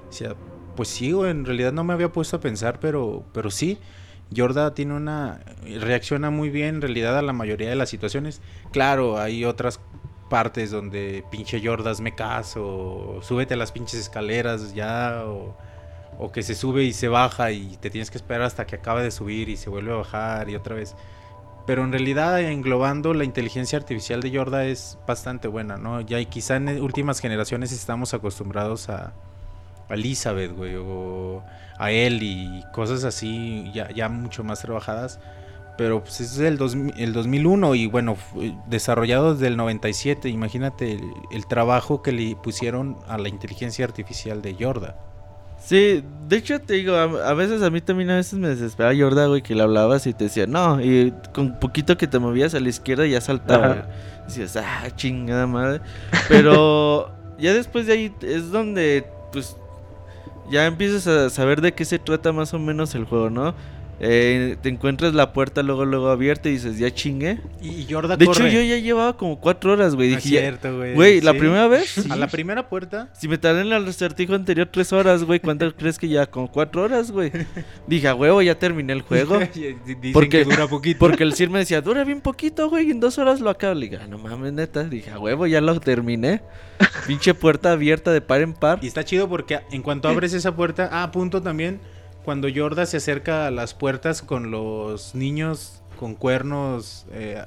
[0.09, 0.35] Decía,
[0.75, 3.79] pues sí, en realidad no me había puesto a pensar, pero, pero sí.
[4.31, 5.39] Yorda tiene una.
[5.79, 8.41] reacciona muy bien en realidad a la mayoría de las situaciones.
[8.71, 9.79] Claro, hay otras
[10.29, 15.55] partes donde pinche Yorda me caso, o súbete a las pinches escaleras ya, o,
[16.17, 19.03] o que se sube y se baja y te tienes que esperar hasta que acabe
[19.03, 20.95] de subir y se vuelve a bajar y otra vez.
[21.65, 26.01] Pero en realidad, englobando la inteligencia artificial de Yorda es bastante buena, ¿no?
[26.01, 29.13] Ya y quizá en últimas generaciones estamos acostumbrados a,
[29.87, 31.43] a Elizabeth, güey, o
[31.77, 35.19] a él y cosas así ya, ya mucho más trabajadas.
[35.79, 40.27] Pero pues es el, 2000 el 2001 y bueno, fue desarrollado desde el 97.
[40.27, 44.97] Imagínate el, el trabajo que le pusieron a la inteligencia artificial de Yorda.
[45.57, 48.93] Sí, de hecho te digo, a, a veces a mí también a veces me desesperaba
[48.93, 52.53] Yorda, güey, que le hablabas y te decía, no, y con poquito que te movías
[52.55, 53.67] a la izquierda ya saltaba.
[53.67, 53.85] Güey.
[54.25, 55.79] Decías, ah, chingada madre.
[56.27, 57.09] Pero
[57.39, 59.55] ya después de ahí es donde, pues,
[60.51, 63.55] ya empiezas a saber de qué se trata más o menos el juego, ¿no?
[64.01, 67.39] Eh, te encuentras la puerta luego luego abierta y dices, ya chingué.
[67.61, 68.23] Y De corre.
[68.23, 70.11] hecho, yo ya llevaba como cuatro horas, güey.
[70.11, 70.93] No es Dije, cierto, güey.
[70.93, 71.39] Güey, la Sí.
[71.39, 72.09] primera vez.
[72.09, 73.09] A la primera puerta.
[73.13, 76.25] Si me tardé en el acertijo anterior tres horas, güey, ¿cuánto crees que ya?
[76.27, 77.31] Como cuatro horas, güey.
[77.87, 79.37] Dije, a huevo, ya terminé el juego.
[79.53, 80.99] Dicen Porque- que dura poquito.
[80.99, 83.73] Porque el Sir me decía, dura bien poquito, güey, en dos horas lo acabo.
[83.73, 84.85] Le dije, "Ah, no mames, neta.
[84.85, 86.41] Dije, a huevo, ya lo terminé.
[87.05, 88.79] Pinche puerta abierta de par en par.
[88.81, 91.81] Y está chido porque en cuanto abres esa puerta, ah, punto también,
[92.29, 97.41] cuando Yorda se acerca a las puertas con los niños con cuernos, eh,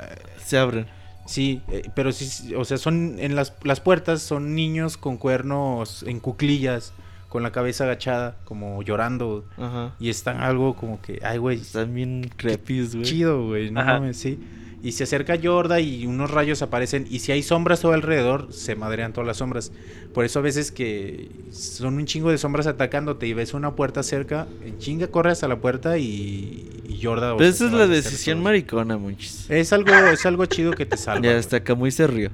[0.45, 0.87] Se abren.
[1.24, 6.03] sí, eh, pero sí, o sea, son en las, las puertas son niños con cuernos
[6.03, 6.95] en cuclillas,
[7.28, 9.95] con la cabeza agachada, como llorando, Ajá.
[10.01, 13.05] y están algo como que, ay, güey, Están bien crepis, güey.
[13.07, 14.41] chido, güey, no mames, sí.
[14.85, 17.07] Y se acerca Yorda y unos rayos aparecen.
[17.09, 19.70] Y si hay sombras todo alrededor, se madrean todas las sombras.
[20.12, 24.03] Por eso a veces que son un chingo de sombras atacándote y ves una puerta
[24.03, 27.35] cerca, en chinga corres a la puerta y, y Yorda...
[27.35, 28.45] o Pero esa es la decisión todo.
[28.45, 29.49] maricona, muchis.
[29.49, 31.24] Es algo, es algo chido que te salva.
[31.30, 32.30] Ya hasta Camuy se rió.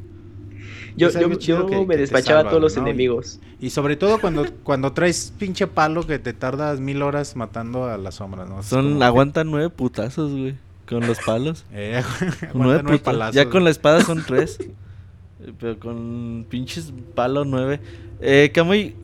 [0.97, 2.83] Yo, yo, chido yo que- me que despachaba salva, a todos los ¿no?
[2.83, 3.41] Y- enemigos.
[3.61, 7.99] Y sobre todo cuando, cuando traes pinche palo que te tardas mil horas matando a
[7.99, 8.63] las sombras, ¿no?
[8.63, 10.55] Son, aguantan nueve putazos, güey.
[10.89, 11.65] Con los palos.
[11.75, 12.03] Eh,
[12.55, 14.59] nueve nueve palazos, Ya con la espada son tres.
[14.61, 17.81] Eh, Pero con pinches palo nueve.
[18.21, 18.95] Eh, Camuy,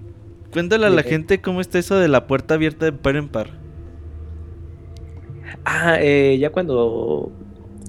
[0.53, 1.11] cuéntale a la Dime.
[1.11, 3.51] gente cómo está eso de la puerta abierta de par en par.
[5.65, 7.33] Ah, eh, ya cuando.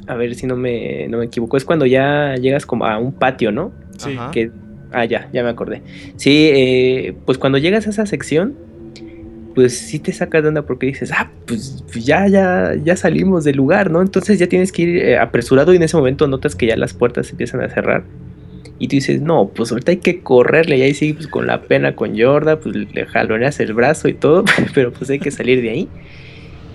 [0.07, 1.57] A ver si no me, no me equivoco.
[1.57, 3.71] Es cuando ya llegas como a un patio, ¿no?
[3.97, 4.15] Sí.
[4.31, 4.51] Que,
[4.91, 5.81] ah, ya, ya me acordé.
[6.15, 8.53] Sí, eh, pues cuando llegas a esa sección,
[9.55, 13.45] pues sí te sacas de onda porque dices, ah, pues pues ya, ya, ya salimos
[13.45, 14.01] del lugar, ¿no?
[14.01, 16.93] Entonces ya tienes que ir eh, apresurado y en ese momento notas que ya las
[16.93, 18.03] puertas se empiezan a cerrar.
[18.77, 20.77] Y tú dices, no, pues ahorita hay que correrle.
[20.77, 24.13] Y ahí sí, pues con la pena con Yorda, pues le jaloneas el brazo y
[24.13, 24.43] todo,
[24.75, 25.89] pero pues hay que salir de ahí.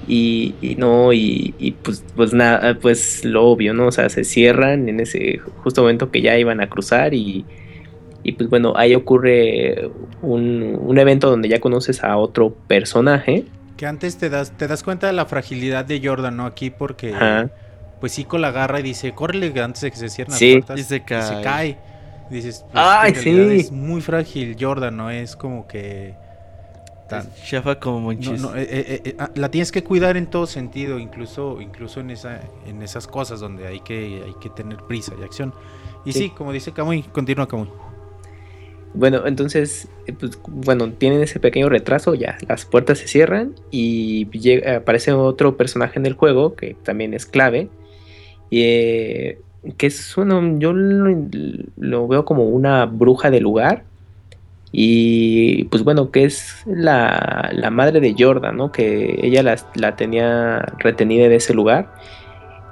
[0.08, 3.86] Y, no, y, y pues, pues nada, pues lo obvio, ¿no?
[3.86, 7.44] O sea, se cierran en ese justo momento que ya iban a cruzar y,
[8.22, 9.90] y pues bueno, ahí ocurre
[10.22, 13.44] un, un evento donde ya conoces a otro personaje.
[13.76, 16.46] Que antes te das, te das cuenta de la fragilidad de Jordan, ¿no?
[16.46, 17.48] Aquí porque Ajá.
[18.00, 20.56] pues Ico la agarra y dice, córrele antes de que se cierren Sí.
[20.56, 20.80] las puertas.
[20.80, 21.78] Y se cae.
[22.30, 23.30] Dices, pues, Ay, sí.
[23.30, 25.10] es muy frágil Jordan, ¿no?
[25.10, 26.14] Es como que...
[27.08, 28.40] tan- Chafa como no, monchis.
[28.40, 32.10] no, eh, eh, eh, ah, la tienes que cuidar en todo sentido, incluso, incluso en
[32.10, 35.52] esa, en esas cosas donde hay que, hay que tener prisa y acción.
[36.04, 36.30] Y sí, Sí.
[36.30, 37.68] como dice Camuy, continúa Camuy.
[38.92, 44.26] Bueno, entonces, eh, pues, bueno, tienen ese pequeño retraso, ya las puertas se cierran y
[44.66, 47.68] aparece otro personaje en el juego que también es clave,
[48.50, 49.38] y, eh,
[49.76, 53.84] que es uno, yo lo, veo como una bruja del lugar,
[54.72, 58.72] y pues bueno, que es la, la madre de Jordan, ¿no?
[58.72, 61.92] Que ella la, la tenía retenida en ese lugar.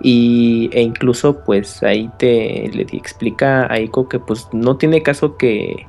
[0.00, 5.36] Y, e incluso pues ahí te le explica a Aiko que pues no tiene caso
[5.36, 5.86] que,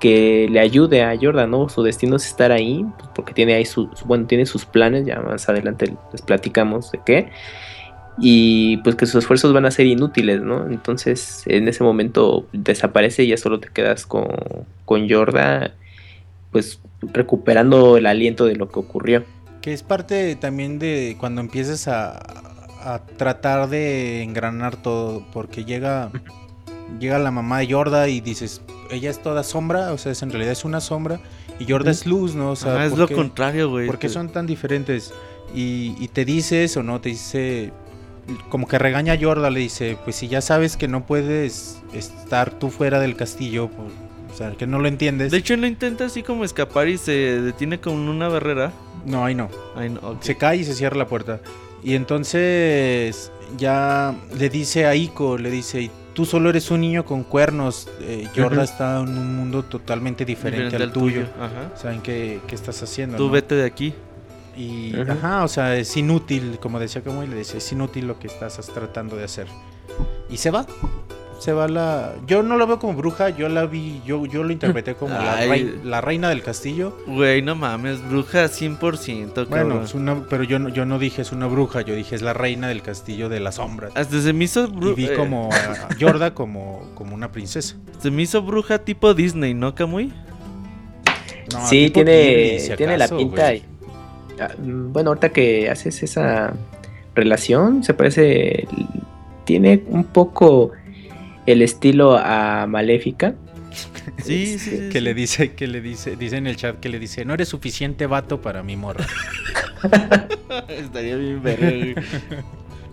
[0.00, 1.68] que le ayude a Jordan, ¿no?
[1.68, 5.06] Su destino es estar ahí, pues, porque tiene ahí su, su- bueno, tiene sus planes,
[5.06, 7.30] ya más adelante les platicamos de qué.
[8.18, 10.66] Y pues que sus esfuerzos van a ser inútiles, ¿no?
[10.70, 14.26] Entonces en ese momento desaparece y ya solo te quedas con,
[14.86, 15.72] con Jordan,
[16.50, 19.24] pues recuperando el aliento de lo que ocurrió.
[19.60, 22.18] Que es parte también de cuando empiezas a,
[22.82, 26.10] a tratar de engranar todo, porque llega,
[27.00, 28.60] llega la mamá de Yorda y dices,
[28.90, 31.20] ella es toda sombra, o sea, es, en realidad es una sombra,
[31.58, 32.50] y Yorda es luz, ¿no?
[32.52, 33.86] O sea, Ajá, es ¿por lo qué- contrario, güey.
[33.86, 35.12] ¿Por qué son tan diferentes?
[35.54, 37.00] Y, y te dice eso, ¿no?
[37.00, 37.72] Te dice,
[38.48, 42.50] como que regaña a Yorda, le dice, pues si ya sabes que no puedes estar
[42.50, 43.88] tú fuera del castillo, pues,
[44.32, 45.32] o sea, que no lo entiendes.
[45.32, 48.72] De hecho, lo intenta así como escapar y se detiene con una barrera.
[49.06, 49.48] no, ahí no.
[49.76, 50.22] Ay, no, ok.
[50.22, 51.40] Se cae y se cierra la puerta.
[51.82, 57.24] Y entonces ya le dice a Ico, le dice, tú solo eres un niño con
[57.24, 58.64] cuernos, eh, Yorda Ujú.
[58.64, 61.26] está en un mundo totalmente diferente, al tuyo.
[61.38, 61.76] Ajá.
[61.76, 63.18] ¿Saben qué, qué estás haciendo?
[63.18, 63.32] Tú no?
[63.32, 63.92] vete de aquí.
[64.56, 68.28] Y, ajá, o sea, es inútil, como decía como le decía, es inútil lo que
[68.28, 69.46] estás tratando de hacer.
[70.30, 70.66] Y se va.
[71.38, 72.14] Se va la...
[72.26, 75.44] Yo no lo veo como bruja, yo la vi, yo, yo lo interpreté como la,
[75.46, 76.96] rei- la reina del castillo.
[77.06, 79.46] Güey, no mames, bruja 100%, cabrón.
[79.50, 82.22] Bueno, es una, pero yo no, yo no dije es una bruja, yo dije es
[82.22, 83.92] la reina del castillo de las sombras.
[83.94, 87.76] Hasta se me hizo Y bru- vi eh, como a Yorda como, como una princesa.
[88.00, 90.12] se me hizo bruja tipo Disney, ¿no, Camuy?
[91.52, 93.54] No, sí, tiene, Ghibli, si tiene la pinta.
[93.54, 93.62] y-
[94.40, 96.54] ah, bueno, ahorita que haces esa
[97.14, 98.66] relación, se parece.
[99.44, 100.72] Tiene un poco
[101.46, 103.34] el estilo a Maléfica.
[104.18, 104.70] Sí, sí, sí.
[104.88, 105.00] que sí.
[105.00, 108.06] le dice, que le dice, dice en el chat que le dice, no eres suficiente
[108.06, 109.06] vato para mi morra.
[110.68, 111.94] Estaría bien güey,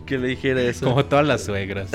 [0.06, 0.86] Que le dijera eso.
[0.86, 1.89] Como todas las suegras.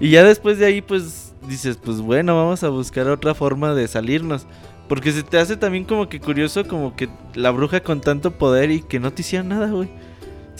[0.00, 3.86] Y ya después de ahí, pues dices, pues bueno, vamos a buscar otra forma de
[3.86, 4.46] salirnos.
[4.88, 8.70] Porque se te hace también como que curioso, como que la bruja con tanto poder
[8.70, 9.88] y que no te hiciera nada, güey.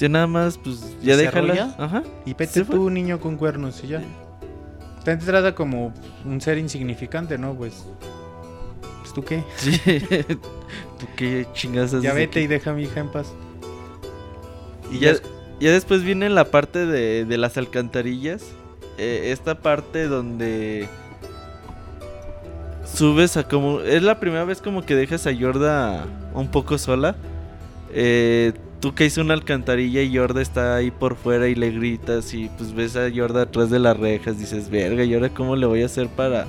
[0.00, 1.52] Si nada más, pues ya ¿Se déjala.
[1.52, 1.74] arrolla?
[1.76, 2.02] Ajá.
[2.24, 2.74] Y vete Se fue.
[2.74, 4.02] tú, niño con cuernos, y ya.
[5.04, 5.92] Te trata como
[6.24, 7.52] un ser insignificante, ¿no?
[7.54, 7.84] Pues.
[9.00, 9.44] pues ¿Tú qué?
[9.58, 9.78] Sí.
[10.98, 12.44] ¿Tú qué chingas Ya vete aquí?
[12.44, 13.30] y deja a mi hija en paz.
[14.90, 15.16] Y ya,
[15.60, 18.42] ya después viene la parte de, de las alcantarillas.
[18.96, 20.88] Eh, esta parte donde
[22.86, 23.80] subes a como...
[23.82, 27.16] Es la primera vez como que dejas a Yorda un poco sola.
[27.92, 32.48] Eh, tú caes una alcantarilla y Yorda está ahí por fuera y le gritas y
[32.56, 34.38] pues ves a Yorda atrás de las rejas.
[34.38, 36.46] Dices, verga, ¿y ahora cómo le voy a hacer para...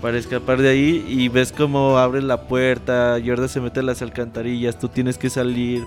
[0.00, 4.00] Para escapar de ahí y ves cómo abre la puerta, Yorda se mete a las
[4.00, 5.84] alcantarillas, tú tienes que salir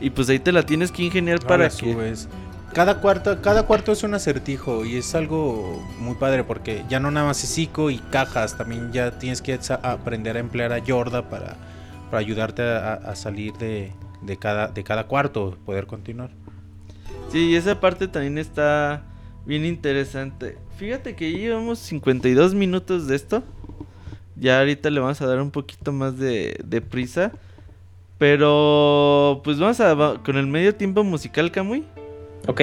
[0.00, 1.74] y pues ahí te la tienes que ingeniar para que...
[1.74, 2.28] subes.
[2.72, 7.10] Cada cuarto, cada cuarto es un acertijo y es algo muy padre porque ya no
[7.10, 11.28] nada más es psico y cajas, también ya tienes que aprender a emplear a Yorda
[11.28, 11.56] para,
[12.12, 13.92] para ayudarte a, a salir de,
[14.22, 16.30] de cada, de cada cuarto, poder continuar.
[17.30, 19.02] Sí, y esa parte también está
[19.46, 20.56] bien interesante.
[20.76, 23.42] Fíjate que ya llevamos 52 minutos de esto.
[24.36, 27.32] Ya ahorita le vamos a dar un poquito más de, de prisa.
[28.18, 31.84] Pero pues vamos a va- con el medio tiempo musical, Camuy.
[32.46, 32.60] Ok.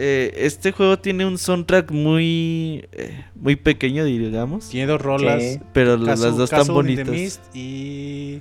[0.00, 4.68] Eh, este juego tiene un soundtrack muy eh, muy pequeño, digamos.
[4.68, 5.58] Tiene dos rolas.
[5.72, 7.08] Pero las- dos tan the bonitas.
[7.08, 8.40] Mist y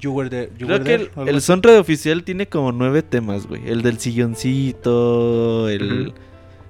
[0.00, 0.50] You Were There.
[0.58, 3.68] You Creo Were que There, el, el soundtrack oficial tiene como nueve temas, güey.
[3.68, 6.12] El del silloncito, el...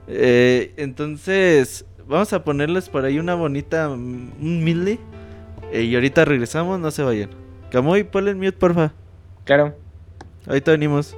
[0.07, 3.89] Eh, entonces, vamos a ponerles por ahí una bonita...
[3.89, 4.99] mm, Un medley.
[5.73, 7.31] eh, y ahorita regresamos, no se vayan.
[7.71, 8.93] Camuy, ponle el mute, porfa.
[9.45, 9.75] Claro.
[10.47, 11.17] Ahorita venimos.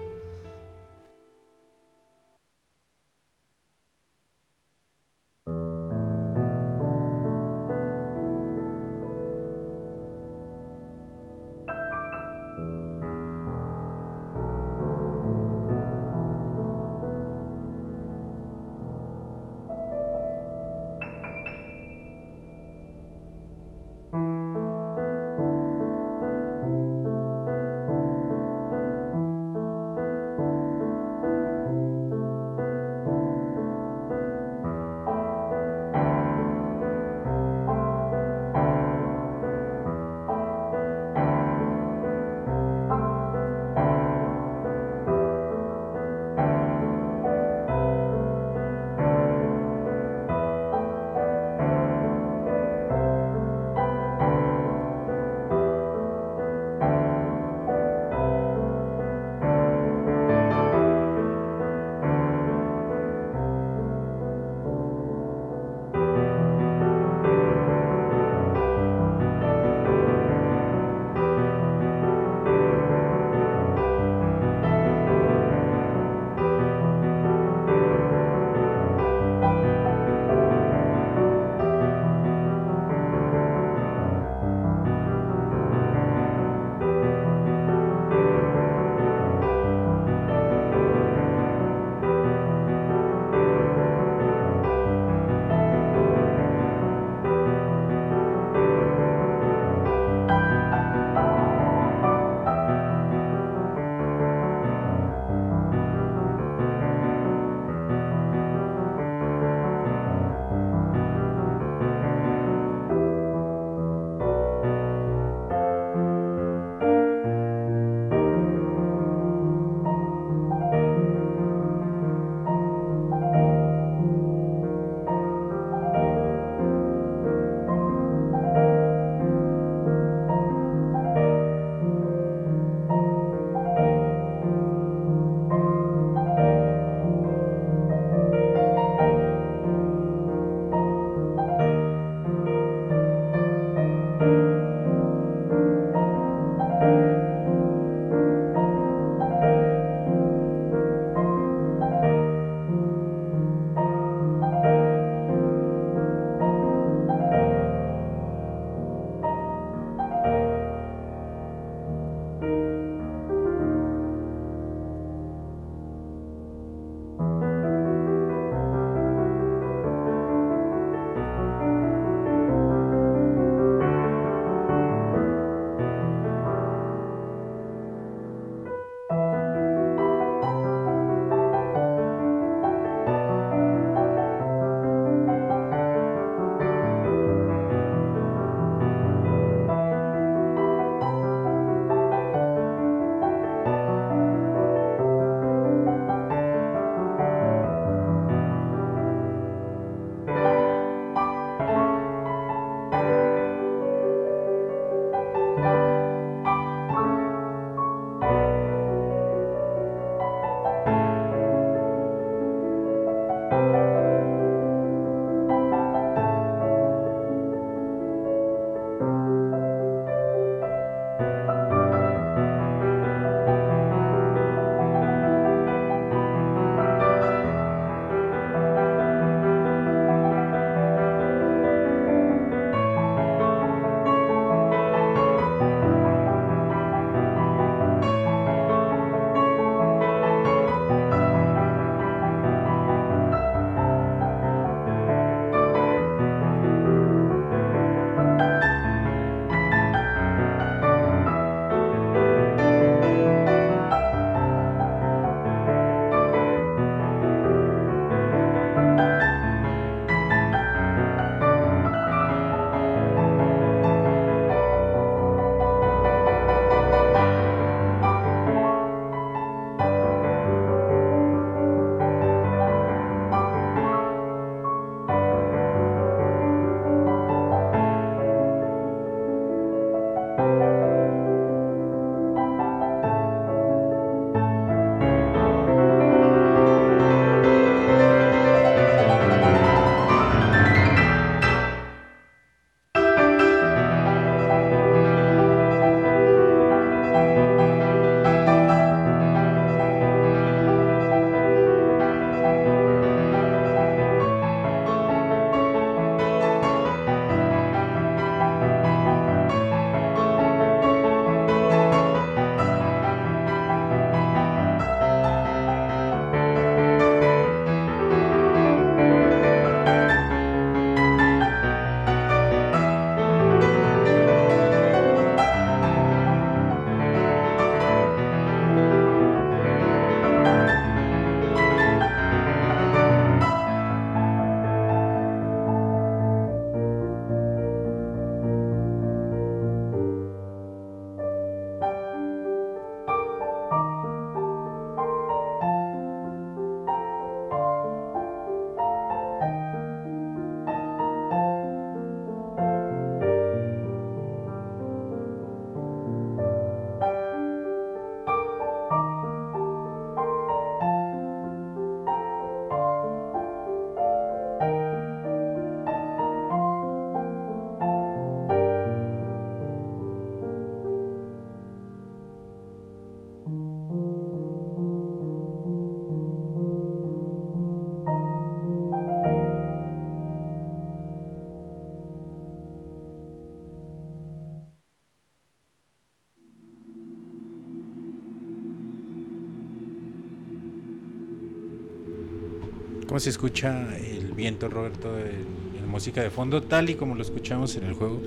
[393.17, 395.11] ¿Cómo se escucha el viento, Roberto?
[395.19, 398.21] En música de fondo, tal y como lo escuchamos en el juego.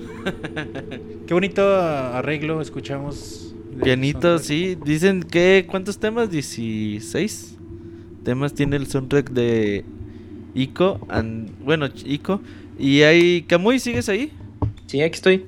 [1.28, 3.54] Qué bonito arreglo escuchamos.
[3.84, 4.76] Pianito, sí.
[4.84, 5.64] Dicen que.
[5.70, 6.32] ¿Cuántos temas?
[6.32, 7.56] 16
[8.24, 9.84] temas tiene el soundtrack de
[10.56, 11.06] Ico.
[11.64, 12.40] bueno, Ico.
[12.76, 13.42] Y hay.
[13.42, 14.32] Kamui, ¿sigues ahí?
[14.86, 15.46] Sí, aquí estoy.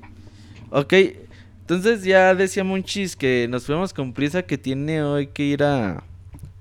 [0.71, 0.95] Ok,
[1.63, 6.05] entonces ya decía Monchis que nos fuimos con prisa que tiene hoy que ir a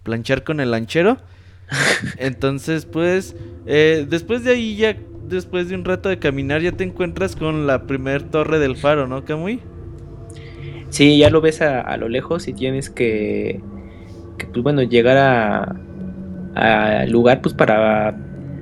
[0.01, 1.19] planchar con el lanchero.
[2.17, 4.97] Entonces, pues, eh, después de ahí ya,
[5.27, 9.07] después de un rato de caminar, ya te encuentras con la primer torre del faro,
[9.07, 9.59] ¿no, Kamui?
[10.89, 13.61] Sí, ya lo ves a, lo lejos y tienes que,
[14.37, 15.17] pues bueno, llegar
[16.53, 18.13] a lugar, pues para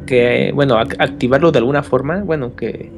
[0.06, 2.92] que, bueno, activarlo de alguna forma, bueno, que,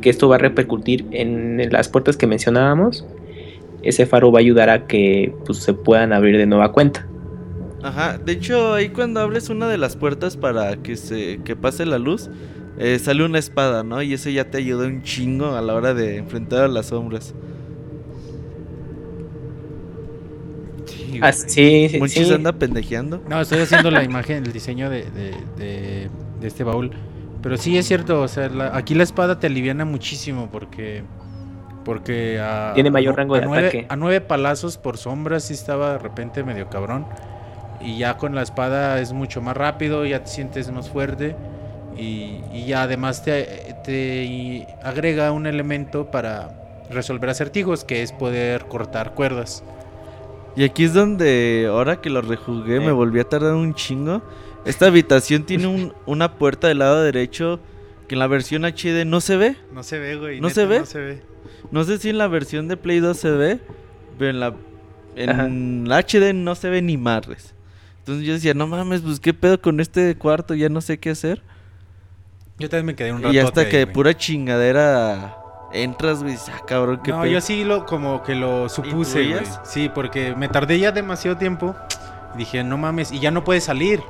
[0.00, 3.06] que esto va a repercutir en las puertas que mencionábamos.
[3.82, 7.06] Ese faro va a ayudar a que pues, se puedan abrir de nueva cuenta.
[7.82, 11.86] Ajá, de hecho ahí cuando abres una de las puertas para que se que pase
[11.86, 12.28] la luz,
[12.78, 14.02] eh, sale una espada, ¿no?
[14.02, 17.34] Y eso ya te ayuda un chingo a la hora de enfrentar a las sombras.
[20.86, 23.22] Sí, ah, sí, sí, anda pendejeando.
[23.28, 25.04] No, estoy haciendo la imagen, el diseño de,
[25.56, 26.10] de,
[26.42, 26.92] este baúl.
[27.42, 31.04] Pero sí es cierto, o sea, aquí la espada te aliviana muchísimo porque
[31.84, 33.86] porque a, tiene mayor rango de nueve, ataque.
[33.88, 37.06] A nueve palazos por sombra sí estaba de repente medio cabrón
[37.80, 41.36] y ya con la espada es mucho más rápido, ya te sientes más fuerte
[41.96, 49.14] y, y además te, te, agrega un elemento para resolver acertijos que es poder cortar
[49.14, 49.64] cuerdas.
[50.56, 54.22] Y aquí es donde ahora que lo rejugué me volví a tardar un chingo.
[54.64, 57.60] Esta habitación tiene una puerta del lado derecho
[58.08, 59.56] que en la versión HD no se ve.
[59.72, 60.40] No se ve, güey.
[60.40, 60.80] ¿No, se ve?
[60.80, 61.22] no se ve.
[61.70, 63.60] No sé si en la versión de Play 2 se ve,
[64.18, 64.54] pero en la,
[65.16, 67.54] en HD no se ve ni madres.
[68.08, 71.10] Entonces yo decía, no mames, pues qué pedo con este cuarto, ya no sé qué
[71.10, 71.42] hacer.
[72.58, 73.34] Yo también me quedé un rato.
[73.34, 75.36] Y hasta que de pura chingadera
[75.74, 79.44] entras, güey, ah, cabrón, qué No, yo sí lo, como que lo supuse, güey.
[79.62, 81.76] Sí, porque me tardé ya demasiado tiempo.
[82.34, 84.00] dije, no mames, y ya no puedes salir.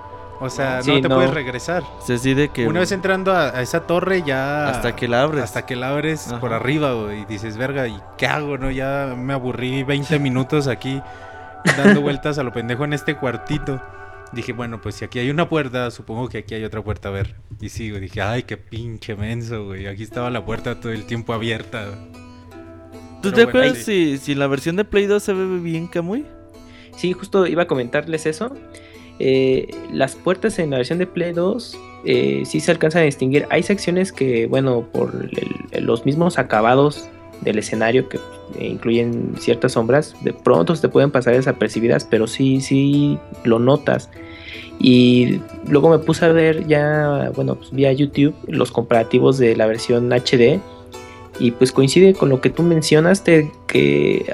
[0.40, 1.82] O sea, no te puedes regresar.
[1.98, 2.68] Se decide que.
[2.68, 4.68] Una vez entrando a, esa torre ya.
[4.68, 5.42] Hasta que la abres.
[5.42, 7.22] Hasta que la abres por arriba, güey.
[7.22, 8.70] Y dices, verga, ¿y qué hago, no?
[8.70, 11.02] Ya me aburrí 20 minutos aquí
[11.76, 13.80] dando vueltas a lo pendejo en este cuartito.
[14.32, 17.12] Dije, bueno, pues si aquí hay una puerta, supongo que aquí hay otra puerta a
[17.12, 17.36] ver.
[17.60, 19.86] Y sigo, dije, ay, qué pinche menso, güey.
[19.86, 21.86] Aquí estaba la puerta todo el tiempo abierta.
[23.22, 26.24] ¿Tú te acuerdas si, si la versión de Play 2 se ve bien, Kamui?
[26.96, 28.54] Sí, justo iba a comentarles eso.
[29.18, 33.46] Eh, las puertas en la versión de Play 2 eh, sí se alcanzan a distinguir.
[33.50, 35.30] Hay secciones que, bueno, por
[35.80, 37.08] los mismos acabados
[37.42, 38.18] del escenario que
[38.58, 43.58] eh, incluyen ciertas sombras, de pronto se te pueden pasar desapercibidas, pero sí, sí lo
[43.58, 44.10] notas.
[44.80, 49.66] Y luego me puse a ver ya, bueno, pues vía YouTube los comparativos de la
[49.66, 50.60] versión HD.
[51.40, 54.26] Y pues coincide con lo que tú mencionaste, que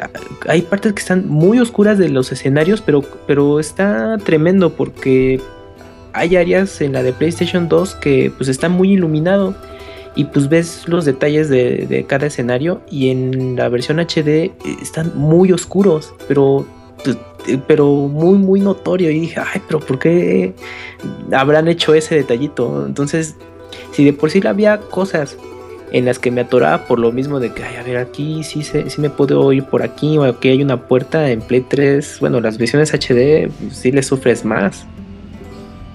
[0.48, 5.38] hay partes que están muy oscuras de los escenarios, pero, pero está tremendo porque
[6.14, 9.54] hay áreas en la de PlayStation 2 que pues está muy iluminado
[10.16, 15.12] y pues ves los detalles de, cada escenario y en la versión HD eh, están
[15.16, 16.66] muy oscuros, pero
[17.46, 20.54] eh, pero muy muy notorio y dije, ay, pero ¿por qué
[21.32, 22.86] habrán hecho ese detallito?
[22.86, 23.36] Entonces,
[23.92, 25.36] si de por sí había cosas
[25.92, 28.62] en las que me atoraba por lo mismo de que, ay, a ver, aquí sí,
[28.62, 32.40] sí me puedo ir por aquí, o aquí hay una puerta en Play 3, bueno,
[32.40, 34.86] las versiones HD pues, sí le sufres más.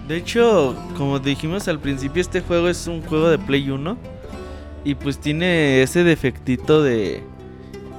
[0.09, 3.95] De hecho, como dijimos al principio, este juego es un juego de Play 1.
[4.83, 7.21] Y pues tiene ese defectito de...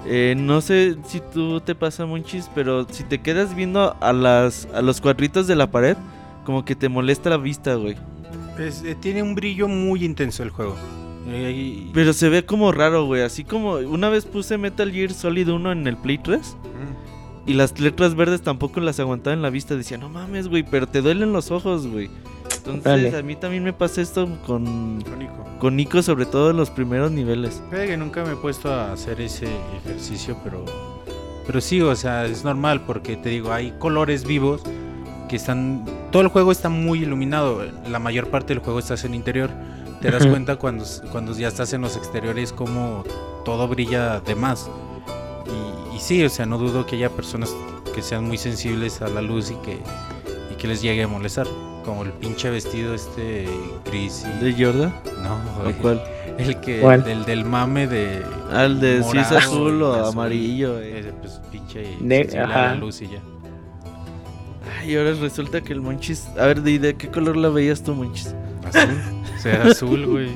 [0.06, 4.66] Eh, no sé si tú te pasa Monchis, pero si te quedas viendo a, las,
[4.74, 5.96] a los cuadritos de la pared,
[6.44, 7.96] como que te molesta la vista, güey.
[8.58, 10.74] Eh, tiene un brillo muy intenso el juego.
[11.28, 13.22] Eh, pero se ve como raro, güey.
[13.22, 16.56] Así como una vez puse Metal Gear Solid 1 en el Play 3.
[17.50, 19.74] Y las letras verdes tampoco las aguantaba en la vista.
[19.74, 22.08] Decía, no mames, güey, pero te duelen los ojos, güey.
[22.58, 25.02] Entonces, a mí también me pasa esto con,
[25.58, 26.00] con Nico.
[26.00, 27.60] sobre todo en los primeros niveles.
[27.72, 29.48] que nunca me he puesto a hacer ese
[29.82, 30.64] ejercicio, pero,
[31.44, 34.62] pero sí, o sea, es normal porque te digo, hay colores vivos
[35.28, 35.84] que están.
[36.12, 37.64] Todo el juego está muy iluminado.
[37.90, 39.50] La mayor parte del juego estás en interior.
[40.00, 43.02] Te das cuenta cuando, cuando ya estás en los exteriores como
[43.44, 44.70] todo brilla de más
[46.00, 47.54] sí, o sea, no dudo que haya personas
[47.94, 49.78] que sean muy sensibles a la luz y que,
[50.52, 51.46] y que les llegue a molestar.
[51.84, 53.46] Como el pinche vestido este
[53.86, 54.26] gris.
[54.40, 54.94] ¿De Jordan?
[55.22, 56.02] No, el, cuál?
[56.36, 58.22] El que, el del mame de.
[58.52, 60.78] Ah, el de si es azul o amarillo.
[60.78, 61.96] Ese, pues pinche.
[62.38, 63.20] a la luz y ya.
[64.86, 66.26] Y ahora resulta que el Monchis.
[66.38, 68.34] A ver, ¿de, de qué color la veías tú, Monchis?
[68.64, 69.00] Azul.
[69.36, 70.30] O sea, azul, güey.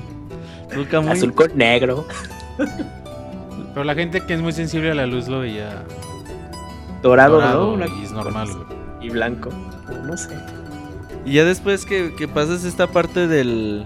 [1.11, 2.07] Azul con negro.
[3.75, 5.83] Pero la gente que es muy sensible a la luz lo veía
[7.03, 7.73] Dorado, dorado ¿no?
[7.75, 8.49] Una- y es normal.
[9.03, 9.51] Y blanco.
[10.07, 10.31] No sé.
[11.27, 13.85] Y ya después que, que pasas esta parte del.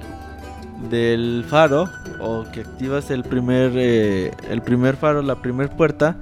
[0.90, 1.88] Del faro.
[2.20, 3.72] O que activas el primer.
[3.74, 6.16] eh, el primer faro, la primer puerta.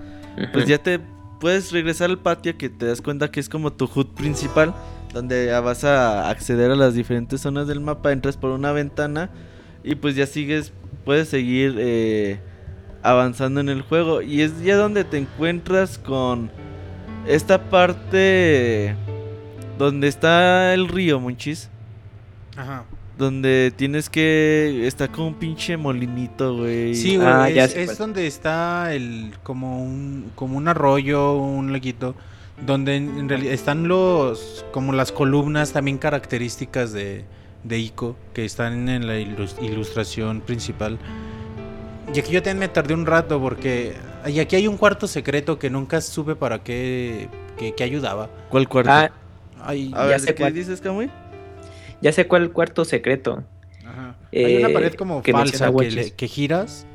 [0.53, 1.01] Pues ya te
[1.41, 4.75] puedes regresar al patio que te das cuenta que es como tu HUD principal,
[5.13, 9.31] donde ya vas a acceder a las diferentes zonas del mapa, entras por una ventana
[9.85, 10.73] y pues ya sigues,
[11.07, 12.39] puedes seguir eh,
[13.11, 14.23] avanzando en el juego.
[14.23, 16.51] Y es ya donde te encuentras con
[17.27, 18.95] esta parte
[19.79, 21.69] donde está el río, Monchis.
[22.57, 22.85] Ajá.
[23.19, 24.83] Donde tienes que...
[24.87, 26.95] Está como un pinche molinito, güey.
[26.95, 32.15] Sí, güey, Ah, es, donde está el como un como un arroyo, un laguito
[32.67, 37.25] donde en, en realidad están los como las columnas también características de
[37.65, 40.99] de Ico que están en la ilus- ilustración principal.
[42.15, 43.95] Y aquí yo también me tardé un rato porque
[44.27, 47.29] y aquí hay un cuarto secreto que nunca supe para qué
[47.59, 48.29] que, que ayudaba.
[48.49, 48.91] ¿Cuál cuarto?
[48.93, 49.11] Ah,
[49.65, 50.55] Ay, a ya ver, sé ¿qué cuál.
[50.55, 51.11] dices, Camuy?
[52.01, 53.43] ya sé cuál cuarto secreto.
[53.85, 54.15] ajá.
[54.33, 56.87] hay una eh, pared como que falsa que, le- que giras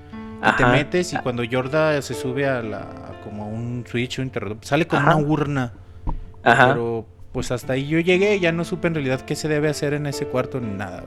[0.47, 4.21] y te metes y cuando Yorda se sube a la a como un switch o
[4.23, 5.15] interruptor, sale como Ajá.
[5.15, 5.73] una urna.
[6.43, 6.69] Ajá.
[6.69, 9.93] Pero pues hasta ahí yo llegué, ya no supe en realidad qué se debe hacer
[9.93, 11.03] en ese cuarto ni nada.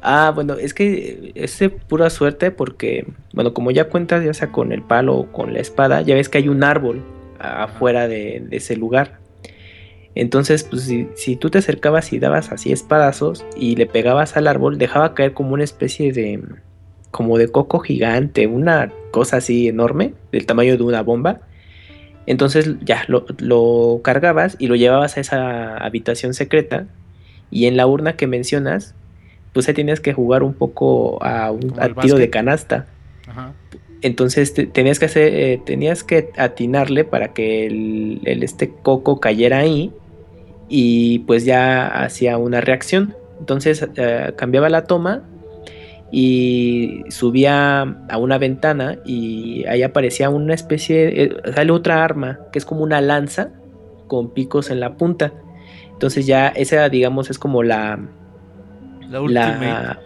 [0.00, 4.72] Ah, bueno, es que es pura suerte porque, bueno, como ya cuentas, ya sea con
[4.72, 7.02] el palo o con la espada, ya ves que hay un árbol
[7.38, 9.18] afuera de, ese lugar.
[10.14, 14.46] Entonces, pues si, si tú te acercabas y dabas así espadazos y le pegabas al
[14.46, 16.42] árbol, dejaba caer como una especie de,
[17.10, 21.40] como de coco gigante, una cosa así enorme, del tamaño de una bomba.
[22.26, 26.86] Entonces ya lo, lo cargabas y lo llevabas a esa habitación secreta
[27.50, 28.94] y en la urna que mencionas,
[29.52, 32.86] pues ahí tienes que jugar un poco a un a tiro de canasta.
[33.26, 33.52] Ajá.
[34.00, 39.18] Entonces te- tenías que hacer, eh, tenías que atinarle para que el, el este coco
[39.20, 39.92] cayera ahí
[40.68, 43.14] y pues ya hacía una reacción.
[43.40, 45.22] Entonces eh, cambiaba la toma
[46.10, 52.58] y subía a una ventana y ahí aparecía una especie, eh, sale otra arma que
[52.58, 53.50] es como una lanza
[54.06, 55.32] con picos en la punta.
[55.92, 57.98] Entonces ya esa digamos es como la,
[59.08, 59.20] La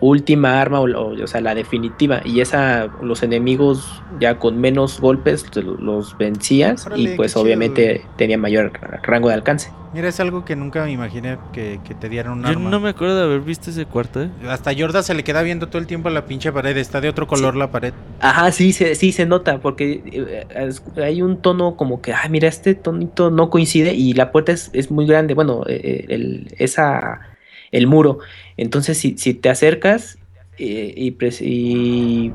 [0.00, 2.20] última arma, o, o- o sea, la definitiva.
[2.24, 7.84] Y esa, los enemigos ya con menos golpes los vencías Órale, y pues chido, obviamente
[7.86, 8.16] güey.
[8.16, 8.72] tenía mayor
[9.02, 9.70] rango de alcance.
[9.94, 12.70] Mira, es algo que nunca me imaginé que, que te dieran un Yo arma.
[12.70, 14.30] no me acuerdo de haber visto ese cuarto, ¿eh?
[14.48, 16.74] Hasta Yorda se le queda viendo todo el tiempo a la pinche pared.
[16.78, 17.92] Está de otro color la pared.
[18.20, 22.26] Ajá, sí, se, sí se nota, porque eh, es- hay un tono como que, ah,
[22.30, 26.54] mira, este tonito no coincide y la puerta es, es muy grande, bueno, eh, el,
[26.56, 27.20] esa,
[27.72, 28.18] el muro.
[28.56, 30.18] Entonces, si, te acercas
[30.58, 32.32] eh, y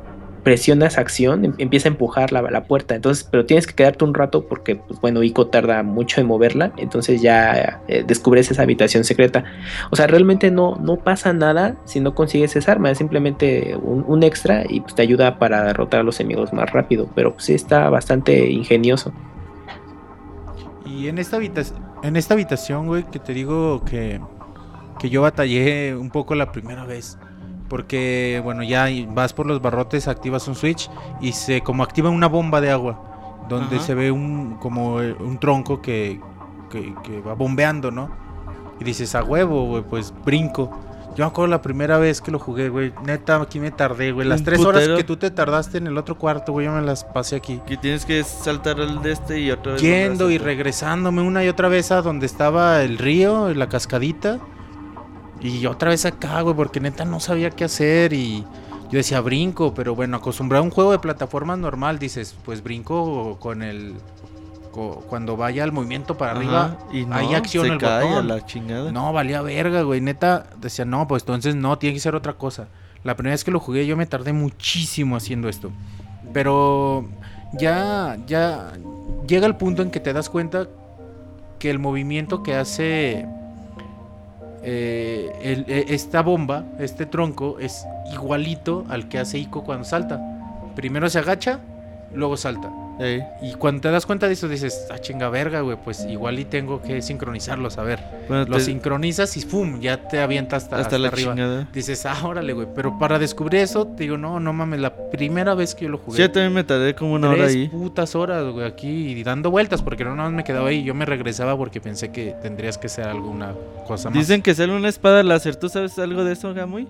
[0.47, 2.95] presionas acción, em- empieza a empujar la, la puerta.
[2.95, 6.71] Entonces, pero tienes que quedarte un rato porque, pues, bueno, Ico tarda mucho en moverla.
[6.77, 9.43] Entonces ya eh, descubres esa habitación secreta.
[9.91, 12.89] O sea, realmente no, no pasa nada si no consigues esa arma.
[12.89, 16.71] Es simplemente un, un extra y pues, te ayuda para derrotar a los enemigos más
[16.71, 17.09] rápido.
[17.13, 19.11] Pero pues, sí está bastante ingenioso.
[20.85, 24.21] Y en esta habitación, en esta habitación, güey, que te digo que,
[24.97, 27.17] que yo batallé un poco la primera vez.
[27.69, 30.89] Porque, bueno, ya vas por los barrotes, activas un switch
[31.19, 33.45] y se como activa una bomba de agua.
[33.49, 33.85] Donde Ajá.
[33.85, 36.19] se ve un como eh, un tronco que,
[36.69, 38.09] que, que va bombeando, ¿no?
[38.79, 40.71] Y dices, a huevo, güey, pues brinco.
[41.17, 42.93] Yo me acuerdo la primera vez que lo jugué, güey.
[43.03, 44.27] Neta, aquí me tardé, güey.
[44.27, 44.97] Las tres horas putero.
[44.97, 47.59] que tú te tardaste en el otro cuarto, güey, yo me las pasé aquí.
[47.65, 49.81] Que tienes que saltar al de este y otra vez.
[49.81, 54.39] Yendo y regresándome una y otra vez a donde estaba el río, la cascadita.
[55.41, 58.43] Y otra vez acá, güey, porque neta no sabía qué hacer y
[58.89, 63.37] yo decía brinco, pero bueno, acostumbrado a un juego de plataformas normal, dices, pues brinco
[63.39, 63.95] con el...
[65.09, 68.31] Cuando vaya el movimiento para Ajá, arriba, y no, ahí acciona el cae botón.
[68.31, 68.91] a la chingada.
[68.91, 70.01] No, valía verga, güey.
[70.01, 72.67] Neta, decía, no, pues entonces no, tiene que ser otra cosa.
[73.03, 75.71] La primera vez que lo jugué yo me tardé muchísimo haciendo esto.
[76.31, 77.07] Pero
[77.53, 78.73] ya, ya
[79.27, 80.67] llega el punto en que te das cuenta
[81.57, 83.27] que el movimiento que hace
[84.69, 90.19] eh, el- eh, esta bomba, este tronco, es igualito al que hace Ico cuando salta.
[90.75, 91.59] Primero se agacha,
[92.13, 92.69] luego salta.
[92.99, 93.23] Ey.
[93.41, 96.45] Y cuando te das cuenta de eso dices, ah, chinga verga, güey, pues igual y
[96.45, 97.99] tengo que sincronizarlos, a ver.
[98.27, 99.79] Bueno, Lo te- sincronizas y ¡pum!
[99.79, 101.33] Ya te avienta hasta, hasta, hasta la arriba.
[101.33, 101.67] chingada.
[101.71, 102.67] Dices, ah, órale, güey.
[102.75, 105.97] Pero para descubrir eso, te digo, no, no mames, la primera vez que yo lo
[105.99, 106.17] jugué.
[106.17, 107.67] Sí, yo también me tardé como una hora ahí.
[107.67, 110.83] putas horas, güey, aquí y dando vueltas, porque no nada más me quedaba ahí.
[110.83, 113.53] Yo me regresaba porque pensé que tendrías que ser alguna
[113.85, 114.17] cosa más.
[114.17, 115.55] Dicen que sale una espada láser.
[115.55, 116.87] ¿Tú sabes algo de eso, Gamuy?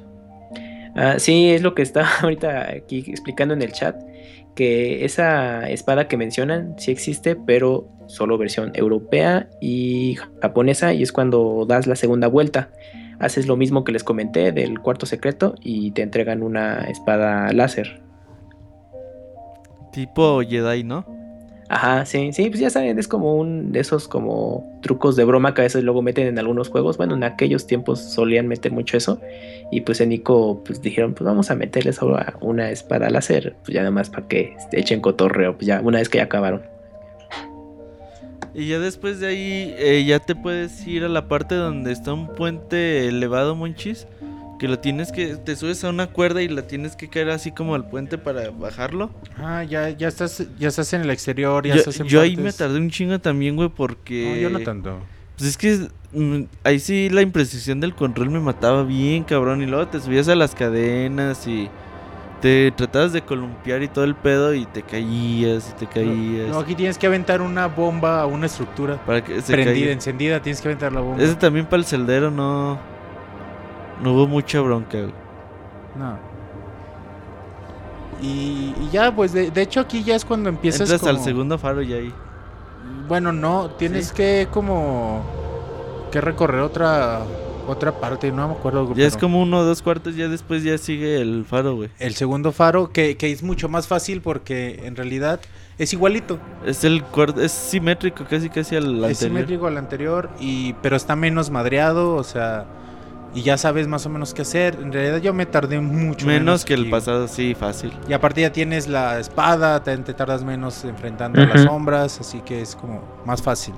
[0.95, 3.95] Ah, sí, es lo que está ahorita aquí explicando en el chat,
[4.57, 11.11] que esa espada que mencionan sí existe, pero solo versión europea y japonesa, y es
[11.11, 12.71] cuando das la segunda vuelta.
[13.19, 18.01] Haces lo mismo que les comenté del cuarto secreto y te entregan una espada láser.
[19.91, 21.05] Tipo Jedi, ¿no?
[21.69, 25.53] Ajá, sí, sí, pues ya saben, es como un de esos como trucos de broma
[25.53, 26.95] que a veces luego meten en algunos juegos.
[26.95, 29.19] Bueno, en aquellos tiempos solían meter mucho eso.
[29.69, 33.73] Y pues en Nico pues dijeron, pues vamos a meterles ahora una espada láser, pues
[33.73, 36.61] ya nada más para que echen cotorreo, pues ya una vez que ya acabaron.
[38.53, 42.14] Y ya después de ahí, eh, ya te puedes ir a la parte donde está
[42.14, 44.07] un puente elevado, Monchis.
[44.59, 45.35] Que lo tienes que.
[45.35, 48.49] Te subes a una cuerda y la tienes que caer así como al puente para
[48.49, 49.11] bajarlo.
[49.38, 52.35] Ah, ya, ya estás, ya estás en el exterior, ya Yo, estás en yo ahí
[52.35, 54.31] me tardé un chingo también, güey, porque.
[54.34, 54.99] No, yo no tanto.
[55.38, 59.61] Pues es que mm, ahí sí la imprecisión del control me mataba bien, cabrón.
[59.61, 61.69] Y luego te subías a las cadenas y
[62.41, 66.49] te tratabas de columpiar y todo el pedo y te caías y te caías.
[66.49, 69.91] No, aquí tienes que aventar una bomba a una estructura para que se prendida, caiga.
[69.91, 71.23] encendida, tienes que aventar la bomba.
[71.23, 72.97] Ese también para el celdero no.
[74.02, 75.14] No hubo mucha bronca, güey.
[75.98, 76.18] No.
[78.22, 81.26] Y, y ya, pues de, de hecho aquí ya es cuando empiezas Entras al como-
[81.26, 82.14] segundo faro y ahí.
[83.07, 84.15] Bueno, no, tienes Sí.
[84.15, 85.24] que como
[86.11, 87.22] que recorrer otra
[87.68, 88.94] otra parte, no me acuerdo.
[88.95, 91.90] Ya es como uno o dos cuartos, ya después ya sigue el faro, güey.
[91.99, 95.41] el segundo faro que, que es mucho más fácil porque en realidad
[95.78, 99.15] es igualito, Es el cuarto, es simétrico casi casi al es anterior.
[99.18, 102.65] simétrico al anterior y pero está menos madreado, o sea,
[103.38, 104.80] y ya sabes más o menos qué hacer.
[104.81, 106.89] En realidad yo me tardé mucho Menos que el aquí.
[106.89, 107.93] pasado, sí, fácil.
[108.09, 112.41] Y aparte ya tienes la espada, te, te tardas menos enfrentando a las sombras, así
[112.41, 113.76] que es como más fácil.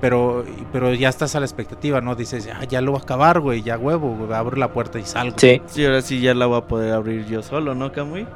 [0.00, 2.14] Pero, pero ya estás a la expectativa, ¿no?
[2.14, 5.04] Dices, "Ah, ya lo voy a acabar, güey, ya huevo, güey, abro la puerta y
[5.04, 5.38] salgo.
[5.38, 8.26] Sí, Sí, ahora sí ya la voy a poder abrir yo solo, ¿no, Camuy?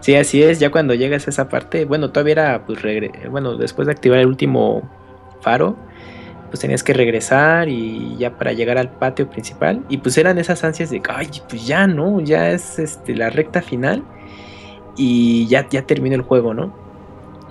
[0.00, 0.58] sí, así es.
[0.60, 4.20] Ya cuando llegas a esa parte, bueno, todavía era, pues, regre- bueno, después de activar
[4.20, 4.88] el último
[5.42, 5.76] faro,
[6.50, 9.84] pues tenías que regresar y ya para llegar al patio principal.
[9.88, 12.20] Y pues eran esas ansias de, ay, pues ya, ¿no?
[12.20, 14.02] Ya es este, la recta final
[14.96, 16.74] y ya, ya terminó el juego, ¿no?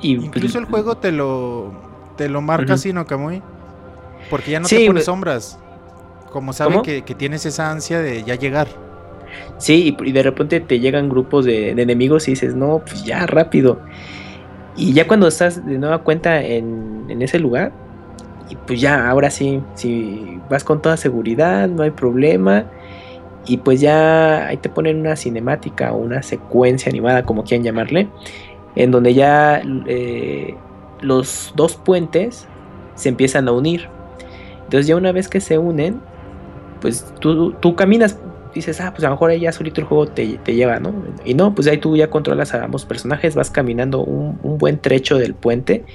[0.01, 1.71] Y pues, Incluso el juego te lo,
[2.17, 3.41] te lo marca así, ¿no, Kamui?
[4.29, 5.03] Porque ya no Sí, te pone güey.
[5.05, 5.59] sombras.
[6.31, 8.67] Como sabe que, que tienes esa ansia de ya llegar.
[9.57, 13.03] Sí, y, y de repente te llegan grupos de, de enemigos y dices, no, pues
[13.03, 13.79] ya, rápido.
[14.75, 17.71] Y ya cuando estás de nueva cuenta en, en ese lugar,
[18.49, 22.65] y pues ya, ahora sí, sí, vas con toda seguridad, no hay problema.
[23.45, 28.09] Y pues ya ahí te ponen una cinemática o una secuencia animada, como quieran llamarle,
[28.75, 30.55] en donde ya eh,
[31.01, 32.47] los dos puentes
[32.95, 33.87] se empiezan a unir.
[34.63, 36.01] Entonces ya una vez que se unen,
[36.81, 38.17] pues tú, tú caminas,
[38.53, 40.93] dices, ah, pues a lo mejor ahí ya solito el juego te, te lleva, ¿no?
[41.23, 45.17] Y no, pues ahí tú ya controlas a ambos personajes, vas caminando un buen trecho
[45.17, 45.85] del puente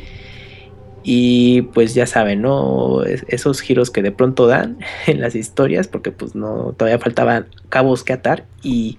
[1.04, 3.02] y pues ya saben, ¿no?
[3.04, 7.46] Es- esos giros que de pronto dan en las historias, porque pues no, todavía faltaban
[7.68, 8.98] cabos que atar y,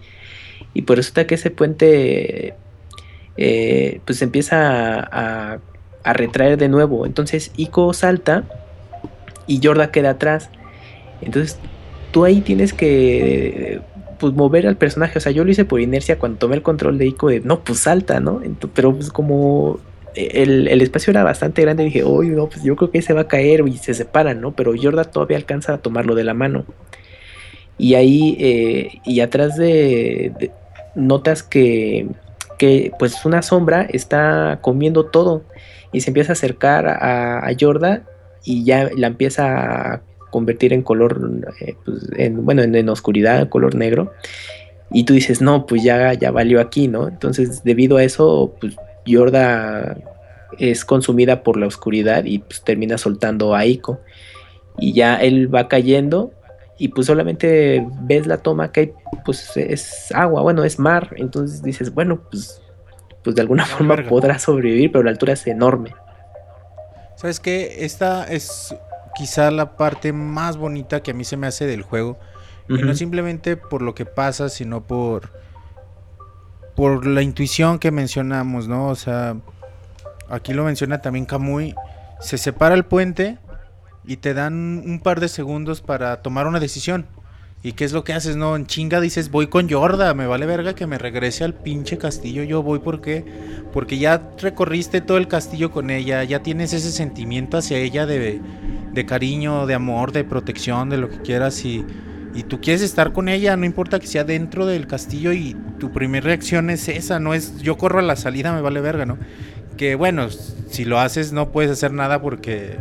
[0.73, 2.53] y pues resulta que ese puente
[3.38, 5.60] eh, pues empieza a, a-
[6.03, 8.44] a retraer de nuevo, entonces Ico salta
[9.48, 10.49] y Yorda queda atrás,
[11.22, 11.57] entonces
[12.11, 13.82] tú ahí tienes que
[14.19, 15.18] pues mover al personaje.
[15.18, 17.60] O sea, yo lo hice por inercia cuando tomé el control de Ico de no,
[17.61, 18.41] pues salta, ¿no?
[18.73, 19.80] Pero pues como
[20.15, 23.21] el, el espacio era bastante grande, dije, oye, no, pues yo creo que se va
[23.21, 24.53] a caer y se separan, ¿no?
[24.53, 26.65] Pero Yorda todavía alcanza a tomarlo de la mano.
[27.77, 30.51] Y ahí, eh, y atrás de,
[30.95, 32.07] notas que,
[32.57, 35.43] que pues una sombra está comiendo todo
[35.91, 37.51] y se empieza a acercar a, a
[38.47, 43.49] y ya la empieza a convertir en color, eh, pues, en, bueno, en, en oscuridad,
[43.49, 44.13] color negro.
[44.91, 47.07] Y tú dices, no, pues ya, ya valió aquí, ¿no?
[47.07, 48.75] Entonces, debido a eso, pues
[49.06, 49.98] Yorda
[50.60, 53.99] es consumida por la oscuridad y pues termina soltando a Ico.
[54.77, 56.32] Y ya él va cayendo
[56.77, 61.14] y pues solamente ves la toma que hay, pues es agua, bueno, es mar.
[61.18, 62.61] Entonces dices, bueno, pues,
[63.23, 64.10] pues de alguna Vale, forma verga.
[64.10, 65.94] podrá sobrevivir, pero la altura es enorme.
[67.15, 67.86] ¿Sabes qué?
[67.86, 68.76] Esta es
[69.15, 72.18] quizá la parte más bonita que a mí se me hace del juego.
[72.68, 75.30] Y no simplemente por lo que pasa, sino por
[76.76, 78.89] por la intuición que mencionamos, ¿no?
[78.89, 79.38] O sea,
[80.30, 81.73] aquí lo menciona también Kamui,
[82.19, 83.38] se separa el puente
[84.06, 87.06] y te dan un par de segundos para tomar una decisión.
[87.64, 88.35] ¿Y qué es lo que haces?
[88.35, 91.97] No, en chinga dices, voy con Yorda, me vale verga que me regrese al pinche
[91.97, 92.43] castillo.
[92.43, 93.26] Yo voy porque
[93.73, 98.39] porque ya recorriste todo el castillo con ella, ya tienes ese sentimiento hacia ella de,
[98.93, 101.84] de cariño, de amor, de protección, de lo que quieras y,
[102.35, 105.91] y tú quieres estar con ella, no importa que sea dentro del castillo y tu
[105.91, 109.17] primera reacción es esa, no es yo corro a la salida, me vale verga, ¿no?
[109.77, 112.77] Que bueno, si lo haces no puedes hacer nada porque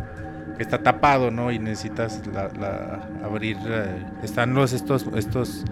[0.58, 1.52] está tapado, ¿no?
[1.52, 3.56] Y necesitas la, abrir.
[3.66, 5.64] Eh, están los estos estos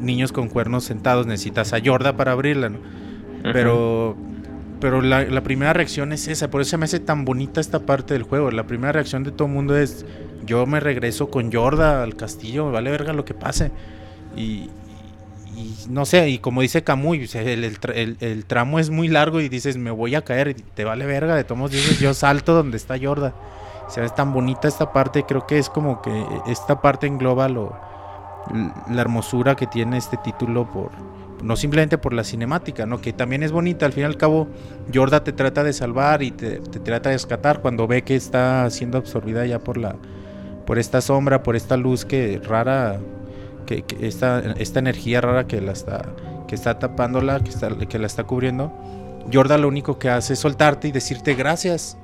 [0.00, 2.80] niños con cuernos sentados, necesitas a Yorda para abrirla, ¿no?
[3.42, 4.16] Pero
[4.80, 8.14] pero la, primera reacción es esa, por eso se me hace tan bonita esta parte
[8.14, 8.50] del juego.
[8.50, 10.06] La primera reacción de todo el mundo es
[10.44, 13.70] yo me regreso con Yorda al castillo, me vale verga lo que pase.
[14.36, 14.70] Y,
[15.88, 20.14] no sé, y como dice Camuy, el, tramo es muy largo y dices, me voy
[20.14, 23.34] a caer, y te vale verga, de todos dices, yo salto donde está Yorda.
[23.86, 27.48] O sea, es tan bonita esta parte, creo que es como que esta parte engloba
[27.48, 27.76] lo,
[28.88, 30.90] la hermosura que tiene este título por
[31.42, 33.00] no simplemente por la cinemática, ¿no?
[33.00, 34.48] Que también es bonita, al fin y al cabo
[34.90, 38.98] Yorda te trata de salvar y te, trata de rescatar cuando ve que está siendo
[38.98, 39.96] absorbida ya por la
[40.70, 43.00] por esta sombra, por esta luz que rara
[43.66, 46.14] que, esta, esta energía rara que la está
[46.46, 48.72] que está tapándola, que está que la está cubriendo.
[49.28, 51.98] Yorda lo único que hace es soltarte y decirte gracias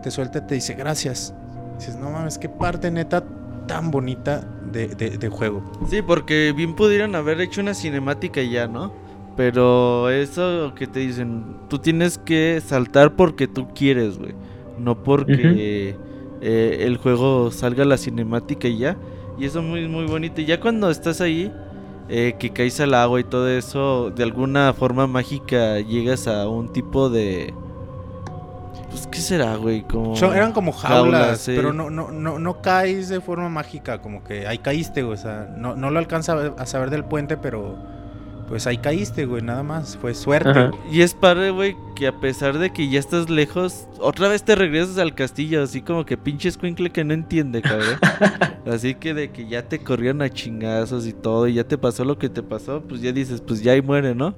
[0.00, 1.34] te suelta y te dice gracias.
[1.76, 3.24] dices, no mames, qué parte neta
[3.66, 5.64] tan bonita de, juego.
[5.90, 8.92] Sí, porque bien pudieran haber hecho una cinemática ya, ¿no?
[9.36, 14.36] Pero eso que te dicen, tú tienes que saltar porque tú quieres, güey.
[14.78, 15.96] No porque
[16.42, 18.96] eh, el juego salga la cinemática y ya.
[19.38, 20.40] Y eso es muy, muy bonito.
[20.40, 21.52] Y ya cuando estás ahí,
[22.08, 26.72] eh, que caes al agua y todo eso, de alguna forma mágica llegas a un
[26.72, 27.54] tipo de
[28.90, 29.82] pues, ¿qué será, güey?
[29.82, 30.14] Como...
[30.16, 34.58] eran como jaulas, pero no, no, no, no caes de forma mágica, como que ahí
[34.58, 35.14] caíste, güey.
[35.14, 37.78] O sea, no, no lo alcanza a saber del puente, pero
[38.52, 39.96] pues ahí caíste, güey, nada más.
[39.96, 40.72] Fue suerte.
[40.90, 44.54] Y es padre, güey, que a pesar de que ya estás lejos, otra vez te
[44.54, 47.96] regresas al castillo, así como que pinche escuincle que no entiende, cabrón.
[48.70, 52.04] así que de que ya te corrieron a chingazos y todo, y ya te pasó
[52.04, 54.34] lo que te pasó, pues ya dices, pues ya ahí muere, ¿no?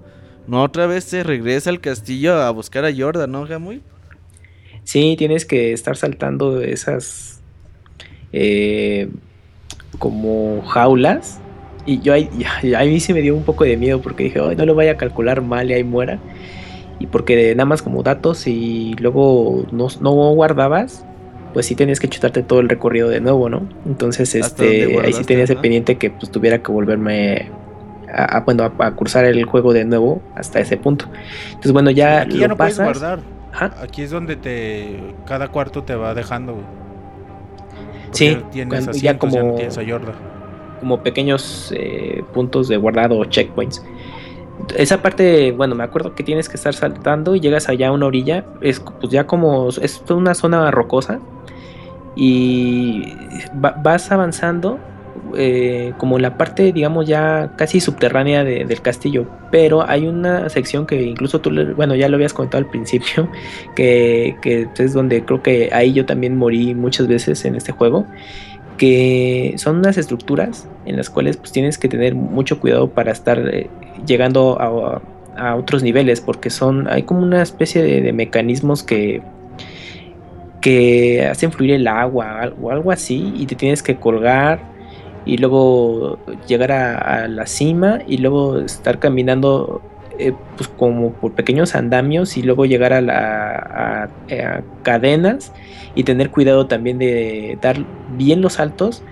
[0.46, 3.82] No, otra vez se regresa al castillo a buscar a Jordan, ¿no, Gamuy?
[4.84, 7.40] Sí, tienes que estar saltando esas
[8.32, 9.10] eh,
[9.98, 11.40] como jaulas.
[11.86, 12.28] Y yo ahí,
[12.76, 14.96] a mí se me dio un poco de miedo porque dije, no lo vaya a
[14.96, 16.18] calcular mal y ahí muera.
[16.98, 19.88] Y porque nada más como datos y luego no,
[20.34, 21.04] guardabas,
[21.52, 23.68] pues sí tenías que chutarte todo el recorrido de nuevo, ¿no?
[23.84, 27.50] Entonces, este, ahí sí tenías el pendiente que pues tuviera que volverme
[28.12, 31.06] a, bueno, a, cursar el juego de nuevo hasta ese punto.
[31.48, 33.20] Entonces, bueno, ya Aquí ya no puedes guardar.
[33.80, 36.56] Aquí es donde te cada cuarto te va dejando.
[38.10, 39.56] Sí, tienes ya como
[40.84, 43.82] como pequeños eh, puntos de guardado o checkpoints.
[44.76, 48.04] Esa parte, bueno, me acuerdo que tienes que estar saltando y llegas allá a una
[48.04, 51.20] orilla, es pues ya como es una zona rocosa
[52.14, 53.14] y
[53.54, 54.78] vas avanzando
[55.36, 59.26] eh, como la parte, digamos, ya casi subterránea del castillo.
[59.50, 63.30] Pero hay una sección que incluso tú, bueno, ya lo habías comentado al principio,
[63.74, 64.36] que,
[64.76, 68.06] es donde creo que ahí yo también morí muchas veces en este juego.
[68.76, 73.38] Que son unas estructuras en las cuales pues tienes que tener mucho cuidado para estar
[73.38, 73.70] eh,
[74.06, 75.00] llegando a,
[75.56, 79.20] otros niveles, porque son, hay como una especie de, mecanismos que
[80.60, 84.60] que hacen fluir el agua o algo así y te tienes que colgar
[85.26, 89.82] y luego llegar a, la cima y luego estar caminando
[90.18, 95.52] eh, pues como por pequeños andamios y luego llegar a, la, a, cadenas
[95.94, 97.76] y tener cuidado también de dar
[98.16, 99.02] bien los saltos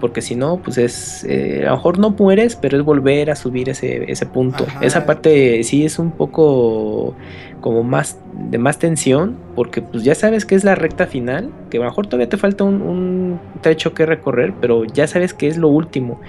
[0.00, 3.36] porque si no, pues es, eh, a lo mejor no mueres, pero es volver a
[3.36, 4.66] subir ese, ese punto.
[4.80, 7.14] Esa parte sí es un poco
[7.60, 8.18] como más
[8.50, 11.86] de más tensión, porque pues ya sabes que es la recta final, que a lo
[11.86, 15.68] mejor todavía te falta un, un trecho que recorrer, pero ya sabes que es lo
[15.68, 16.20] último.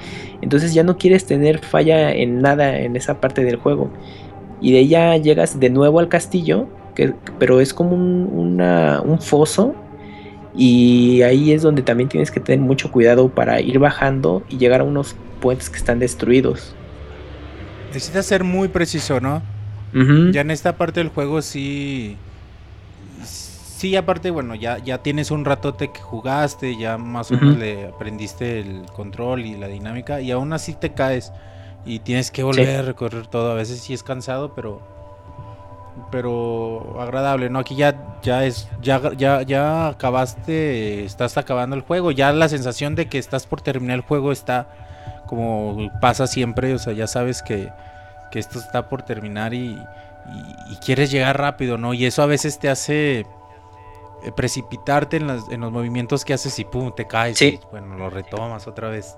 [0.42, 3.92] Entonces ya no quieres tener falla en nada en esa parte del juego.
[4.62, 9.02] Y de ahí ya llegas de nuevo al castillo, que, pero es como un, una,
[9.02, 9.76] un foso
[10.56, 14.82] y ahí es donde también tienes que tener mucho cuidado para ir bajando y llegar
[14.82, 16.76] a unos puentes que están destruidos.
[17.88, 19.42] Necesitas ser muy preciso, ¿no?
[20.32, 22.18] Ya en esta parte del juego sí.
[23.24, 27.88] Sí, aparte, bueno, ya, ya tienes un ratote que jugaste, ya más o menos le
[27.88, 31.32] aprendiste el control y la dinámica, y aún así te caes
[31.86, 33.52] y tienes que volver a recorrer todo.
[33.52, 34.82] A veces sí es cansado, pero
[36.12, 37.60] pero agradable, ¿no?
[37.60, 42.96] Aquí ya, ya es, ya, ya, ya acabaste, estás acabando el juego, ya la sensación
[42.96, 44.68] de que estás por terminar el juego está
[45.28, 47.70] como pasa siempre, o sea, ya sabes que,
[48.32, 51.94] que esto está por terminar y, y- y quieres llegar rápido, ¿no?
[51.94, 53.26] Y eso a veces te hace eh,
[54.36, 57.38] precipitarte en, las- en los movimientos que haces y pum, te caes.
[57.38, 57.60] Sí.
[57.62, 59.16] y, bueno, lo retomas otra vez.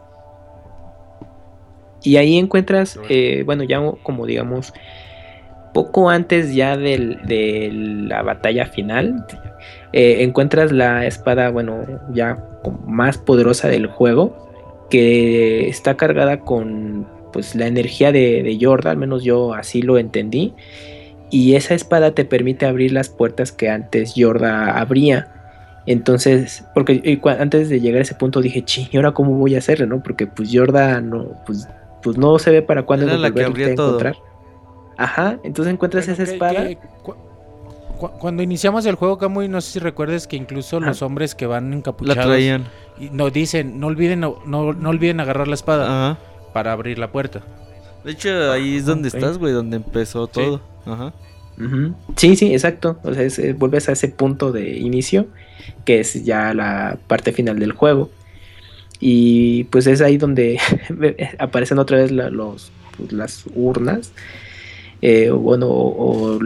[2.03, 4.73] Y ahí encuentras, eh, bueno, ya como digamos,
[5.73, 9.25] poco antes ya del- de la batalla final,
[9.93, 12.37] eh, encuentras la espada, bueno, ya
[12.85, 14.49] más poderosa del juego,
[14.89, 19.97] que está cargada con pues la energía de, de Yorda, al menos yo así lo
[19.97, 20.53] entendí.
[21.29, 25.29] Y esa espada te permite abrir las puertas que antes Yorda abría.
[25.85, 29.59] Entonces, porque antes de llegar a ese punto dije, ching, ¿y ahora cómo voy a
[29.59, 30.03] hacerle, no?
[30.03, 31.67] Porque pues Yorda no, pues,
[32.03, 33.87] pues no se ve para cuándo Era la que abría todo.
[33.87, 34.15] encontrar.
[34.97, 36.67] Ajá, entonces encuentras Bueno, esa que- espada.
[36.67, 37.15] que cu-
[37.99, 40.81] cu- cuando iniciamos el juego, Camuy, no sé si recuerdes que incluso Ah.
[40.81, 42.65] los hombres que van La encapuchados traían.
[42.99, 46.19] y nos dicen, no olviden, no, no, no olviden agarrar la espada Ajá.
[46.53, 47.41] para abrir la puerta.
[48.03, 50.61] De hecho, ahí es donde estás, güey, donde empezó todo.
[50.85, 51.13] Ajá.
[52.15, 52.97] Sí, sí, exacto.
[53.03, 55.27] O sea, es- eh, vuelves a ese punto de inicio,
[55.85, 58.09] que es ya la parte final del juego.
[58.99, 60.59] Y pues es ahí donde
[61.39, 64.11] aparecen otra vez la- los, pues, las urnas.
[65.01, 66.39] Eh, o bueno, o,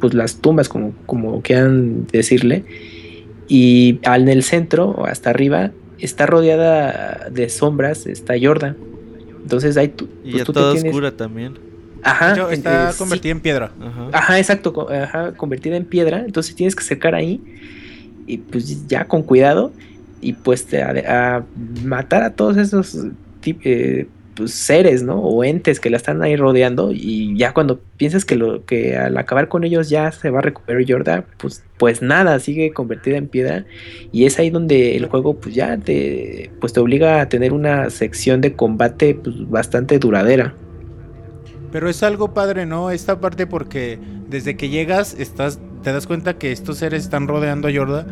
[0.00, 2.64] pues las tumbas, como, como quieran decirle.
[3.48, 8.76] Y al- en el centro, o hasta arriba, está rodeada de sombras, está Yorda.
[9.42, 11.54] Entonces ahí tú, Y pues, ya tú te toda tienes- oscura también.
[12.02, 12.98] Ajá, hecho, está eh, sí.
[12.98, 13.72] convertida en piedra.
[13.80, 14.08] Ajá.
[14.12, 17.40] Ajá, exacto, ajá, convertida en piedra, entonces tienes que acercar ahí
[18.26, 19.72] y pues ya con cuidado
[20.20, 21.44] y pues te- a, a
[21.84, 22.96] matar a todos esos
[23.64, 24.06] eh,
[24.38, 25.20] pues, seres, ¿no?
[25.20, 29.18] O entes que la están ahí rodeando y ya cuando piensas que lo que al
[29.18, 33.26] acabar con ellos ya se va a recuperar Yorda, pues pues nada, sigue convertida en
[33.26, 33.64] piedra
[34.12, 37.90] y es ahí donde el juego pues ya te pues te obliga a tener una
[37.90, 40.54] sección de combate pues bastante duradera.
[41.72, 42.92] Pero es algo padre, ¿no?
[42.92, 43.98] Esta parte porque
[44.28, 48.06] desde que llegas estás, te das cuenta que estos seres están rodeando a Yorda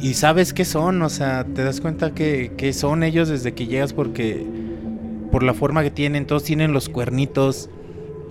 [0.00, 3.66] y sabes qué son, o sea, te das cuenta que, que son ellos desde que
[3.66, 4.64] llegas porque
[5.34, 7.68] por la forma que tienen, todos tienen los cuernitos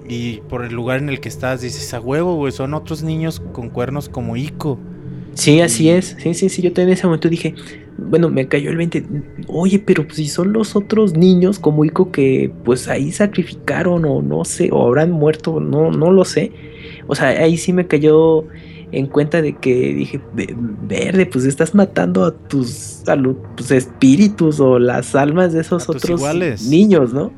[0.07, 3.41] y por el lugar en el que estás dices a huevo, güey, son otros niños
[3.51, 4.79] con cuernos como Ico.
[5.33, 6.15] Sí, así es.
[6.19, 6.61] Sí, sí, sí.
[6.61, 7.55] Yo también en ese momento dije,
[7.97, 9.03] bueno, me cayó el 20.
[9.47, 14.21] Oye, pero pues, si son los otros niños como Ico que pues ahí sacrificaron o
[14.21, 16.53] no sé, o habrán muerto, no, no lo sé.
[17.07, 18.45] O sea, ahí sí me cayó
[18.93, 23.71] en cuenta de que dije, "Ve- verde, pues estás matando a tus, a lo- tus
[23.71, 26.21] espíritus o las almas de esos A otros
[26.69, 27.31] niños, ¿no?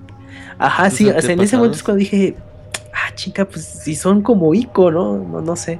[0.57, 2.35] Ajá, Tus sí, o sea, en ese momento es cuando dije,
[2.93, 5.17] ah, chica, pues si son como Ico, ¿no?
[5.17, 5.79] No, no sé.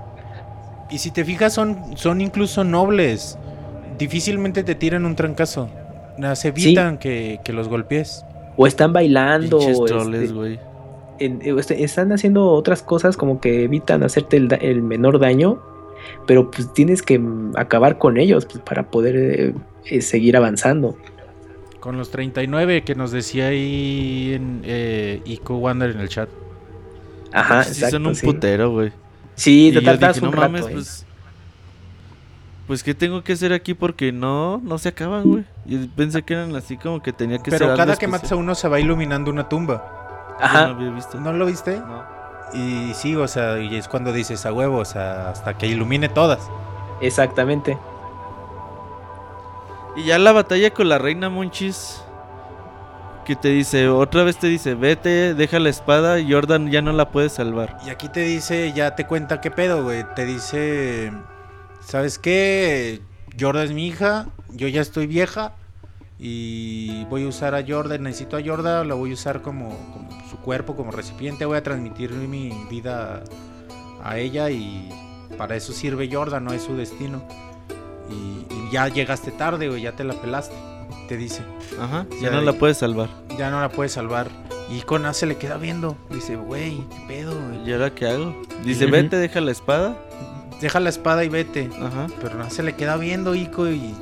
[0.89, 3.38] Y si te fijas son, son incluso nobles,
[3.97, 5.69] difícilmente te tiran un trancazo,
[6.35, 8.23] se evitan que, que los golpees.
[8.57, 10.60] O están bailando, Pinches troles, este, güey.
[11.20, 15.62] En- este, están haciendo otras cosas como que evitan hacerte el, menor daño,
[16.26, 19.54] pero pues tienes que mm, acabar con ellos pues, para poder eh,
[19.86, 20.98] eh, seguir avanzando.
[21.80, 26.30] Con los 39 que nos decía ahí en eh, Ico Wander en el chat.
[27.32, 27.98] Ajá, sí, exacto.
[27.98, 28.26] son un sí.
[28.26, 28.92] putero, güey.
[29.36, 30.70] Sí, te tardas un no rato, mames, ¿eh?
[30.72, 31.06] pues.
[32.68, 33.76] Pues, ¿qué tengo que hacer aquí?
[33.76, 35.44] Porque no, no se acaban, güey.
[35.66, 38.36] Yo pensé que eran así como que tenía que ser Pero cada que matas a
[38.36, 40.05] uno se va iluminando una tumba.
[40.44, 41.20] Yo no Ajá, había visto.
[41.20, 41.84] ¿No lo viste?
[41.86, 42.10] No.
[42.53, 46.10] Y sí, o sea, y es cuando dices a huevo, o sea, hasta que ilumine
[46.10, 46.53] todas.
[46.99, 47.80] exactamente.
[49.95, 52.02] Y ya la batalla con la reina Monchis.
[53.26, 56.91] Que te dice, otra vez te dice, vete, deja la espada y Jordan ya no
[56.94, 57.76] la puede salvar.
[57.80, 60.03] Y aquí te dice, ya te cuenta qué pedo, güey.
[60.16, 61.12] Te dice,
[61.80, 63.02] ¿sabes qué?
[63.36, 65.53] Yorda es mi hija, yo ya estoy vieja
[66.18, 70.10] y voy a usar a Yorda, necesito a Yorda, la voy a usar como, como
[70.30, 73.24] su cuerpo, como recipiente, voy a transmitir mi vida
[74.04, 74.90] a ella y
[75.38, 77.22] para eso sirve Yorda, no es su destino.
[78.10, 80.56] Y, y ya llegaste tarde, güey, ya te la pelaste,
[81.10, 81.42] te dice.
[81.80, 83.10] Ajá, ya no la puede salvar.
[83.38, 84.30] Ya no la puedes salvar.
[84.70, 85.98] Y con A se le queda viendo.
[86.10, 87.70] Dice, güey, ¿qué pedo, güey?
[87.70, 88.36] ¿Y ahora qué hago?
[88.64, 89.96] Dice, vete, deja la espada.
[90.62, 91.70] Deja la espada y vete.
[91.80, 92.08] Ajá.
[92.22, 93.94] Pero no se le queda viendo, Ico, y...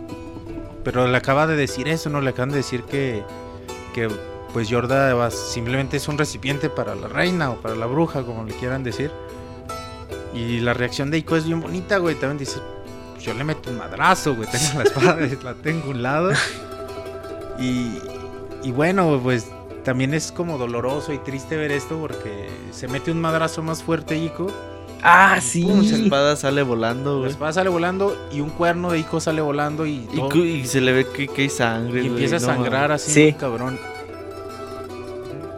[0.84, 2.22] Pero le acaba de decir eso, ¿no?
[2.22, 3.24] Le acaban de decir que...
[3.94, 4.10] Que
[4.54, 8.44] pues Yorda va- simplemente es un recipiente para la reina o para la bruja, como
[8.44, 9.12] le quieran decir.
[10.34, 12.16] Y la reacción de Ico es bien bonita, güey.
[12.16, 12.60] También dice,
[13.14, 14.48] "Pues yo le meto un madrazo, güey.
[14.52, 16.32] Tengo la espada, la tengo un lado.
[17.60, 17.98] Y,
[18.64, 19.48] y bueno, pues
[19.84, 24.18] también es como doloroso y triste ver esto porque se mete un madrazo más fuerte
[24.18, 24.48] Ico.
[25.06, 25.64] Ah, sí.
[25.64, 29.42] pum, La espada sale volando, La espada sale volando y un cuerno de Ico sale
[29.42, 32.38] volando y, Y, todo- y se le ve que, que hay sangre, y güey, empieza
[32.38, 33.34] a sangrar así, Sí.
[33.34, 33.78] cabrón.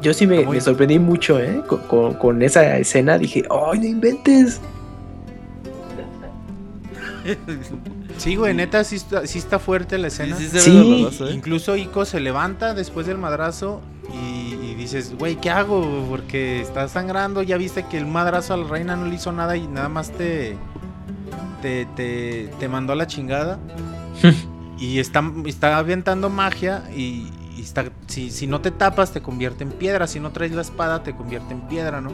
[0.01, 1.61] Yo sí me, sorprendí mucho, ¿eh?
[1.67, 4.59] Con, con- con esa escena dije, ¡ay, no inventes!
[8.17, 10.37] Sí, güey, neta, sí está, sí está fuerte la escena.
[10.37, 10.71] sí se ve Sí.
[10.71, 11.33] doloroso, ¿eh?
[11.33, 13.81] Incluso Ico se levanta después del madrazo
[14.13, 14.54] y
[14.85, 16.05] dices, güey, ¿qué hago?
[16.09, 19.57] Porque está sangrando, ya viste que el madrazo a la reina no le hizo nada
[19.57, 20.55] y nada más te,
[21.61, 23.59] te, te, te mandó a la chingada.
[24.79, 29.63] y está, está aventando magia y, y está, si, si no te tapas te convierte
[29.63, 32.11] en piedra, si no traes la espada te convierte en piedra, ¿no?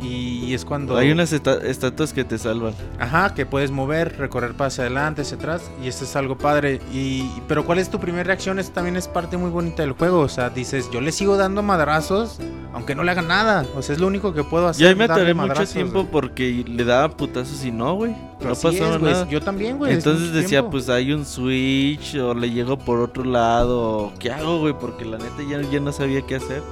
[0.00, 0.96] Y, es cuando...
[0.96, 2.74] Hay unas esta- estatuas que te salvan.
[2.98, 6.80] Ajá, que puedes mover, recorrer para hacia adelante, hacia atrás, y esto es algo padre.
[6.92, 8.58] Y, pero ¿cuál es tu primera reacción?
[8.58, 10.20] Esto también es parte muy bonita del juego.
[10.20, 12.38] O sea, dices, yo le sigo dando madrazos,
[12.72, 13.64] aunque no le haga nada.
[13.76, 14.82] O sea, es lo único que puedo hacer.
[14.82, 18.14] Yo ahí me atoré mucho tiempo porque le daba putazos y no, güey.
[18.42, 19.28] No Así pasaba es, nada.
[19.28, 19.92] Yo también, güey.
[19.92, 20.70] es Entonces decía, tiempo.
[20.72, 24.12] pues hay un switch o le llego por otro lado.
[24.18, 24.74] ¿Qué hago, güey?
[24.78, 26.62] Porque la neta ya, ya no sabía qué hacer.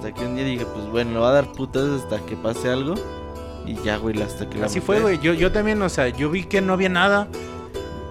[0.00, 2.70] Hasta que un día dije, pues bueno, le voy a dar putas hasta que pase
[2.70, 2.94] algo.
[3.66, 5.18] Y ya, güey, hasta que la Así fue, güey.
[5.18, 7.28] Yo, yo también, o sea, yo vi que no había nada.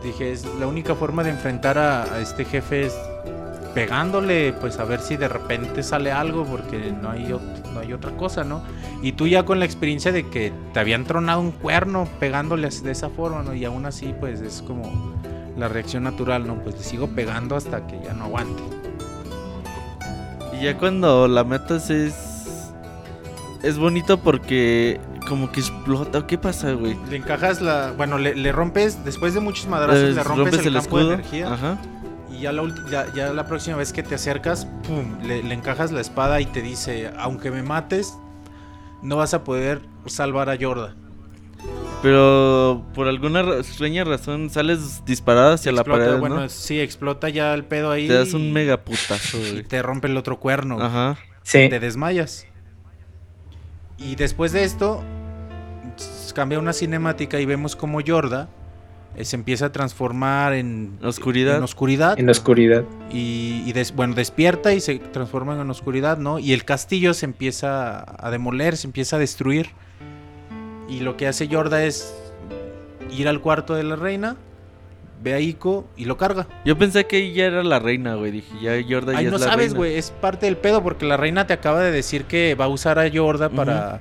[0.03, 2.93] Dije, es la única forma de enfrentar a, a este jefe es
[3.73, 7.35] pegándole, pues a ver si de repente sale algo, porque no hay,
[7.73, 8.61] no hay otra cosa, ¿no?
[9.01, 12.83] Y tú ya con la experiencia de que te habían tronado un cuerno pegándole así
[12.83, 13.55] de esa forma, ¿no?
[13.55, 15.15] Y aún así, pues es como
[15.57, 16.61] la reacción natural, ¿no?
[16.61, 18.61] Pues le sigo pegando hasta que ya no aguante.
[20.53, 22.13] Y ya cuando la metas es.
[23.61, 26.26] Es bonito porque como que explota.
[26.26, 26.97] ¿Qué pasa, güey?
[27.09, 27.91] Le encajas la...
[27.95, 31.13] Bueno, le, le rompes, después de muchos madrazos, le rompes, el, campo de escudo.
[31.13, 31.53] energía.
[31.53, 31.77] Ajá.
[32.31, 35.53] Y ya la, ulti- ya, ya la próxima vez que te acercas, pum, le, le
[35.53, 38.17] encajas la espada y te dice, aunque me mates,
[39.01, 40.95] no vas a poder salvar a Yorda.
[42.01, 46.49] Pero por alguna ra- extraña razón sales disparado hacia la pared, bueno, ¿no?
[46.49, 48.07] sí, explota ya el pedo ahí.
[48.07, 50.81] Te das un y- mega putazo, Y te rompe el otro cuerno.
[50.81, 51.17] Ajá.
[51.43, 51.67] Sí.
[51.69, 52.45] Te desmayas.
[53.97, 55.03] Y después de esto,
[56.34, 58.47] cambia una cinemática y vemos como Yorda
[59.17, 61.57] eh, se empieza a transformar en Oscuridad.
[61.57, 62.17] En oscuridad.
[62.17, 62.85] En oscuridad.
[63.11, 66.39] y, y des- bueno, despierta y se transforma en oscuridad, ¿no?
[66.39, 69.71] Y el castillo se empieza a demoler, se empieza a destruir.
[70.89, 72.13] Y lo que hace Yorda es
[73.15, 74.35] ir al cuarto de la reina,
[75.23, 76.47] ve a Ico y lo carga.
[76.65, 78.31] Yo pensé que ella era la reina, güey.
[78.31, 79.77] Dije, ya Yorda Ahí ya no es la sabes, reina.
[79.77, 82.69] güey, es parte del pedo porque la reina te acaba de decir que va a
[82.69, 83.99] usar a Yorda para,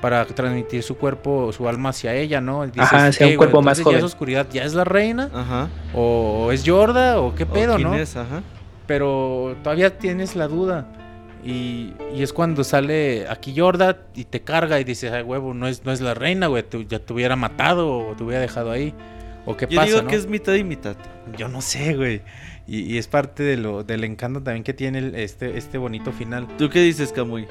[0.00, 2.64] para transmitir su cuerpo, su alma hacia ella, ¿no?
[2.66, 3.36] Dices, Ajá, sea un "¿Qué, güey?
[3.36, 3.98] cuerpo más Entonces ya joven".
[3.98, 5.30] es oscuridad, ¿ya es la reina?
[5.34, 5.68] Ajá.
[5.94, 7.20] ¿O, o es Yorda?
[7.20, 7.94] ¿O qué ¿O pedo, quién no?
[7.96, 8.16] es?
[8.16, 8.42] Ajá.
[8.86, 10.86] pero todavía tienes la duda.
[11.44, 15.68] Y, y es cuando sale aquí Yorda y te carga y dices, ay huevo, no
[15.68, 18.70] es, no es la reina, güey, te- ya te hubiera matado o te hubiera dejado
[18.70, 18.92] ahí.
[19.46, 20.08] ¿O qué Yo pasa, digo no?
[20.08, 20.96] que es mitad y mitad.
[21.36, 22.20] Yo no sé, güey.
[22.66, 26.12] Y, y es parte de lo, del encanto también que tiene el- este, este bonito
[26.12, 26.46] final.
[26.58, 27.46] ¿Tú qué dices, Camuy?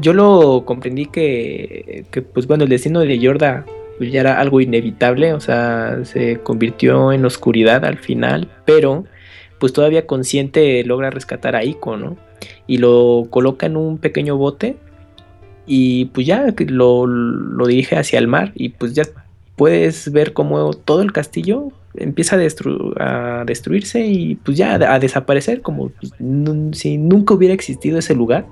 [0.00, 3.64] Yo lo comprendí que, que, pues bueno, el destino de Yorda
[3.98, 9.04] pues, ya era algo inevitable, o sea, se convirtió en oscuridad al final, pero
[9.58, 12.16] pues todavía consciente logra rescatar a Ico, ¿no?
[12.66, 14.76] Y lo coloca en un pequeño bote
[15.66, 19.04] y pues ya lo, lo dirige hacia el mar y pues ya
[19.56, 24.94] puedes ver cómo todo el castillo empieza a, destru- a destruirse y pues ya a,
[24.94, 26.12] a desaparecer como pues,
[26.78, 28.46] si nunca hubiera existido ese lugar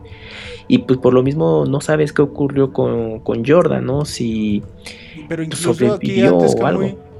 [0.67, 4.07] y pues por lo mismo no sabes qué ocurrió con, con Jordan, ¿no?
[4.07, 4.63] Si
[5.29, 7.14] Pero incluso aquí sobrevivió antes, o algo.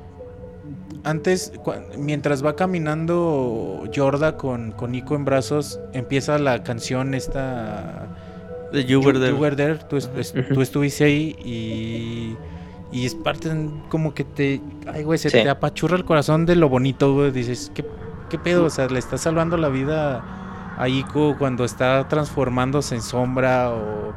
[1.05, 1.53] Antes,
[1.99, 8.09] mientras va caminando Yorda con, con Nico en brazos, empieza la canción esta...
[8.73, 9.33] De You Were There.
[9.33, 10.21] You Were There, tú, est- Ajá.
[10.21, 10.55] est- Ujú.
[10.55, 12.37] tú estuviste ahí y,
[12.91, 13.51] y es parte
[13.89, 14.61] como que te,
[14.93, 15.43] ay güey, se Sí.
[15.43, 17.85] te apachurra el corazón de lo bonito, güey, dices, ¿qué,
[18.31, 18.65] qué pedo?
[18.65, 20.25] O sea, le está salvando la vida
[20.77, 24.13] a Ico cuando está transformándose en sombra o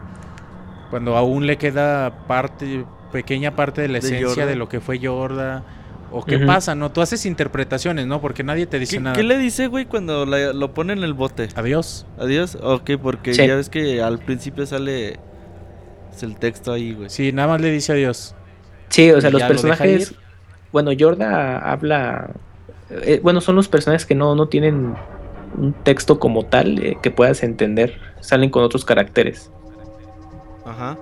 [0.90, 4.46] cuando aún le queda parte, pequeña parte de la De esencia Yorda.
[4.48, 5.64] de lo que fue Yorda.
[6.12, 6.92] O qué pasa, ¿no?
[6.92, 8.22] Tú haces interpretaciones, ¿no?
[8.22, 9.16] Porque nadie te dice ¿Qué, nada.
[9.16, 11.50] qué le dice, güey, cuando la- lo pone en el bote?
[11.56, 12.06] Adiós.
[12.18, 12.58] Adiós.
[12.62, 13.46] Ok, porque Sí.
[13.46, 15.20] ya ves que al principio sale
[16.14, 17.10] es el texto ahí, güey.
[17.10, 18.36] Sí, nada más le dice adiós.
[18.90, 20.16] Sí, o sea, Y los lo personajes.
[20.72, 22.32] Bueno, Yorda habla.
[22.90, 24.96] eh, bueno, son los personajes que no, no tienen
[25.58, 28.00] un texto como tal eh, que puedas entender.
[28.22, 29.52] Salen con otros caracteres.
[30.66, 30.98] Ajá.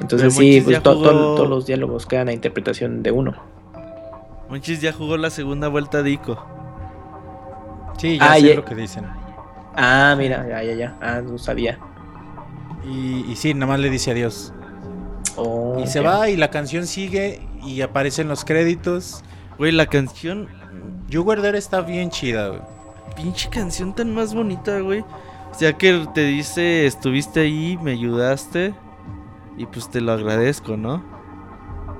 [0.00, 3.34] Entonces, Pero sí, pues to- to- todos los diálogos quedan a interpretación de uno.
[4.48, 6.44] Monchis ya jugó la segunda vuelta de Ico.
[7.98, 9.06] Sí, ya Ah, sé ya- lo que dicen.
[9.74, 10.96] Ah, mira, ya, ya, ya.
[11.00, 11.78] Ah, no sabía.
[12.84, 14.52] Y, y sí, nada más le dice adiós.
[15.36, 19.22] Oh, Y se va y la canción sigue y aparecen los créditos.
[19.58, 20.48] Güey, la canción.
[21.08, 22.60] You Were There está bien chida, güey.
[23.16, 25.00] Pinche canción tan más bonita, güey.
[25.50, 28.74] O sea que te dice, estuviste ahí, me ayudaste.
[29.56, 31.02] Y pues te lo agradezco, ¿no?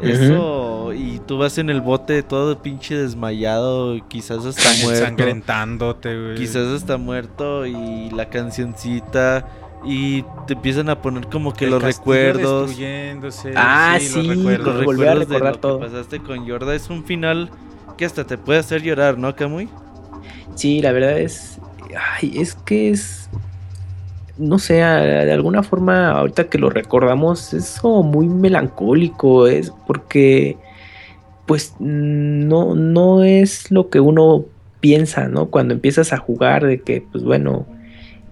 [0.01, 4.91] Eso, y tú vas en el bote todo pinche desmayado, quizás hasta muerto.
[5.05, 6.35] Ensangrentándote, güey.
[6.37, 9.49] Quizás hasta muerto y la cancioncita
[9.85, 12.69] y te empiezan a poner como que El los recuerdos.
[12.69, 14.75] destruyéndose, Ah, los sí, recuerdos.
[14.77, 15.81] Los Volver a recuerdos de recordar lo todo.
[15.81, 17.51] que pasaste con Yorda es un final
[17.97, 19.69] que hasta te puede hacer llorar, ¿no, Camuy?
[20.55, 21.59] Sí, la verdad es.
[22.21, 23.29] Ay, es que es.
[24.39, 29.47] No sé, de alguna forma, ahorita que lo recordamos, es como muy melancólico.
[29.47, 30.57] Es porque.
[31.47, 34.45] Pues no, no es lo que uno
[34.81, 35.47] piensa, ¿no?
[35.51, 37.67] Cuando empiezas a jugar, de que, pues bueno.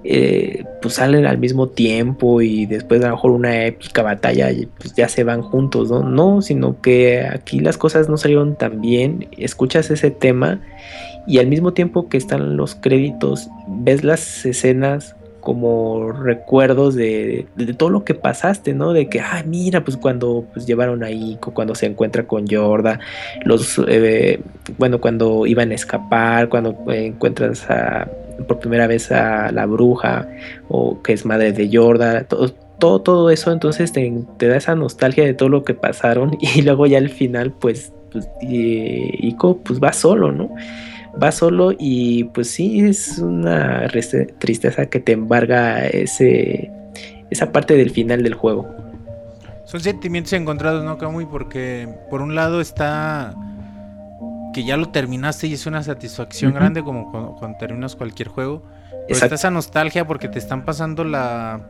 [0.05, 4.95] eh, pues salen al mismo tiempo y después a lo mejor una épica batalla pues
[4.95, 6.03] ya se van juntos, ¿no?
[6.05, 9.29] No, sino que aquí las cosas no salieron tan bien.
[9.37, 10.61] Escuchas ese tema
[11.27, 15.17] y al mismo tiempo que están los créditos, ves las escenas
[15.47, 17.47] como recuerdos de,
[17.77, 18.93] todo lo que pasaste, ¿no?
[18.93, 22.99] De que, ay, mira, pues cuando pues, llevaron a Ico, cuando se encuentra con Yorda,
[23.45, 24.41] los, eh,
[24.77, 28.09] bueno, cuando iban a escapar, cuando eh, encuentras a,
[28.49, 30.27] por primera vez a la bruja,
[30.67, 32.49] o que es madre de Yorda, todo,
[32.81, 34.13] todo, todo eso, entonces te,
[34.49, 38.29] da esa nostalgia de todo lo que pasaron y luego ya al final, pues, pues
[38.41, 40.51] Ico pues va solo, ¿no?
[41.23, 43.89] Va solo y pues sí, es una
[44.39, 46.71] tristeza que te embarga ese,
[47.31, 48.69] esa parte del final del juego.
[49.65, 51.27] Son sentimientos encontrados, ¿no, Camuy?
[51.27, 53.35] Porque por un lado está
[54.53, 58.63] que ya lo terminaste y es una satisfacción grande como cuando, cuando terminas cualquier juego.
[58.91, 59.25] Pero Exacto.
[59.27, 61.61] está esa nostalgia porque te están pasando la,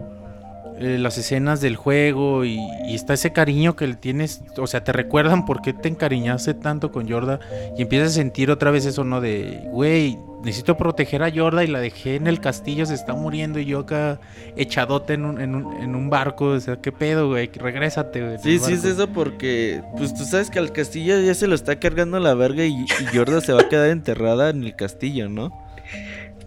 [0.79, 4.85] eh, las escenas del juego y, y está ese cariño que le tienes, o sea,
[4.85, 7.41] te recuerdan por qué te encariñaste tanto con Yorda
[7.77, 9.21] y empiezas a sentir otra vez eso, ¿no?
[9.21, 13.59] De, güey, necesito proteger a Yorda y la dejé en el castillo, se está muriendo
[13.59, 14.21] y yo acá
[14.57, 17.51] echadote en un, en un, en un barco, o sea, ¿qué pedo, güey?
[17.55, 18.39] Regrésate, güey.
[18.39, 19.03] Sí, sí es barco".
[19.03, 22.65] eso porque, pues tú sabes que al castillo ya se lo está cargando la verga
[22.65, 25.51] y, y Yorda se va a quedar enterrada en el castillo, ¿no?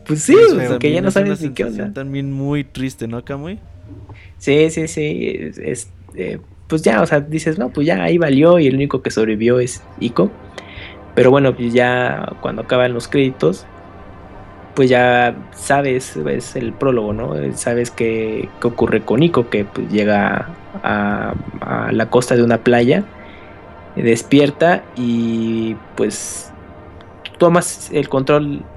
[0.06, 1.92] Pues sí, Pues, porque ya no sabes ni qué onda.
[1.94, 3.60] También muy triste, ¿no, Camuy?
[4.40, 5.52] Sí, sí, sí.
[5.58, 9.02] es- eh, pues ya, o sea, dices, no, pues ya ahí valió y el único
[9.02, 10.32] que sobrevivió es Ico.
[11.16, 13.68] Pero bueno, pues ya cuando acaban los créditos,
[14.76, 17.34] pues ya sabes, es el prólogo, ¿no?
[17.56, 23.12] Sabes qué, ocurre con Ico, que pues llega a, a la costa de una playa,
[23.96, 26.56] despierta y pues
[27.40, 28.72] tomas el control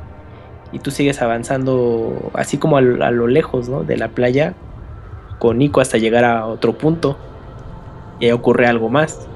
[0.72, 3.84] y tú sigues avanzando así como a, a lo lejos, ¿no?
[3.84, 4.56] De la playa
[5.42, 7.18] con Nico hasta llegar a otro punto.
[8.20, 9.26] Y ahí ocurre algo más.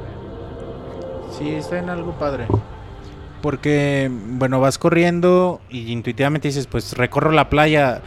[1.37, 2.47] Sí, está en algo padre.
[3.43, 8.03] Porque, bueno, vas corriendo y intuitivamente dices, pues recorro la playa.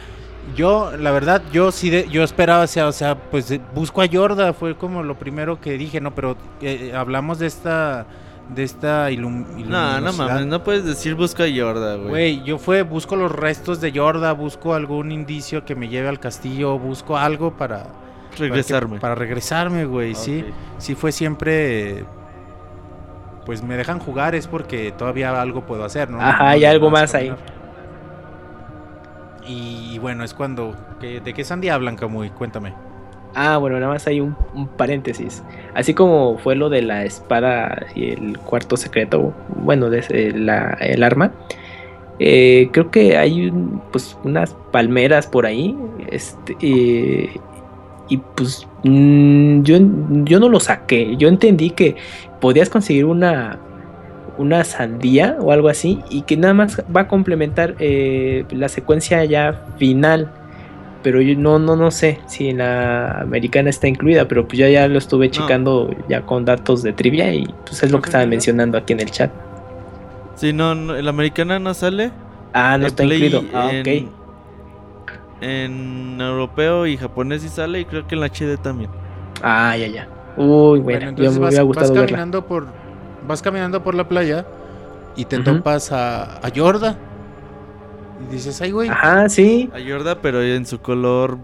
[0.56, 4.06] Yo, la verdad, yo sí, de- yo esperaba, o sea, o sea, pues busco a
[4.06, 6.14] Yorda, fue como lo primero que dije, ¿no?
[6.14, 8.06] Pero eh, hablamos de esta,
[8.54, 12.08] de esta ilum No, no mames, no puedes decir busca a Yorda, güey.
[12.08, 16.18] Güey, yo fue, busco los restos de Yorda, busco algún indicio que me lleve al
[16.20, 17.84] castillo, busco algo para...
[17.84, 17.90] para
[18.30, 18.98] que- Regresarme.
[19.00, 20.44] Para, regresarme, güey, sí.
[20.78, 22.04] Sí fue siempre...
[23.46, 26.20] Pues me dejan jugar es porque todavía algo puedo hacer, ¿no?
[26.20, 27.38] Ajá, No hay algo más caminar.
[29.46, 30.76] Y bueno, es cuando...
[31.00, 32.30] ¿De qué sandía hablan, Camuy?
[32.30, 32.74] Cuéntame.
[33.34, 34.36] Ah, bueno, nada más hay un,
[34.76, 35.42] paréntesis.
[35.74, 40.00] Así como fue lo de la espada y el cuarto secreto, bueno, de
[40.80, 41.32] el arma.
[42.18, 43.52] eh, creo que hay
[43.92, 45.76] pues unas palmeras por ahí.
[46.10, 46.56] Este,
[48.10, 49.78] y pues mm, yo,
[50.24, 51.16] yo no lo saqué.
[51.16, 51.96] Yo entendí que
[52.40, 53.58] podías conseguir una,
[54.36, 59.24] una sandía o algo así y que nada más va a complementar eh, la secuencia
[59.24, 60.32] ya final.
[61.02, 64.68] Pero yo no, no, no sé si en la americana está incluida, pero pues yo
[64.68, 68.28] ya lo estuve checando ya con datos de trivia y pues es lo que estaban
[68.28, 69.32] mencionando aquí en el chat.
[70.34, 72.12] Sí, no, no, el americana no sale.
[72.52, 73.48] Ah, no En está Play, incluido.
[73.52, 73.88] Ah, en, ok.
[75.40, 78.92] En europeo y japonés sí sale y creo que en la HD también.
[79.40, 80.10] Ah, ya, ya.
[80.34, 82.18] Uy, bueno, Bueno, ya entonces me vas, hubiera vas gustado verla.
[82.20, 82.78] caminando por...
[83.20, 84.50] Vas caminando por la playa
[85.14, 87.09] y te topas a, a Yorda.
[88.28, 88.88] Y dices, ay, güey.
[88.88, 89.70] Ajá, sí.
[89.72, 91.38] A Yorda, pero en su color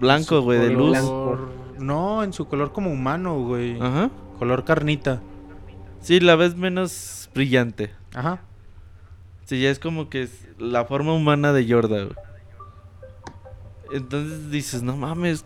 [0.00, 0.90] blanco, su güey, de luz.
[0.90, 1.38] blanco.
[1.78, 3.80] No, en su color como humano, güey.
[3.80, 4.10] Ajá.
[4.38, 5.20] Color carnita.
[6.00, 7.90] Sí, la ves menos brillante.
[8.14, 8.40] Ajá.
[9.44, 12.16] Sí, ya es como que es la forma humana de Yorda, güey.
[13.92, 15.44] Entonces dices, no mames,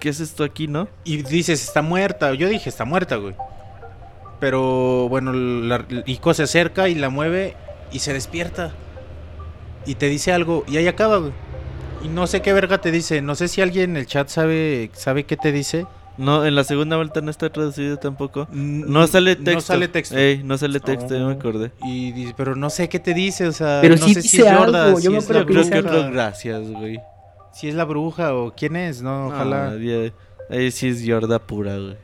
[0.00, 0.88] ¿qué es esto aquí, no?
[1.04, 2.34] Y dices, está muerta.
[2.34, 3.34] Yo dije, está muerta, güey.
[4.40, 7.56] Pero bueno, la, Ico se acerca y la mueve
[7.92, 8.74] y se despierta.
[9.86, 11.32] Y te dice algo y ahí acaba, güey.
[12.02, 13.22] Y no sé qué verga te dice.
[13.22, 15.86] No sé si alguien en el chat sabe, sabe qué te dice.
[16.18, 18.48] No, en la segunda vuelta no está traducido tampoco.
[18.50, 19.52] No sale texto.
[19.52, 20.16] No sale texto.
[20.16, 21.38] Ey, no sale texto, ya me oh.
[21.38, 21.72] acordé.
[21.84, 24.36] Y, dice, pero no sé qué te dice, o sea, pero no sí sé dice
[24.36, 24.98] si es algo.
[24.98, 26.98] Yo, me es creo que otro gracias, güey.
[27.52, 29.74] Si es la bruja o quién es, no, ojalá.
[30.50, 31.96] ahí sí es Yorda pura, güey.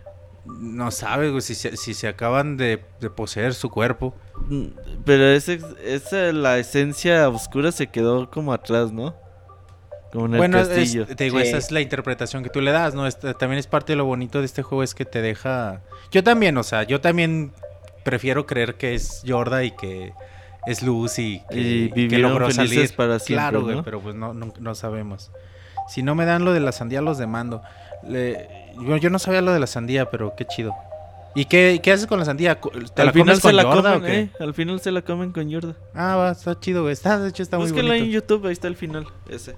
[0.45, 2.79] No sabe, güey, si se, si se acaban de,
[3.15, 4.15] poseer su cuerpo.
[5.05, 9.15] Pero esa, esa, la esencia oscura se quedó como atrás, ¿no?
[10.13, 11.07] Como en el bueno, castillo.
[11.07, 13.11] te digo, esa es la interpretación que tú le das, ¿no?
[13.11, 15.81] también es parte de lo bonito de este juego, es que te deja...
[16.11, 17.53] Yo también, o sea, yo también
[18.03, 20.13] prefiero creer que es Yorda y que
[20.67, 22.95] es luz y que, logró salir.
[22.95, 25.31] para siempre, Claro, güey, pero pues no, no, sabemos.
[25.89, 27.63] Si no me dan lo de la sandía, los demando.
[29.01, 30.75] yo, no sabía lo de la sandía, pero qué chido.
[31.35, 32.61] ¿Y qué, qué haces con la sandía?
[32.61, 35.77] ¿Te Al la final se la comen, eh, Al final se la comen con Yorda.
[35.95, 36.93] Ah, va, está chido, güey.
[36.93, 37.95] Está, de hecho está muy bonito.
[37.95, 39.55] en YouTube, ahí está el final, ese.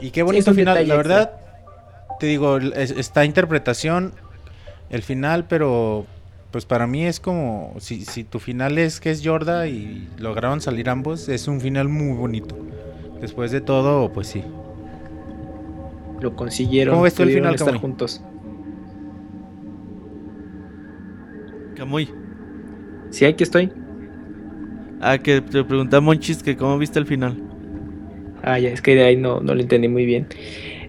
[0.00, 1.32] Y qué bonito final, la verdad.
[2.18, 4.12] Te digo, esta interpretación,
[4.90, 6.06] el final, pero
[6.50, 10.60] pues para mí es como, si, si tu final es que es Yorda y lograron
[10.60, 12.56] salir ambos, es un final muy bonito.
[13.20, 14.42] Después de todo, pues sí.
[16.20, 16.94] Lo consiguieron.
[16.94, 18.22] ¿Cómo ves tú el final, estar juntos?
[21.78, 22.08] Camuy.
[23.10, 23.70] Sí, aquí estoy.
[25.00, 27.40] Ah, que te preguntaba Monchis que cómo viste el final.
[28.42, 30.26] Ah, ya, es que de ahí no, no lo entendí muy bien.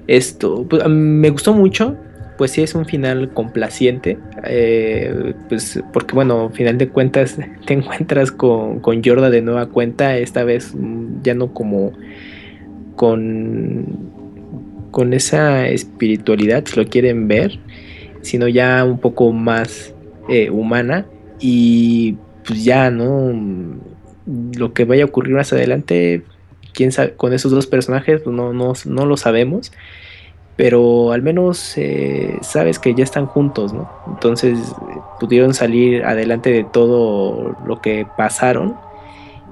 [0.07, 1.95] Esto, pues, me gustó mucho,
[2.39, 7.37] pues sí es un final complaciente, eh, pues porque bueno, al final de cuentas
[7.67, 11.93] te encuentras con, con Yorda de nueva cuenta, esta vez mm, ya no como
[12.95, 14.09] con,
[14.89, 17.59] con esa espiritualidad, si lo quieren ver,
[18.21, 19.93] sino ya un poco más
[20.29, 21.05] eh, humana
[21.39, 23.33] y pues ya, ¿no?
[24.57, 26.23] Lo que vaya a ocurrir más adelante,
[26.73, 29.71] quién sabe, con esos dos personajes pues no, no, no lo sabemos,
[30.55, 33.89] pero al menos eh, sabes que ya están juntos, ¿no?
[34.07, 34.59] Entonces
[35.19, 38.75] pudieron salir adelante de todo lo que pasaron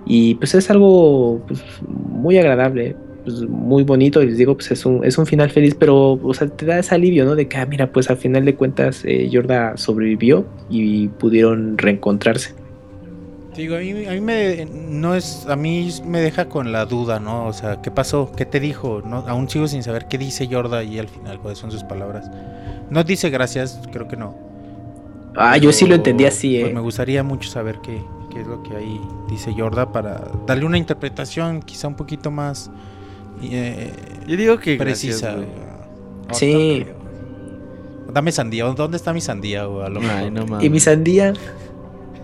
[0.05, 2.95] y pues es algo pues, muy agradable.
[3.27, 6.33] Pues, muy bonito y les digo pues es un, es un final feliz pero o
[6.33, 9.03] sea te da ese alivio no de que ah, mira pues al final de cuentas
[9.03, 12.55] eh, Yorda sobrevivió y pudieron reencontrarse
[13.57, 17.19] Digo, a mí, a mí, me no es a mí me deja con la duda,
[17.19, 17.47] ¿no?
[17.47, 18.31] O sea, ¿qué pasó?
[18.31, 19.01] ¿Qué te dijo?
[19.03, 22.29] No, aún sigo sin saber qué dice Yorda y al final cuáles son sus palabras.
[22.91, 24.35] No dice gracias, creo que no.
[25.35, 26.73] Ah, yo sí lo entendí así, pues, eh.
[26.73, 27.99] me gustaría mucho saber qué,
[28.31, 32.69] qué, es lo que ahí dice Yorda para darle una interpretación quizá un poquito más
[33.41, 33.91] eh,
[34.27, 35.35] yo digo que precisa.
[36.31, 36.85] sí.
[38.13, 38.65] Dame sandía.
[38.65, 39.63] ¿Dónde está mi sandía?
[39.63, 39.99] A lo
[40.61, 41.33] ¿Y mi sandía?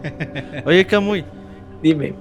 [0.66, 1.26] Oye, Camuy.
[1.82, 2.16] Dime.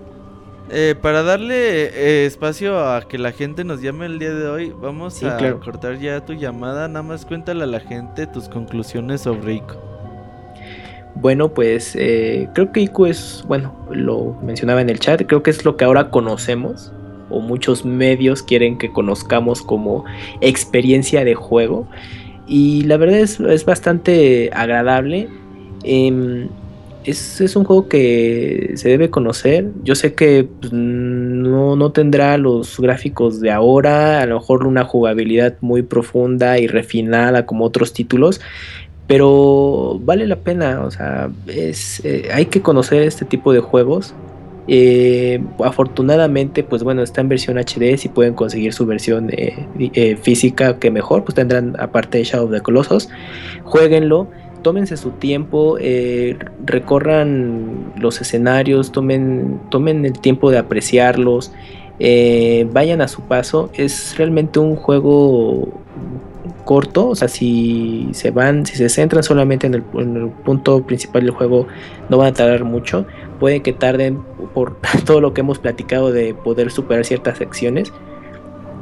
[0.71, 4.73] Eh, para darle eh, espacio a que la gente nos llame el día de hoy,
[4.81, 6.89] vamos a cortar ya tu llamada.
[6.89, 9.81] Nada más cuéntale a la gente tus conclusiones sobre ICO.
[11.15, 15.51] Bueno, pues eh, creo que ICO es, bueno, lo mencionaba en el chat, creo que
[15.51, 16.93] es lo que ahora conocemos
[17.33, 20.05] o muchos medios quieren que conozcamos como
[20.41, 21.87] experiencia de juego.
[22.47, 25.29] Y la verdad es, es bastante agradable.
[25.85, 26.49] Eh,
[27.05, 29.71] es, un juego que se debe conocer.
[29.83, 34.85] Yo sé que pues, no, no, tendrá los gráficos de ahora, a lo mejor una
[34.85, 38.41] jugabilidad muy profunda y refinada como otros títulos,
[39.07, 40.83] pero vale la pena.
[40.85, 44.15] O sea, es, eh, hay que conocer este tipo de juegos.
[44.69, 47.97] Eh, afortunadamente, pues bueno, está en versión HD.
[47.97, 52.53] Si pueden conseguir su versión eh, física, que mejor, pues tendrán aparte de Shadow of
[52.53, 53.09] the Colossus.
[53.65, 54.29] Jueguenlo
[54.63, 61.53] tómense su tiempo, eh, recorran los escenarios, tomen, tomen el tiempo de apreciarlos,
[61.99, 63.71] eh, vayan a su paso.
[63.75, 65.69] Es realmente un juego
[66.65, 71.33] corto, o sea, si se van, si se centran solamente en el, punto principal del
[71.33, 71.67] juego,
[72.09, 73.07] no van a tardar mucho.
[73.43, 74.23] Puede que tarden
[74.55, 77.93] por todo lo que hemos platicado de poder superar ciertas secciones,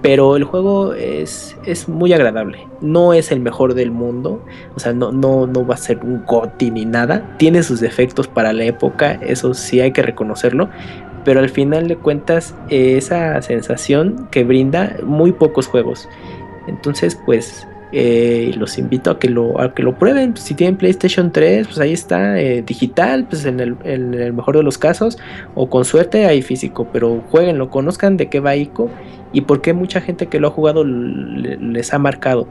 [0.02, 2.68] pero el juego es, es muy agradable.
[2.82, 4.44] No es el mejor del mundo.
[4.76, 7.38] O sea, no, no, no va a ser un GOTI ni nada.
[7.38, 9.12] Tiene sus defectos para la época.
[9.12, 10.68] Eso sí hay que reconocerlo.
[11.24, 16.06] Pero al final de cuentas, esa sensación que brinda muy pocos juegos.
[16.66, 20.36] Entonces, pues eh, los invito a que lo, a que lo prueben.
[20.36, 24.56] Si tienen PlayStation 3, pues ahí está, eh, digital, pues en el, en el, mejor
[24.56, 25.18] de los casos,
[25.54, 28.90] o con suerte hay físico, pero jueguenlo, conozcan de qué va ICO
[29.32, 32.46] y por qué mucha gente que lo ha jugado les ha marcado.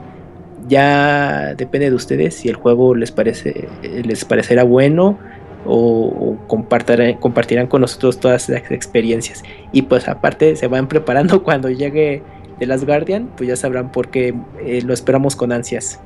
[0.67, 5.17] Ya depende de ustedes si el juego les parece les parecerá bueno
[5.65, 9.43] o, compartirán, compartirán con nosotros todas las experiencias.
[9.71, 12.23] Y pues aparte se van preparando cuando llegue
[12.59, 15.99] The Last Guardian, pues ya sabrán por qué eh, lo esperamos con ansias.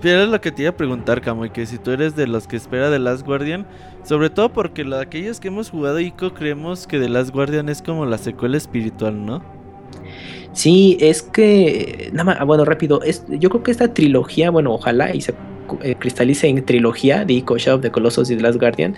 [0.00, 2.46] Pero es lo que te iba a preguntar, y que si tú eres de los
[2.46, 3.66] que espera The Last Guardian,
[4.02, 7.82] sobre todo porque lo, aquellos que hemos jugado ICO creemos que The Last Guardian es
[7.82, 9.42] como la secuela espiritual, ¿no?
[10.52, 15.14] Sí, es que, nada más, bueno, rápido, es, yo creo que esta trilogía, bueno, ojalá
[15.14, 15.34] y se
[15.82, 15.96] eh,
[16.42, 18.94] en trilogía de Ico, Shadow of the Colossus y The Last Guardian,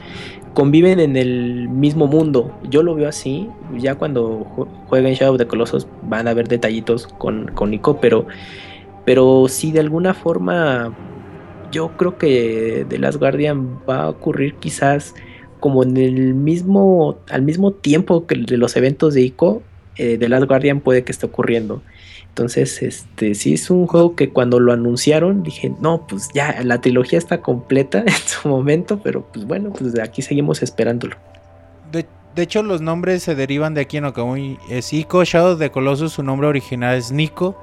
[0.55, 2.53] conviven en el mismo mundo.
[2.69, 4.44] Yo lo veo así, ya cuando
[4.89, 8.27] jueguen Shadow of the Colossus van a ver detallitos con, con Ico, pero,
[9.05, 10.94] pero de alguna forma
[11.73, 15.15] yo creo que The Last Guardian va a ocurrir quizás
[15.59, 19.62] como en el mismo, al mismo tiempo que los eventos de Ico,
[19.97, 21.82] eh, The Last Guardian puede que esté ocurriendo.
[22.32, 26.80] Entonces, este, sí es un juego que cuando lo anunciaron dije, no, pues ya, la
[26.80, 31.16] trilogía está completa en su momento, pero pues bueno, pues de aquí seguimos esperándolo.
[32.34, 34.59] De, hecho, los nombres se derivan de aquí en Okamui.
[34.70, 37.54] Es Ico Shadow de Colossus, su nombre original es Nico.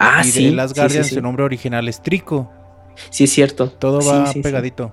[0.00, 0.44] Ah, y sí.
[0.46, 2.50] De Last Guardian, su nombre original es Trico.
[3.10, 3.70] Sí, es cierto.
[3.70, 4.92] Todo va pegadito.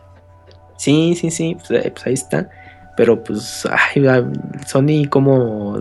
[0.78, 2.52] Sí, sí, sí, pues, eh, pues, ahí está.
[2.96, 4.04] Pero pues, ay,
[4.68, 5.80] Sony como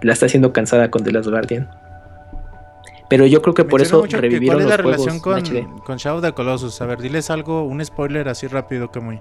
[0.00, 1.68] la está haciendo cansada con The Last Guardian.
[3.12, 5.42] Pero yo creo que por eso revivieron ¿Cuál es la relación con,
[5.80, 6.80] con, Shadow of the Colossus?
[6.80, 9.20] A ver, diles algo, un spoiler así rápido que muy.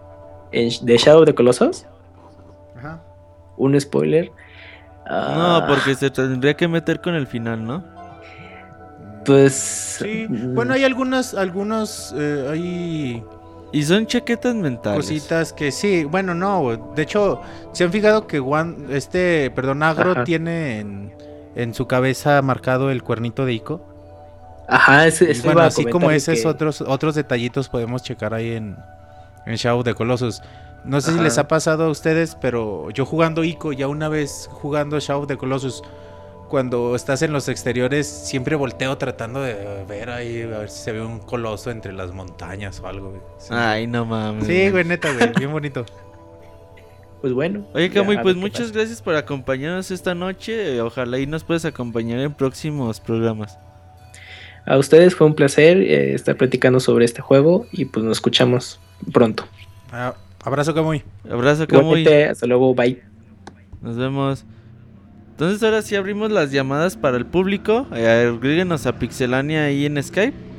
[0.53, 1.85] ¿De Shadow of the Colossus?
[2.77, 3.03] Ajá.
[3.57, 4.31] Un spoiler.
[5.09, 7.83] No, porque se tendría que meter con el final, ¿no?
[9.25, 9.55] Pues.
[10.01, 10.55] Sí, mm.
[10.55, 13.23] bueno, hay algunas, algunos, eh, hay.
[13.73, 15.05] Y son chaquetas mentales.
[15.05, 17.41] Cositas que sí, bueno, no, de hecho,
[17.73, 21.13] se han fijado que Juan, este, perdón, Agro tiene en,
[21.55, 23.81] en su cabeza marcado el cuernito de Ico.
[24.67, 28.77] Ajá, ese, es Bueno, así como esos otros, otros detallitos podemos checar ahí en,
[29.45, 30.41] en Shadow de Colossus.
[30.85, 34.49] No sé si les ha pasado a ustedes, pero yo jugando Ico, ya una vez
[34.51, 35.83] jugando Shadow de Colossus,
[36.51, 40.91] cuando estás en los exteriores, siempre volteo tratando de ver ahí, a ver si se
[40.91, 43.13] ve un coloso entre las montañas o algo.
[43.49, 44.47] Ay, no mames.
[44.47, 45.85] Sí, güey, neta, güey, bien bonito.
[47.21, 47.65] Pues bueno.
[47.73, 50.81] Oye, Camuy, pues muchas gracias por acompañarnos esta noche.
[50.81, 53.57] Ojalá y nos puedas acompañar en próximos programas.
[54.65, 58.79] A ustedes fue un placer eh, estar platicando sobre este juego y pues nos escuchamos
[59.11, 59.45] pronto.
[59.91, 61.03] Ah, abrazo, Camuy.
[61.29, 62.07] Abrazo, Camuy.
[62.07, 63.01] Hasta luego, bye.
[63.81, 64.45] Nos vemos.
[65.31, 67.87] Entonces ahora sí abrimos las llamadas para el público.
[67.95, 70.50] Eh, agréguenos a Pixelania ahí en Skype.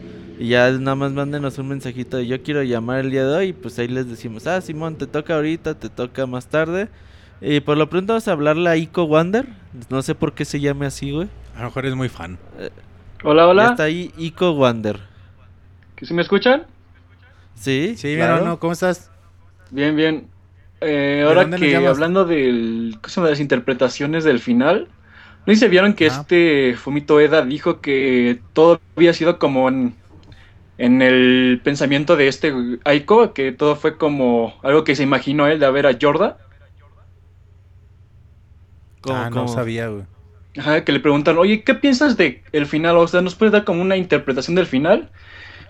[0.42, 3.46] Y ya nada más mándenos un mensajito de yo quiero llamar el día de hoy.
[3.50, 6.88] Y pues ahí les decimos, ah, Simón, te toca ahorita, te toca más tarde.
[7.40, 9.46] Y por lo pronto vamos a hablarle a Ico Wander.
[9.88, 11.28] No sé por qué se llame así, güey.
[11.54, 12.40] A lo mejor es muy fan.
[12.58, 12.70] Eh,
[13.22, 13.68] hola, hola.
[13.68, 14.98] está ahí Ico Wander.
[15.94, 16.66] ¿Que si me escuchan?
[17.54, 17.94] Sí.
[17.96, 18.44] Sí, claro.
[18.44, 19.12] no, ¿cómo estás?
[19.70, 20.26] Bien, bien.
[20.80, 24.88] Eh, ahora que hablando del, de las interpretaciones del final,
[25.46, 29.94] ¿no se vieron que este Fumito Eda dijo que todo había sido como en,
[30.82, 32.52] en el pensamiento de este
[32.84, 36.38] Aiko, que todo fue como algo que se imaginó él de ver a Jorda.
[39.08, 40.02] Ah, no sabía, güey.
[40.58, 42.96] Ajá, que le preguntaron, oye, ¿qué piensas de el final?
[42.96, 45.12] O sea, ¿nos puedes dar como una interpretación del final?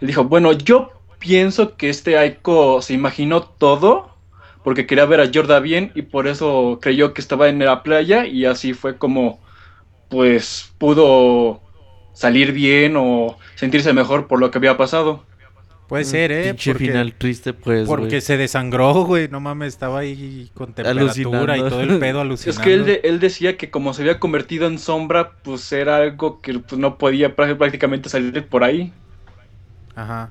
[0.01, 4.17] Él dijo, bueno, yo pienso que este Aiko se imaginó todo
[4.65, 8.25] porque quería ver a Jorda bien y por eso creyó que estaba en la playa
[8.25, 9.41] y así fue como,
[10.09, 11.61] pues, pudo
[12.13, 15.25] salir bien o sentirse mejor por lo que había pasado.
[15.89, 16.45] Puede ser, ¿eh?
[16.45, 17.87] Pinche final triste, pues.
[17.87, 19.29] Porque se desangró, güey.
[19.29, 22.61] No mames, estaba ahí con temperatura y todo el pedo alucinando.
[22.61, 26.41] Es que él, él decía que como se había convertido en sombra, pues era algo
[26.41, 28.91] que pues, no podía prácticamente salir por ahí.
[29.95, 30.31] Ajá.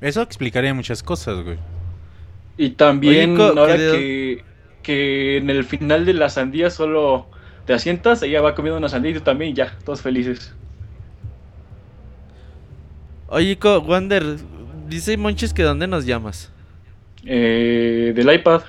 [0.00, 1.58] Eso explicaría muchas cosas, güey.
[2.58, 4.42] Y también, ahora que,
[4.82, 7.28] que en el final de la sandía solo
[7.66, 10.54] te asientas, ella va comiendo una sandía y tú también, y ya, todos felices.
[13.28, 14.36] Oye, Wander,
[14.88, 16.52] dice Monches que ¿dónde nos llamas?
[17.24, 18.62] Eh, del iPad.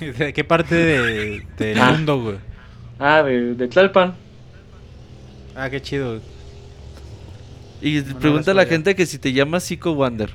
[0.18, 1.92] ¿De qué parte de, del ah.
[1.92, 2.36] mundo, güey?
[2.98, 4.14] Ah, de, de, Tlalpan.
[5.54, 6.20] Ah, qué chido.
[7.80, 10.30] Y pregunta a la gente que si te llamas Ico Wander.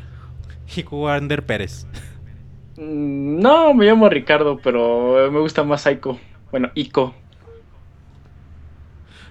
[0.76, 1.86] Ico Wander Pérez.
[2.78, 6.20] Mm, no, me llamo Ricardo, pero me gusta más Ico.
[6.52, 7.14] Bueno, Ico.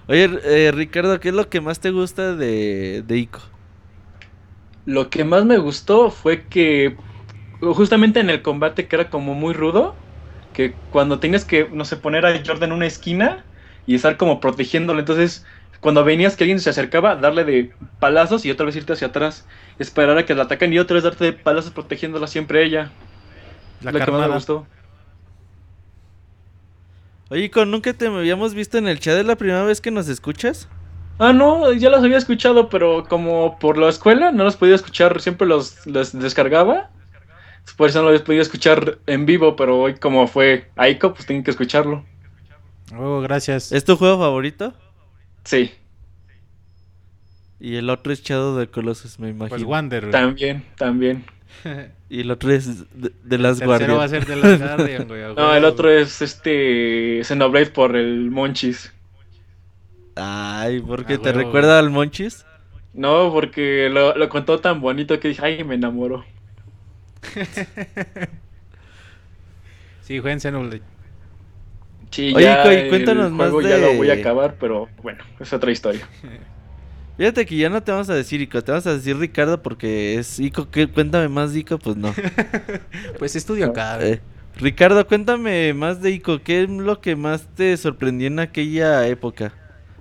[0.09, 3.39] Oye, eh, Ricardo, ¿qué es lo que más te gusta de, de Ico?
[4.85, 6.97] Lo que más me gustó fue que
[7.61, 9.95] justamente en el combate que era como muy rudo,
[10.53, 13.45] que cuando tenías que, no sé, poner a Jordan en una esquina
[13.85, 14.99] y estar como protegiéndolo.
[14.99, 15.45] Entonces,
[15.79, 19.47] cuando venías que alguien se acercaba, darle de palazos y otra vez irte hacia atrás,
[19.77, 22.97] esperar a que la ataquen y otra vez darte de palazos protegiéndola siempre ella.
[23.79, 24.67] La lo que más me gustó.
[27.29, 30.07] Oye, con nunca te habíamos visto en el chat, ¿es la primera vez que nos
[30.09, 30.67] escuchas?
[31.19, 35.21] Ah, no, ya los había escuchado, pero como por la escuela no los podía escuchar,
[35.21, 36.89] siempre los, los descargaba.
[37.77, 41.43] Por eso no los podía escuchar en vivo, pero hoy como fue Aiko, pues tengo
[41.43, 42.05] que escucharlo.
[42.91, 43.71] Oh, gracias.
[43.71, 44.73] ¿Es tu juego favorito?
[45.43, 45.71] Sí,
[47.59, 49.49] Y el otro es Shadow de Colossus, me imagino.
[49.49, 50.09] Pues Wander.
[50.09, 51.25] también, también.
[52.09, 54.09] Y el otro es de, de las Tercero va a guardias.
[54.09, 55.21] ser de las Guardian, güey.
[55.35, 58.91] No, el otro es este Xenoblade por el Monchis.
[60.15, 62.45] Ay, porque Ah, te recuerda al Monchis.
[62.93, 66.25] No, porque lo, lo contó tan bonito que dije, ay, me enamoró.
[70.01, 70.81] Sí, jueguen Xenoblade.
[72.09, 74.89] Sí, Oye, ya y el cuéntanos más juego ya de- lo voy a acabar, pero
[75.03, 76.07] bueno, es otra historia.
[77.19, 80.15] Fíjate que ya no te vamos a decir Ico, te vamos a decir Ricardo porque
[80.15, 80.69] es Ico.
[80.71, 80.87] ¿qué?
[80.87, 82.15] Cuéntame más de Ico, pues no.
[83.19, 83.99] Pues estudio acá.
[83.99, 84.21] Eh,
[84.55, 86.39] Ricardo, cuéntame más de Ico.
[86.41, 89.53] ¿Qué es lo que más te sorprendió en aquella época?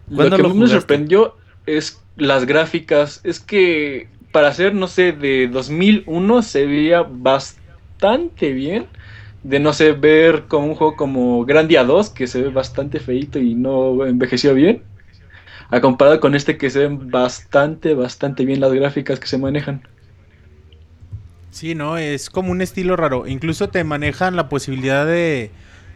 [0.08, 1.34] Lo ¿Cuándo que lo más me sorprendió
[1.66, 3.20] es las gráficas.
[3.24, 8.86] Es que para ser, no sé, de 2001 se veía bastante bien.
[9.42, 13.40] De no sé, ver como un juego como Grandia 2, que se ve bastante feito
[13.40, 14.84] y no envejeció bien.
[15.70, 19.82] A comparado con este que se ven bastante, bastante bien las gráficas que se manejan.
[21.50, 23.26] Sí, no, es como un estilo raro.
[23.26, 25.50] Incluso te manejan la posibilidad de,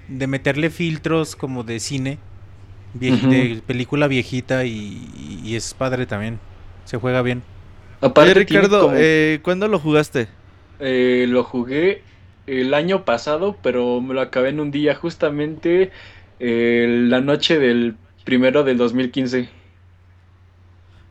[0.09, 2.19] de meterle filtros como de cine,
[2.95, 5.11] vie- de película viejita y,
[5.45, 6.41] y es padre también.
[6.85, 7.45] Se juega bien.
[8.01, 10.29] Aparte, Ricardo, como- eh, ¿cuándo lo jugaste?
[10.79, 12.09] Eh, lo jugué
[12.47, 15.93] el año pasado, pero me lo acabé en un día, justamente
[16.39, 19.51] eh, la noche del primero del 2015.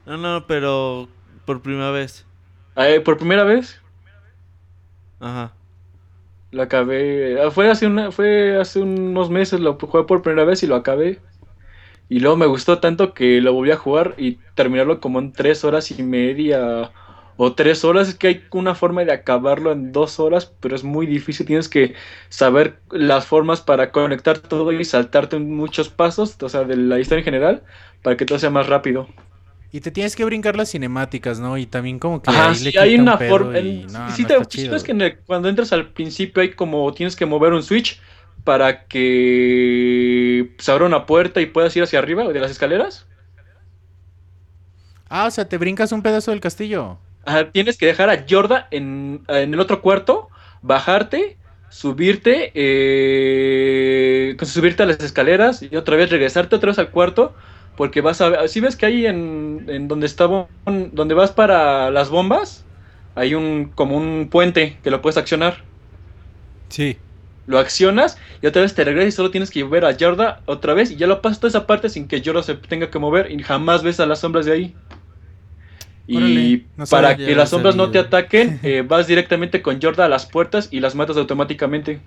[0.05, 1.09] No, no, pero
[1.45, 2.25] por primera vez.
[2.75, 3.81] Eh, por primera vez
[5.19, 5.53] Ajá.
[6.51, 7.41] lo acabé.
[7.41, 10.75] ah, Fue hace, una, fue hace unos meses, lo jugué por primera vez y lo
[10.75, 11.21] acabé.
[12.09, 15.63] Y luego me gustó tanto que lo volví a jugar y terminarlo como en tres
[15.65, 16.91] horas y media
[17.38, 18.10] o tres horas.
[18.10, 21.45] Es que hay una forma de acabarlo en dos horas, pero es muy difícil.
[21.45, 21.95] Tienes que
[22.30, 26.99] saber las formas para conectar todo y saltarte en muchos pasos, o sea, de la
[26.99, 27.64] historia en general,
[28.02, 29.08] para que todo sea más rápido.
[29.72, 31.58] Y te tienes que brincar las cinemáticas, ¿no?
[31.58, 33.60] Y también como que Ajá, ahí sí, le hay un una pedo forma.
[33.60, 34.48] y no, sí no te- chido.
[34.70, 37.99] ves que en el- cuando entras al principio hay como tienes que mover un switch
[38.44, 43.08] para que se abra una puerta y puedas ir hacia arriba de las escaleras.
[45.10, 46.98] Ah, o sea, te brincas un pedazo del castillo.
[47.26, 50.30] Ajá, tienes que dejar a Yorda en, en el otro cuarto,
[50.61, 51.38] bajarte,
[51.69, 57.34] subirte, eh, subirte a las escaleras y otra vez regresarte otra vez al cuarto,
[57.77, 61.91] porque vas a ver, si ves que ahí en, en donde estaba, donde vas para
[61.91, 62.65] las bombas,
[63.15, 65.64] hay un como un puente que lo puedes accionar.
[66.69, 66.98] Sí.
[67.48, 70.73] Lo accionas y otra vez te regresas y solo tienes que ver a Yorda otra
[70.73, 73.31] vez y ya lo pasas toda esa parte sin que Yorda se tenga que mover
[73.31, 74.76] y jamás ves a las sombras de ahí.
[76.07, 80.10] Y no para que las sombras no te ataquen, eh, vas directamente con Yorda a
[80.10, 82.02] las puertas y las matas automáticamente.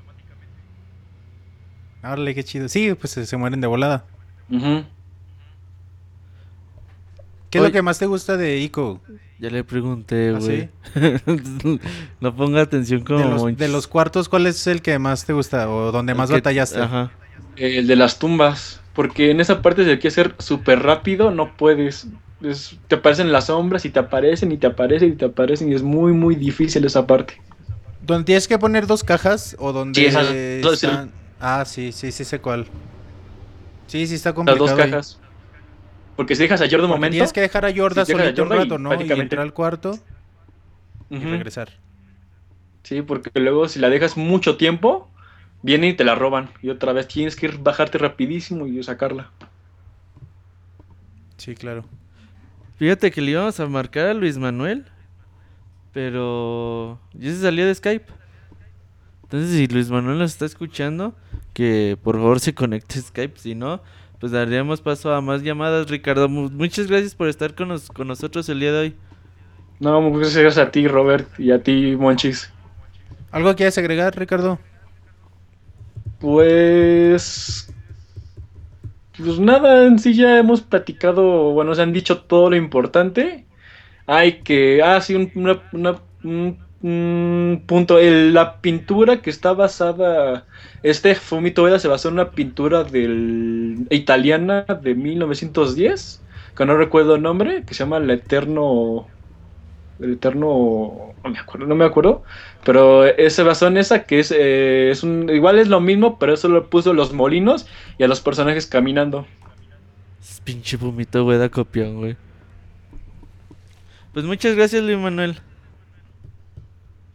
[2.02, 2.68] Órale, qué chido.
[2.68, 4.04] Sí, pues se, se mueren de volada.
[7.50, 9.00] ¿Qué es lo que más te gusta de Ico?
[9.38, 10.68] Ya le pregunté, ¿Ah, güey.
[12.20, 13.58] no ponga atención como De los, Monchis.
[13.58, 16.34] de los cuartos, ¿cuál es el que más te gusta o donde El más que-
[16.36, 16.80] batallaste?
[16.80, 17.10] Ajá.
[17.56, 18.80] El de las tumbas.
[18.92, 22.06] Porque en esa parte si hay que ser súper rápido, no puedes.
[22.40, 25.74] Es- te aparecen las sombras y te aparecen y te aparecen y te aparecen y
[25.74, 27.34] es muy muy difícil esa parte.
[28.02, 30.26] ¿Donde tienes que poner dos cajas o donde Sí, esas
[30.62, 30.86] dos, sí.
[30.86, 32.66] están- Ah, sí, sí, sí sé cuál.
[33.86, 34.66] Sí, sí está Las complicado.
[34.66, 34.90] dos ahí.
[34.90, 35.20] cajas.
[36.16, 37.14] Porque si dejas a Yorda un momento.
[37.14, 37.72] Tienes que dejar a a
[38.04, 38.94] solito un rato, ¿no?
[39.02, 39.98] Y entrar al cuarto
[41.10, 41.70] y regresar.
[42.82, 45.08] Sí, porque luego si la dejas mucho tiempo,
[45.62, 46.50] vienen y te la roban.
[46.62, 49.30] Y otra vez tienes que ir bajarte rapidísimo y sacarla.
[51.36, 51.84] Sí, claro.
[52.76, 54.84] Fíjate que le íbamos a marcar a Luis Manuel,
[55.92, 58.06] pero ya se salió de Skype.
[59.24, 61.14] Entonces, si Luis Manuel nos está escuchando,
[61.52, 63.80] que por favor se conecte a Skype, si no,
[64.20, 65.88] pues daríamos paso a más llamadas.
[65.88, 68.96] Ricardo, mu- muchas gracias por estar con, nos- con nosotros el día de hoy.
[69.80, 72.52] No, muchas gracias a ti, Robert, y a ti, Monchis.
[73.30, 74.58] ¿Algo quieres agregar, Ricardo?
[76.20, 77.72] Pues.
[79.16, 83.48] Pues nada, en sí ya hemos platicado, bueno, se han dicho todo lo importante.
[84.06, 84.82] Hay que.
[84.82, 87.98] Ah, sí, un, una- un- punto.
[88.00, 90.46] La pintura que está basada.
[90.82, 96.24] Este Fumito Ueda se basó en una pintura del, italiana de 1910,
[96.56, 99.12] que no recuerdo el nombre, que se llama El Eterno.
[99.98, 101.13] El Eterno.
[101.24, 102.22] No me acuerdo, no me acuerdo.
[102.64, 105.30] Pero eh, se basó en esa, que es, eh, es un.
[105.30, 107.66] Igual es lo mismo, pero eso lo puso los molinos
[107.98, 109.26] y a los personajes caminando.
[110.20, 112.16] Es pinche pumito, güey, da copión, güey.
[114.12, 115.38] Pues muchas gracias, Luis Manuel.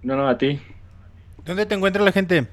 [0.02, 0.60] No, no, a ti.
[1.45, 2.48] ¿Dónde te encuentra la gente?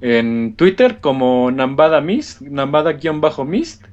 [0.00, 3.84] en Twitter como Nambada Mist, Nambada-Mist.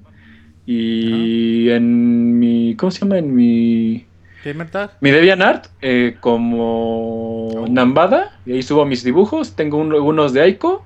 [0.66, 2.76] Y en mi.
[2.76, 3.18] ¿Cómo se llama?
[3.18, 4.06] En mi.
[4.43, 4.91] ¿Gamer Tag?
[5.01, 7.65] Mi DeviantArt eh, como Oh.
[7.69, 8.39] Nambada.
[8.45, 9.55] Y ahí subo mis dibujos.
[9.55, 10.84] Tengo un- unos de Aiko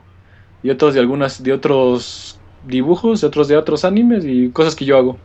[0.64, 4.86] y otros de algunas de otros dibujos, de otros de otros animes y cosas que
[4.86, 5.18] yo hago.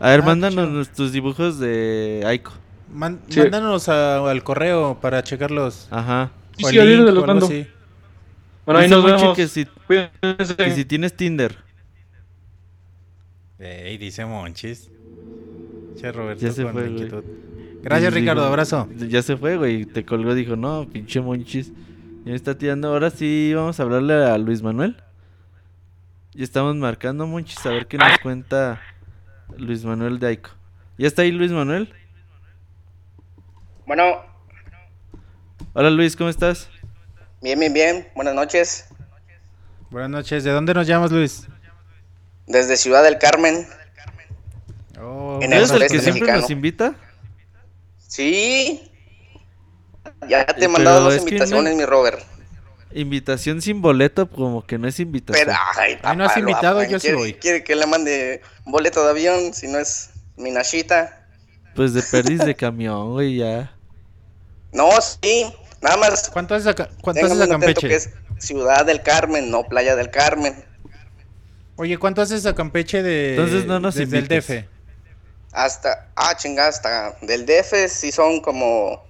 [0.00, 2.52] A ver, Ah, mándanos tus dibujos de Aiko.
[2.92, 3.40] Man- Sí.
[3.40, 5.88] Mándanos a- al correo para checarlos.
[5.90, 6.30] Ajá.
[6.58, 7.46] Sí, sí, link los mando.
[7.46, 7.66] así.
[8.64, 9.36] Bueno, ahí nos vemos.
[9.36, 10.56] que si, Cuídense.
[10.56, 11.56] que si tienes Tinder.
[13.58, 14.90] Ey, dice Monchis.
[15.96, 17.02] Che, Roberto Ya se con fue, la güey.
[17.02, 17.24] inquietud.
[17.82, 18.44] Gracias, Ricardo.
[18.44, 18.88] Abrazo.
[18.96, 19.84] Ya se fue, güey.
[19.84, 21.68] Te colgó, dijo, no, pinche Monchis.
[22.24, 22.88] Ya me está tirando.
[22.88, 24.96] Ahora sí vamos a hablarle a Luis Manuel.
[26.34, 28.80] Y estamos marcando, Monchis, a ver qué nos cuenta
[29.56, 30.50] Luis Manuel de Aiko.
[30.98, 31.92] ¿Ya está ahí Luis Manuel?
[33.86, 34.22] Bueno,
[35.74, 36.68] Hola Luis, ¿cómo estás?
[37.42, 38.08] bien, bien, bien.
[38.14, 38.86] Buenas noches.
[39.90, 40.42] Buenas noches.
[40.44, 41.46] ¿De dónde nos llamas, Luis?
[42.46, 43.66] Desde Ciudad del Carmen.
[45.40, 46.40] En ¿Eres el que siempre mexicano.
[46.40, 46.94] nos invita?
[48.08, 48.90] Sí.
[50.28, 52.20] Ya te he mandado dos es invitaciones, no- mi Robert.
[52.92, 55.46] Invitación sin boleto, como que no es invitación.
[55.46, 57.34] Pero, ay, Ay, no has papá, invitado, yo sí ¿Quiere- voy.
[57.34, 61.26] ¿Quiere que le mande boleto de avión si no es mi Nashita?
[61.74, 63.74] Pues de perdiz de camión, güey, ya.
[64.72, 65.46] No, sí.
[65.82, 67.88] Nada más ¿Cuánto haces a, Ca- cuánto haces a Campeche?
[67.88, 70.54] que es Ciudad del Carmen, no Playa del Carmen.
[71.76, 74.28] Oye, ¿cuánto haces a Campeche de Entonces no nos desde el.
[74.28, 74.68] DF?
[75.54, 79.02] Hasta, ah, chingada, hasta del DF sí son como,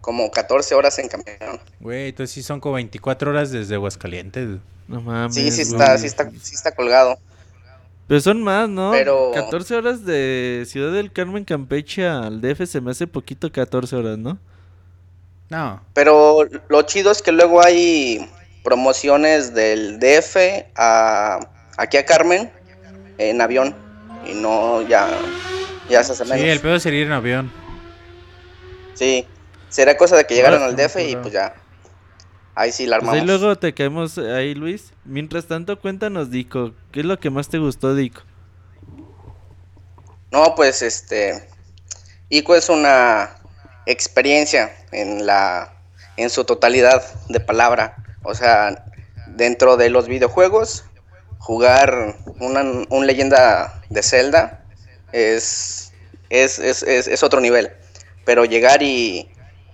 [0.00, 1.60] como 14 horas en camión.
[1.80, 4.60] Güey, entonces sí son como 24 horas desde Aguascalientes.
[4.86, 5.34] No mames.
[5.34, 5.80] Sí, sí güey.
[5.82, 7.18] está, sí está, sí está colgado.
[8.06, 8.92] Pero son más, ¿no?
[8.92, 13.96] Pero- 14 horas de Ciudad del Carmen, Campeche al DF se me hace poquito 14
[13.96, 14.38] horas, ¿no?
[15.50, 15.82] No.
[15.94, 18.30] Pero lo chido es que luego hay
[18.62, 20.36] promociones del DF
[20.76, 21.40] a
[21.76, 22.50] aquí a Carmen
[23.18, 23.74] en avión
[24.26, 25.08] y no ya
[25.88, 27.50] ya se hace Sí, el pedo sería ir en avión.
[28.94, 29.26] Sí,
[29.68, 31.54] será cosa de que llegaran Ah, al DF y pues ya
[32.54, 33.20] ahí sí la Pues armamos.
[33.20, 34.92] ahí luego te caemos ahí, Luis.
[35.04, 36.72] Mientras tanto, cuéntanos, Dico.
[36.92, 38.22] ¿Qué es lo que más te gustó, Dico?
[40.30, 41.48] No, pues este
[42.28, 43.36] ICO es una
[43.86, 45.74] experiencia en la
[46.16, 48.84] en su totalidad de palabra, o sea,
[49.28, 50.84] dentro de los videojuegos
[51.38, 54.64] jugar una, un leyenda de Zelda
[55.12, 55.77] es
[56.30, 57.72] es, es, es, otro nivel,
[58.24, 59.28] pero llegar y,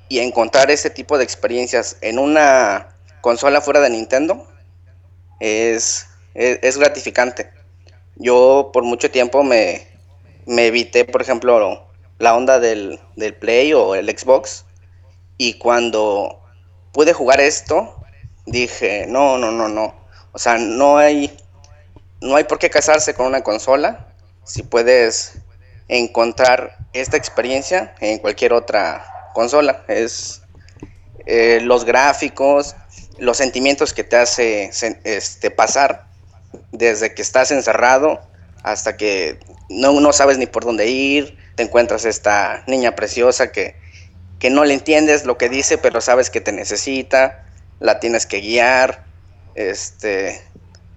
[0.08, 2.88] y encontrar ese tipo de experiencias en una
[3.20, 4.46] consola fuera de Nintendo
[5.40, 7.50] es, es, es gratificante.
[8.16, 9.88] Yo por mucho tiempo me,
[10.46, 14.64] me evité, por ejemplo, la onda del, del Play o el Xbox.
[15.36, 16.40] Y cuando
[16.92, 17.96] pude jugar esto,
[18.46, 19.94] dije, no, no, no, no.
[20.32, 21.36] O sea, no hay,
[22.20, 24.08] no hay por qué casarse con una consola
[24.44, 25.38] si puedes
[25.88, 29.04] encontrar esta experiencia en cualquier otra
[29.34, 29.84] consola.
[29.88, 30.42] Es
[31.26, 32.76] eh, los gráficos,
[33.18, 34.70] los sentimientos que te hace
[35.04, 36.06] este, pasar
[36.72, 38.22] desde que estás encerrado
[38.62, 43.76] hasta que no, no sabes ni por dónde ir, te encuentras esta niña preciosa que,
[44.38, 47.44] que no le entiendes lo que dice, pero sabes que te necesita,
[47.80, 49.04] la tienes que guiar,
[49.54, 50.40] este,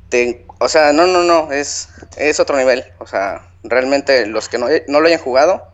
[0.09, 4.57] te- o sea, no, no, no, es, es otro nivel, o sea, realmente los que
[4.57, 5.67] no, no lo hayan jugado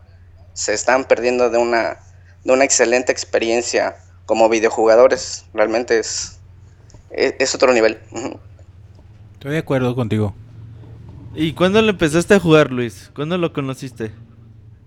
[0.52, 1.98] se están perdiendo de una,
[2.44, 3.96] de una excelente experiencia
[4.26, 6.38] como videojugadores, realmente es,
[7.10, 7.98] es, es otro nivel.
[9.34, 10.34] Estoy de acuerdo contigo.
[11.34, 13.10] ¿Y cuándo lo empezaste a jugar, Luis?
[13.14, 14.12] ¿Cuándo lo conociste?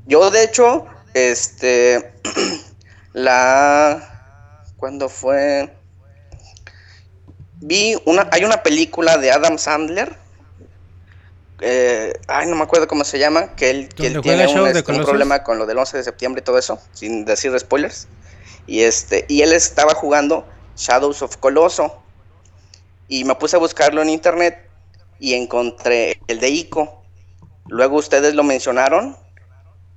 [0.08, 2.14] Yo, de hecho, este,
[3.14, 5.74] la, ¿cuándo fue?
[7.60, 10.16] Vi una, hay una película de Adam Sandler,
[11.62, 14.68] eh, ay, no me acuerdo cómo se llama, que él, que él ¿Dónde tiene un,
[14.68, 18.08] este, un problema con lo del 11 de septiembre y todo eso, sin decir spoilers,
[18.66, 22.02] y este, y él estaba jugando Shadows of Coloso,
[23.08, 24.70] y me puse a buscarlo en internet,
[25.20, 27.04] y encontré el de Ico,
[27.68, 29.16] luego ustedes lo mencionaron,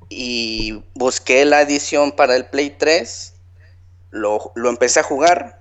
[0.08, 3.34] y busqué la edición para el Play 3
[4.10, 5.60] lo, lo empecé a jugar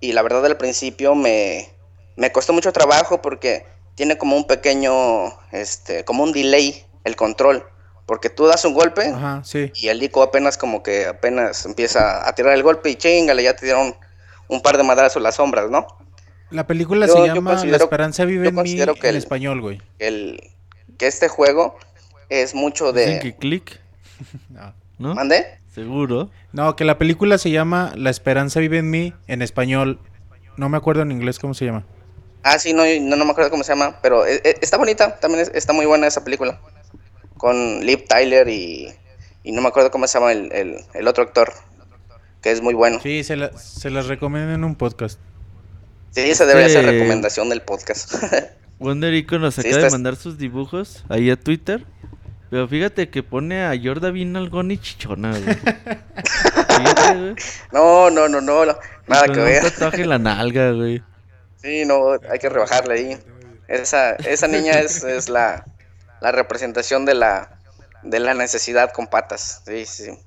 [0.00, 1.70] y la verdad al principio me,
[2.16, 3.66] me costó mucho trabajo porque
[4.00, 7.62] tiene como un pequeño, este, como un delay el control.
[8.06, 9.70] Porque tú das un golpe Ajá, sí.
[9.74, 13.54] y el Ico apenas como que apenas empieza a tirar el golpe y chingale, ya
[13.54, 13.94] te dieron
[14.48, 15.86] un par de madrazos las sombras, ¿no?
[16.48, 19.82] La película Yo- se llama La esperanza vive en mí que en el- español, güey.
[19.98, 20.40] El,
[20.96, 21.76] que este juego
[22.30, 23.20] es mucho Dicen de...
[23.20, 23.80] que click,
[24.48, 24.72] No.
[24.98, 25.14] ¿no?
[25.14, 25.44] ¿Mande?
[25.74, 26.30] Seguro.
[26.52, 29.98] No, que la película se llama La esperanza vive en mí en español.
[30.56, 31.84] No me acuerdo en inglés cómo se llama.
[32.42, 35.16] Ah, sí, no, no, no me acuerdo cómo se llama, pero e- e- está bonita,
[35.20, 36.58] también es- está muy buena esa película.
[37.36, 38.92] Con Liv Tyler y,
[39.42, 41.52] y no me acuerdo cómo se llama el, el- el otro actor,
[42.42, 42.98] que es muy bueno.
[43.02, 45.18] Sí, Sí, se, la- se las recomiendo en un podcast.
[46.14, 48.14] esa debería ser Este- recomendación del podcast.
[48.78, 51.84] Wonder Ico nos Sí, acaba de estás- mandar sus dibujos ahí a Twitter.
[52.48, 55.42] Pero fíjate que pone a Jorda bien algón y chichona, güey.
[56.24, 57.34] Fíjate, güey.
[57.72, 58.76] no, no, no, no, no,
[59.06, 59.62] nada Con que un ver.
[59.62, 61.02] tatuaje en la nalga, güey.
[61.62, 63.24] Sí, no, hay que rebajarle ahí.
[63.68, 65.68] Esa, esa niña es, es la,
[66.20, 67.60] la representación de la,
[68.02, 69.62] de la necesidad con patas.
[69.66, 70.18] Sí, sí, sí.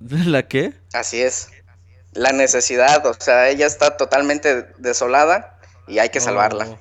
[0.26, 0.74] ¿La qué?
[0.92, 1.50] Así es.
[2.12, 6.70] La necesidad, o sea, ella está totalmente desolada y hay que salvarla.
[6.72, 6.78] Oh.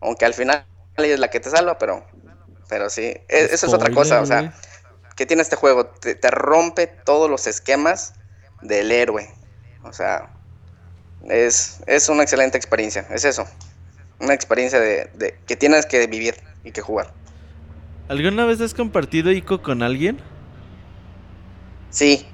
[0.00, 0.66] Aunque al final
[0.98, 2.06] ella es la que te salva, pero,
[2.68, 3.02] pero sí.
[3.28, 4.54] E- Eso es otra cosa, o sea,
[5.16, 5.86] ¿qué tiene este juego?
[5.88, 8.14] Te, te rompe todos los esquemas
[8.62, 9.30] del héroe.
[9.82, 10.33] O sea,
[11.28, 13.46] es, es una excelente experiencia, es eso.
[14.20, 17.12] Una experiencia de, de- que tienes que vivir y que jugar.
[18.08, 20.20] ¿Alguna vez has compartido Ico con alguien?
[21.90, 22.26] Sí,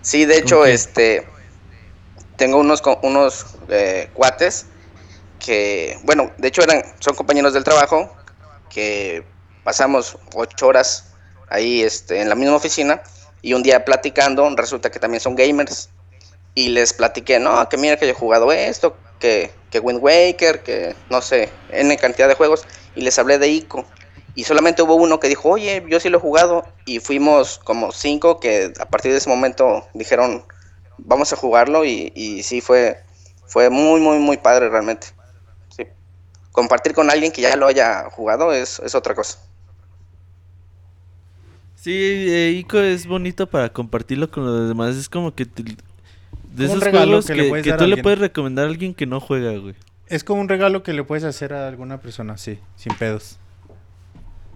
[0.00, 1.26] sí, de hecho, este,
[2.36, 4.66] tengo unos, unos eh, cuates
[5.38, 8.14] que, bueno, de hecho eran, son compañeros del trabajo,
[8.70, 9.24] que
[9.64, 11.12] pasamos ocho horas
[11.48, 13.02] ahí este, en la misma oficina
[13.42, 15.90] y un día platicando, resulta que también son gamers
[16.56, 20.64] y les platiqué, no, que mira que yo he jugado esto, que, que Wind Waker,
[20.64, 22.66] que no sé, N cantidad de juegos
[22.96, 23.86] y les hablé de ICO.
[24.34, 26.64] Y solamente hubo uno que dijo, oye, yo sí lo he jugado.
[26.86, 30.44] Y fuimos como cinco que a partir de ese momento dijeron,
[30.98, 31.84] vamos a jugarlo.
[31.84, 33.02] Y, y sí, fue,
[33.46, 35.08] fue muy, muy, muy padre realmente.
[35.70, 35.86] Sí.
[36.52, 39.38] Compartir con alguien que ya lo haya jugado es, es otra cosa.
[41.74, 44.96] Sí, eh, Ico es bonito para compartirlo con los demás.
[44.96, 45.46] Es como que...
[45.46, 45.62] te-
[46.56, 47.92] de Como un esos regalo juegos que que, le puedes que dar tú a le
[47.92, 48.02] alguien.
[48.02, 49.74] puedes recomendar a alguien que no juega, güey.
[50.08, 53.38] Es como un regalo que le puedes hacer a alguna persona, sí, sin pedos.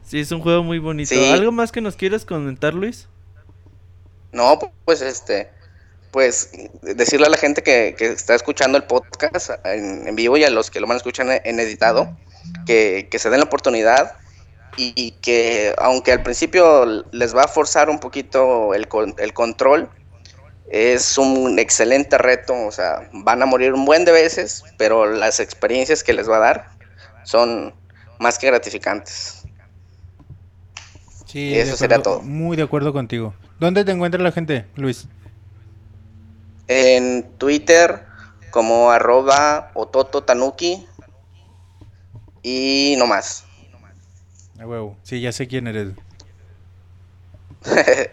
[0.05, 1.15] Sí, es un juego muy bonito.
[1.15, 1.31] Sí.
[1.31, 3.09] ¿Algo más que nos quieras comentar, Luis?
[4.33, 5.51] No, pues este,
[6.11, 6.51] pues
[6.83, 10.51] decirle a la gente que, que está escuchando el podcast en, en vivo y a
[10.51, 12.17] los que lo van a escuchar en, en editado,
[12.67, 14.13] que, que se den la oportunidad
[14.77, 19.33] y, y que aunque al principio les va a forzar un poquito el, con- el
[19.33, 19.89] control,
[20.71, 25.41] es un excelente reto, o sea, van a morir un buen de veces, pero las
[25.41, 26.69] experiencias que les va a dar
[27.25, 27.75] son
[28.19, 29.43] más que gratificantes.
[31.27, 32.23] Sí, Eso de sería acuerdo- todo.
[32.29, 33.35] Muy de acuerdo contigo.
[33.59, 35.07] ¿Dónde te encuentra la gente, Luis?
[36.69, 38.05] En Twitter
[38.51, 40.87] como arroba otototanuki
[42.43, 43.45] y no más.
[44.61, 44.97] A huevo.
[45.03, 45.89] Sí, ya sé quién eres.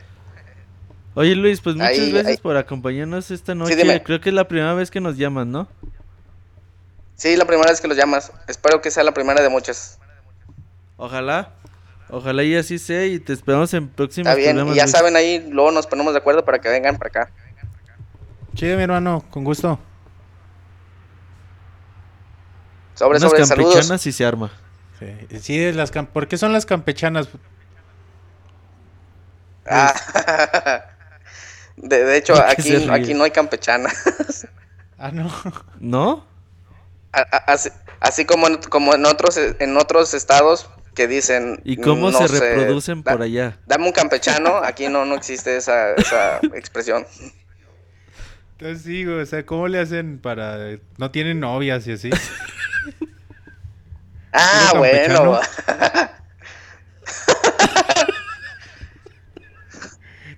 [1.20, 3.76] Oye, Luis, pues muchas Ahí- gracias ahí- por acompañarnos esta noche.
[3.76, 4.04] dime.
[4.04, 5.68] Creo que es la primera vez que nos llamas, ¿no?
[7.16, 8.32] sí, la primera vez que los llamas.
[8.48, 9.98] Espero que sea la primera de muchas.
[10.98, 11.54] Ojalá.
[12.10, 14.92] Ojalá y así sea y te esperamos en próximos Está bien, programas, y ya Luis.
[14.92, 17.32] saben ahí, luego nos ponemos de acuerdo para que vengan para acá.
[18.54, 19.80] Chido, mi hermano, con gusto.
[22.94, 23.74] Sobre, Unas sobre, saludos.
[23.74, 24.52] campechanas y se arma.
[25.00, 27.28] Sí, sí, las cam- ¿por qué son las campechanas?
[29.66, 29.94] Ah,
[31.78, 33.90] de, de hecho, ¿Por qué aquí, aquí no hay campechana.
[35.00, 35.32] Ah, no.
[35.80, 36.26] ¿No?
[37.12, 41.62] A- a- así, así como, en, como en, otros, en otros estados que dicen...
[41.64, 43.60] ¿Y cómo no se sé, reproducen da- por allá?
[43.68, 47.06] Dame un campechano, aquí no, no existe esa, esa expresión.
[48.54, 50.58] Entonces sí, güey, o sea, ¿cómo le hacen para...
[50.98, 52.10] No tienen novias y así?
[54.34, 55.40] Ah, ¿Puro bueno.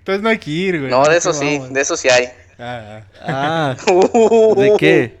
[0.00, 0.90] Entonces no hay que ir, güey.
[0.90, 1.72] No, de eso sí, vamos.
[1.72, 2.26] de eso sí hay.
[2.58, 3.76] Ah, ah.
[3.76, 3.76] Ah,
[4.56, 5.20] ¿de qué?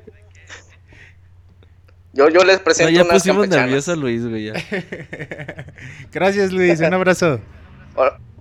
[2.12, 4.46] Yo, yo les No, presento ya unas pusimos nervioso a Luis, güey.
[4.46, 4.52] ya.
[6.12, 6.80] Gracias, Luis.
[6.80, 7.40] Un abrazo.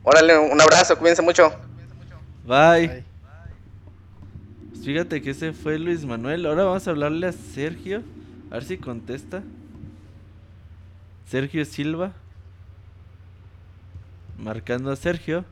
[0.03, 1.51] Órale, un abrazo, cuídense mucho.
[2.45, 3.03] Bye.
[4.71, 6.45] Pues fíjate que ese fue Luis Manuel.
[6.45, 8.01] Ahora vamos a hablarle a Sergio.
[8.49, 9.43] A ver si contesta.
[11.29, 12.13] Sergio Silva.
[14.37, 15.45] Marcando a Sergio.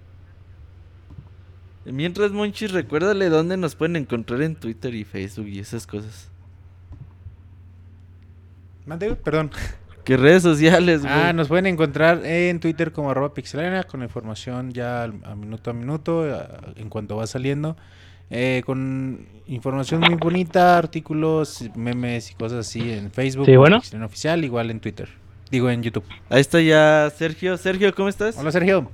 [1.92, 6.30] Mientras, Monchis, recuérdale dónde nos pueden encontrar en Twitter y Facebook y esas cosas.
[8.86, 9.52] Mande, perdón.
[10.04, 11.14] ¿Qué redes sociales, güey?
[11.14, 15.74] Ah, nos pueden encontrar en Twitter como arroba pixelania con información ya a minuto a
[15.74, 17.76] minuto a- en cuanto va saliendo.
[18.30, 23.46] Eh, con información muy bonita, artículos, memes y cosas así en Facebook.
[23.46, 23.80] Sí, bueno.
[23.80, 25.10] Pixelania Oficial, igual en Twitter.
[25.52, 26.04] Digo, en YouTube.
[26.30, 27.58] Ahí está ya Sergio.
[27.58, 28.38] Sergio, ¿cómo estás?
[28.38, 28.90] Hola, Sergio.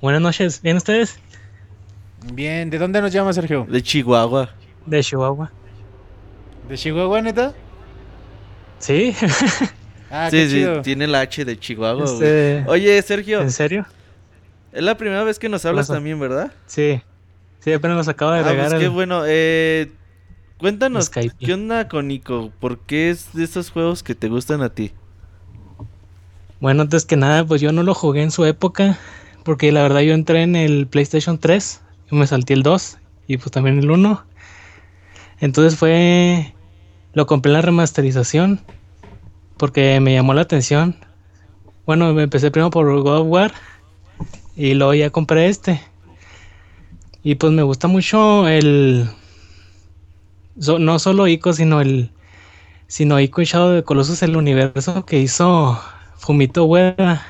[0.00, 1.18] Buenas noches, ¿bien ustedes?
[2.32, 3.66] Bien, ¿de dónde nos llama Sergio?
[3.68, 4.50] De Chihuahua.
[4.86, 5.50] De Chihuahua.
[6.68, 7.52] ¿De Chihuahua, neta?
[8.78, 9.14] Sí,
[10.10, 10.82] Ah, sí, qué sí, chido.
[10.82, 12.04] tiene el H de Chihuahua.
[12.04, 13.84] Este, Oye, Sergio, ¿en serio?
[14.72, 16.52] es la primera vez que nos hablas también, ¿verdad?
[16.66, 17.00] Sí.
[17.60, 18.68] Sí, apenas los acabo de Ah, agregar.
[18.70, 19.22] pues qué bueno.
[19.26, 19.90] Eh,
[20.58, 21.34] cuéntanos, Skype.
[21.40, 22.52] ¿qué onda con Nico?
[22.60, 24.92] ¿Por qué es de esos juegos que te gustan a ti?
[26.60, 28.98] Bueno, antes que nada, pues yo no lo jugué en su época,
[29.42, 31.83] porque la verdad yo entré en el PlayStation 3, yo
[32.14, 34.24] me salté el 2 y pues también el 1.
[35.40, 36.54] Entonces fue,
[37.12, 38.60] lo compré en la remasterización,
[39.56, 40.96] porque me llamó la atención.
[41.86, 43.52] Bueno, me empecé primero por God of War
[44.56, 45.80] y luego ya compré este.
[47.22, 49.08] Y pues me gusta mucho el,
[50.56, 52.10] no solo Ico, sino el,
[52.86, 55.80] sino Ico y Shadow de Colossus, el universo que hizo
[56.16, 57.22] Fumito Ueda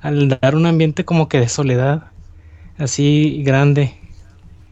[0.00, 2.12] al dar un ambiente como que de soledad,
[2.78, 3.98] así grande.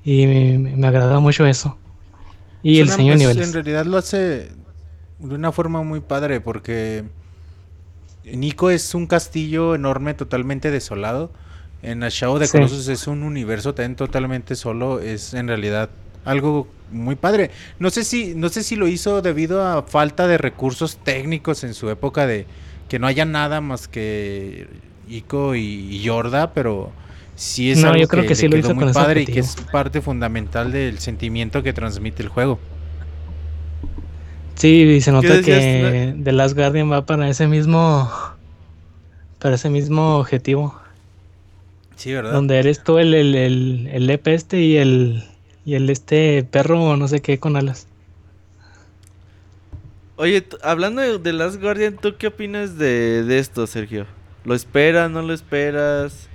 [0.04, 1.76] Y me, me agrada mucho eso.
[2.62, 3.46] Y el una- diseño de es- niveles.
[3.48, 4.50] En realidad lo hace
[5.18, 7.04] de una forma muy padre porque
[8.24, 11.30] Nico es un castillo enorme, totalmente desolado.
[11.82, 12.52] En A Shadow de Sí.
[12.52, 15.00] Colossus es un universo también totalmente solo.
[15.00, 15.90] Es en realidad
[16.24, 17.50] algo muy padre.
[17.78, 21.74] No sé si, no sé si lo hizo debido a falta de recursos técnicos en
[21.74, 22.46] su época de
[22.88, 24.68] que no haya nada más que
[25.08, 26.90] Ico y, y Yorda, pero
[27.36, 29.22] sí es No, algo yo creo que le sí lo quedó hizo muy con padre
[29.22, 32.60] y que es parte fundamental del sentimiento que transmite el juego.
[34.56, 38.10] Sí, y se nota que The Last Guardian va para ese mismo
[39.38, 40.74] para ese mismo objetivo.
[41.96, 42.32] Sí, ¿verdad?
[42.32, 45.24] Donde eres tú el, el, el, el lepe este y el
[45.64, 47.88] y el este perro o no sé qué con alas.
[50.16, 54.06] Oye, hablando de, de Last Guardian, ¿tú qué opinas de, de esto, Sergio?
[54.44, 56.30] ¿Lo esperas, no lo esperas?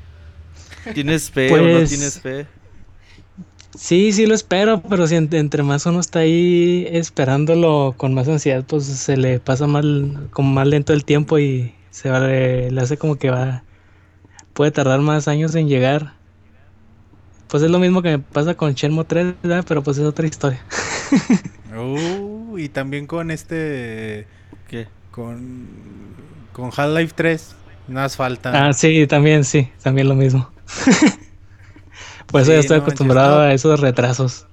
[0.93, 2.47] ¿Tienes fe o no Pues- tienes fe?
[3.77, 8.27] Sí, sí lo espero, pero si en- entre más uno está ahí esperándolo con más
[8.27, 12.69] ansiedad, pues se le pasa mal, como más lento el tiempo y se va, le,
[12.69, 13.63] le hace como que va,
[14.53, 16.13] puede tardar más años en llegar.
[17.47, 19.63] Pues es lo mismo que me pasa con Shenmue 3, ¿verdad?
[19.67, 20.61] Pero pues es otra historia.
[21.73, 24.27] Uh, y también con este.
[24.67, 24.87] ¿Qué?
[25.09, 25.67] Con.
[26.51, 27.55] Con Half-Life 3.
[27.87, 28.67] Nada más falta.
[28.67, 30.50] Ah, sí, también, sí, también lo mismo.
[32.27, 33.41] Por eso Sí, ya estoy no manches, acostumbrado no.
[33.41, 34.47] a esos retrasos.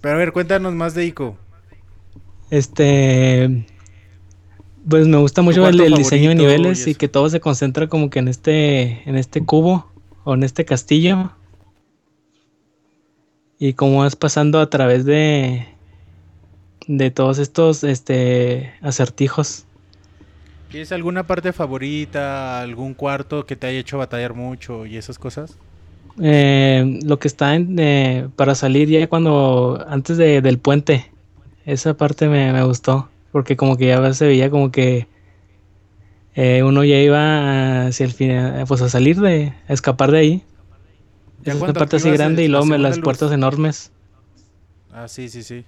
[0.00, 1.36] Pero a ver, cuéntanos más de Ico.
[2.50, 3.66] Este.
[4.88, 8.08] Pues me gusta mucho el, diseño de niveles y y que todo se concentra como
[8.08, 9.90] que en este, en este cubo
[10.24, 11.32] o en este castillo.
[13.58, 15.66] Y cómo vas pasando a través de
[16.88, 19.66] de todos estos este acertijos.
[20.70, 22.60] ¿Tienes alguna parte favorita?
[22.60, 25.56] ¿Algún cuarto que te haya hecho batallar mucho y esas cosas?
[26.20, 31.10] Eh, lo que está en, eh, para salir ya cuando antes de- del puente.
[31.64, 33.08] Esa parte me, me gustó.
[33.32, 35.06] Porque como que ya se veía como que
[36.34, 40.42] eh, uno ya iba hacia el final, pues a salir de, a escapar de ahí.
[41.44, 43.04] Ya Es una parte así grande y luego me- las luz.
[43.04, 43.90] puertas enormes.
[44.92, 45.64] Ah, sí, sí, sí.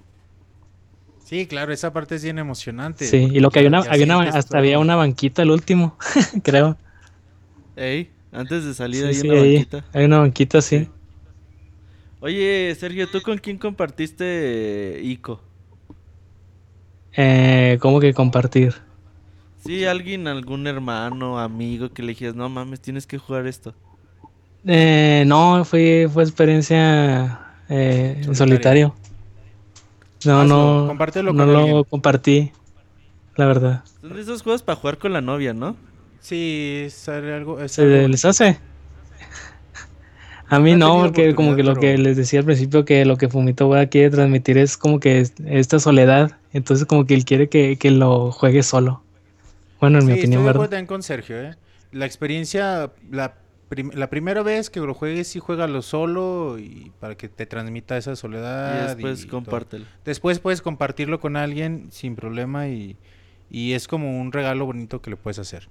[1.30, 3.06] Sí, claro, esa parte es bien emocionante.
[3.06, 5.96] Sí, y lo que había una, había una, hasta había una banquita al último,
[6.44, 6.76] creo.
[7.76, 9.66] Ey, antes de salir Sí, ahí sí, en la ahí.
[9.66, 9.84] banquita.
[9.92, 10.88] Hay una banquita, sí.
[12.20, 15.40] Oye, Sergio, ¿tú con quién compartiste Ico?
[17.16, 18.74] Eh, como que compartir.
[19.56, 23.76] Sí, alguien, algún hermano, amigo que le dijeras, no mames, tienes que jugar esto.
[24.66, 28.94] Eh, no, fue, fue experiencia eh, en solitario.
[30.24, 31.84] No, Hazlo, no, compártelo no con lo alguien.
[31.84, 32.52] compartí,
[33.36, 33.84] la verdad.
[34.00, 35.76] Son de esos juegos para jugar con la novia, ¿no?
[36.20, 37.60] Sí, es algo.
[37.60, 38.58] es ¿Se algo- les hace?
[40.48, 43.04] A mí No he no, porque como que lo que les decía al principio, que
[43.04, 46.32] lo que Fumito Ueda quiere transmitir es como que es- esta soledad.
[46.52, 49.02] Entonces como que él quiere que, que lo juegue solo.
[49.80, 50.70] Bueno, en mi opinión, estoy de ¿verdad?
[50.70, 51.56] también con Sergio, ¿eh?
[51.92, 53.34] La experiencia, la,
[53.70, 57.96] prim- la primera vez que lo juegues, sí juégalo solo y para que te transmita
[57.96, 58.98] esa soledad.
[58.98, 59.86] y después compártelo.
[60.04, 62.98] Después puedes compartirlo con alguien sin problema y,
[63.48, 65.68] y es como un regalo bonito que le puedes hacer.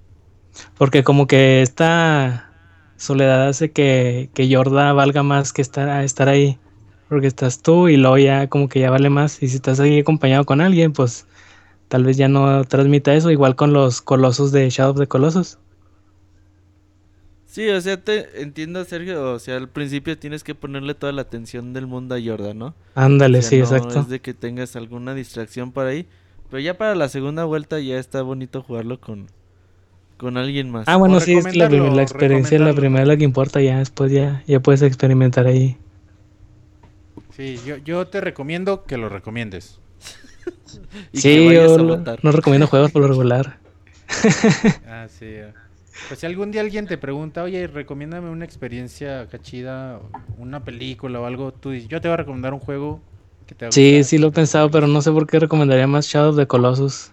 [0.76, 2.50] Porque como que esta
[2.96, 6.58] soledad hace que, que Yorda valga más que estar, estar ahí.
[7.08, 9.42] Porque estás tú y luego ya como que ya vale más.
[9.42, 11.26] Y si estás ahí acompañado con alguien, pues
[11.88, 13.30] tal vez ya no transmita eso.
[13.30, 15.58] Igual con los colosos de Shadow of the Colossus.
[17.50, 19.32] Sí, o sea, te entiendo, Sergio.
[19.32, 22.74] O sea, al principio tienes que ponerle toda la atención del mundo a Jordan, ¿no?
[22.94, 24.00] Ándale, O sea, sí, no exacto.
[24.00, 26.06] es de que tengas alguna distracción por ahí.
[26.48, 29.26] Pero ya para la segunda vuelta ya está bonito jugarlo con,
[30.16, 30.86] con alguien más.
[30.86, 33.60] Ah, bueno, O sí, es que la, la experiencia es la primera la que importa.
[33.60, 35.76] Ya después ya, ya puedes experimentar ahí.
[37.36, 39.80] Sí, yo, yo te recomiendo que lo recomiendes.
[41.12, 42.18] Y que sí, vayas yo a lo- votar.
[42.22, 43.58] no recomiendo juegos por lo regular.
[44.86, 45.26] Ah, sí.
[46.06, 50.00] Pues si algún día alguien te pregunta, oye, recomiéndame una experiencia acá chida,
[50.38, 53.00] una película o algo, tú dices, yo te voy a recomendar un juego
[53.46, 54.04] que te va a Sí, gustar".
[54.04, 57.10] sí lo he pensado, pero no sé por qué recomendaría más Shadow of the Colossus.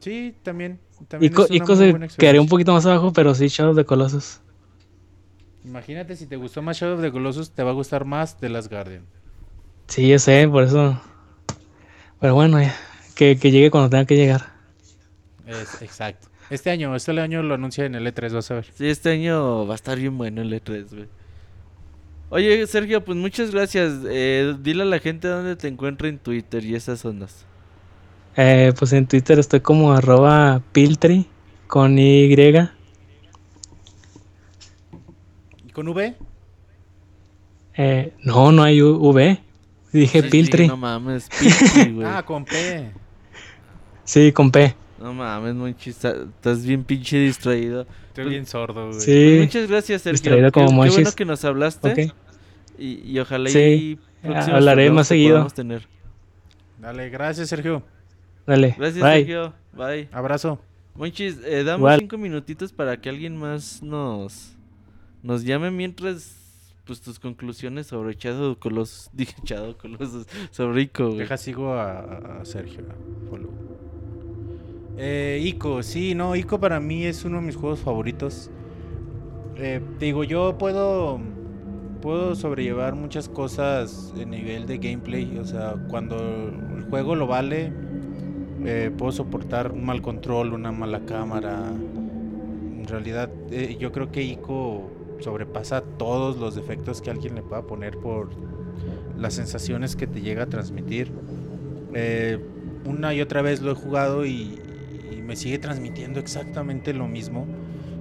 [0.00, 0.80] Sí, también.
[1.08, 4.40] también Ico, Ico se quedaría un poquito más abajo, pero sí Shadow of the Colossus.
[5.64, 8.48] Imagínate si te gustó más Shadow of the Colossus, te va a gustar más The
[8.48, 9.06] Last Guardian.
[9.88, 11.00] Sí, yo sé, por eso.
[12.20, 12.74] Pero bueno, ya,
[13.14, 14.46] que, que llegue cuando tenga que llegar.
[15.46, 16.27] Es, exacto.
[16.50, 18.66] Este año, este año lo anuncia en el E3, vas a ver.
[18.74, 21.06] Sí, este año va a estar bien bueno el E3, güey.
[22.30, 23.92] Oye, Sergio, pues muchas gracias.
[24.08, 27.44] Eh, dile a la gente dónde te encuentra en Twitter y esas ondas.
[28.36, 31.26] Eh, pues en Twitter estoy como arroba piltri
[31.66, 32.32] con Y.
[35.66, 36.14] ¿Y con V?
[37.76, 39.40] Eh, no, no hay U- V.
[39.92, 40.68] Dije Sí, piltri.
[40.68, 42.06] No mames, Piltri, güey.
[42.06, 42.90] Ah, con P.
[44.04, 44.74] Sí, con P.
[45.00, 47.86] No mames, Monchis, está- estás bien pinche distraído.
[48.08, 49.00] Estoy bien sordo, güey.
[49.00, 49.06] Sí.
[49.36, 50.12] Pues muchas gracias, Sergio.
[50.20, 50.94] distraído Qué, como qué Monchis.
[50.96, 51.92] bueno que nos hablaste.
[51.92, 52.14] Ok.
[52.78, 55.46] Y, y ojalá Sí, y próximos hablaré más seguido.
[55.48, 55.86] tener.
[56.80, 57.82] Dale, gracias, Sergio.
[58.46, 58.74] Dale.
[58.78, 59.12] Gracias, Bye.
[59.24, 59.52] Sergio.
[59.72, 60.08] Bye.
[60.12, 60.60] Abrazo.
[60.94, 62.00] Monchis, eh, damos Igual.
[62.00, 64.56] cinco minutitos para que alguien más nos,
[65.22, 66.34] nos llame mientras
[66.84, 71.18] pues tus conclusiones sobre Shadow Colossus, dije Shadow Colossus, sobre Ico, güey.
[71.18, 72.80] Deja sigo a, a Sergio.
[73.30, 73.87] follow.
[75.00, 78.50] Eh, Ico, sí, no, Ico para mí es uno de mis juegos favoritos.
[79.56, 81.20] Eh, digo, yo puedo
[82.02, 85.38] puedo sobrellevar muchas cosas en nivel de gameplay.
[85.38, 86.16] O sea, cuando
[86.76, 87.72] el juego lo vale,
[88.64, 91.70] eh, puedo soportar un mal control, una mala cámara.
[91.70, 97.62] En realidad, eh, yo creo que Ico sobrepasa todos los defectos que alguien le pueda
[97.62, 98.30] poner por
[99.16, 101.12] las sensaciones que te llega a transmitir.
[102.84, 104.60] Una y otra vez lo he jugado y
[105.28, 107.46] me sigue transmitiendo exactamente lo mismo.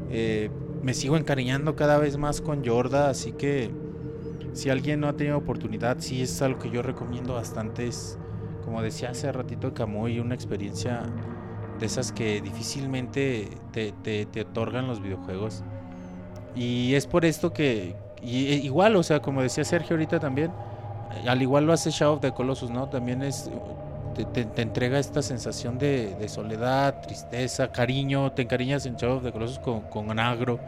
[0.10, 0.49] Eh,
[0.82, 3.70] me sigo encariñando cada vez más con Yorda, así que
[4.54, 7.88] si alguien no ha tenido oportunidad, sí es algo que yo recomiendo bastante.
[7.88, 8.18] Es,
[8.64, 11.04] como decía hace ratito Camuy, una experiencia
[11.80, 15.64] de esas que difícilmente te, te- te otorgan los videojuegos.
[16.56, 20.52] Y es por esto que, y, e- igual, o sea, como decía Sergio ahorita también,
[21.28, 22.90] al igual lo hace Shadow of the Colossus, ¿no?
[22.90, 23.49] También es,
[24.26, 29.60] te, entrega esta sensación de, soledad, tristeza, cariño, te encariñas en Shadow of the Colossus
[29.60, 30.60] con, con agro.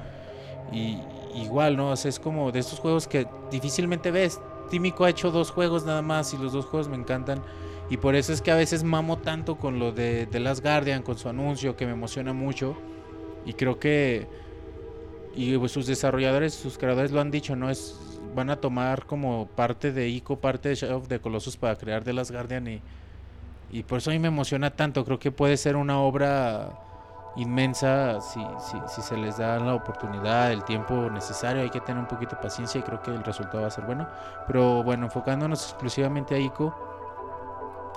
[0.72, 1.00] Y
[1.36, 1.90] igual, ¿no?
[1.90, 4.40] O es como de estos juegos que difícilmente ves.
[4.70, 7.42] Tímico ha hecho dos juegos nada más y los dos juegos me encantan.
[7.90, 11.02] Y por eso es que a veces mamo tanto con lo de The Last Guardian,
[11.02, 12.76] con su anuncio, que me emociona mucho.
[13.46, 14.28] Y creo que.
[15.36, 17.70] Y pues, sus desarrolladores, sus creadores lo han dicho, ¿no?
[17.70, 18.00] Es,
[18.36, 22.04] van a tomar como parte de ICO, parte de Shadow of the Colossus para crear
[22.04, 22.68] The Last Guardian.
[22.68, 22.82] Y,
[23.72, 25.06] y por eso a mí me emociona tanto.
[25.06, 26.70] Creo que puede ser una obra
[27.36, 31.62] inmensa si, si, si se les da la oportunidad, el tiempo necesario.
[31.62, 33.86] Hay que tener un poquito de paciencia y creo que el resultado va a ser
[33.86, 34.08] bueno.
[34.48, 36.74] Pero bueno, enfocándonos exclusivamente a ICO,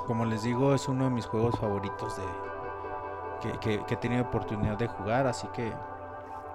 [0.06, 2.24] como les digo, es uno de mis juegos favoritos de
[3.40, 5.26] que, que- que he tenido oportunidad de jugar.
[5.26, 5.72] Así que,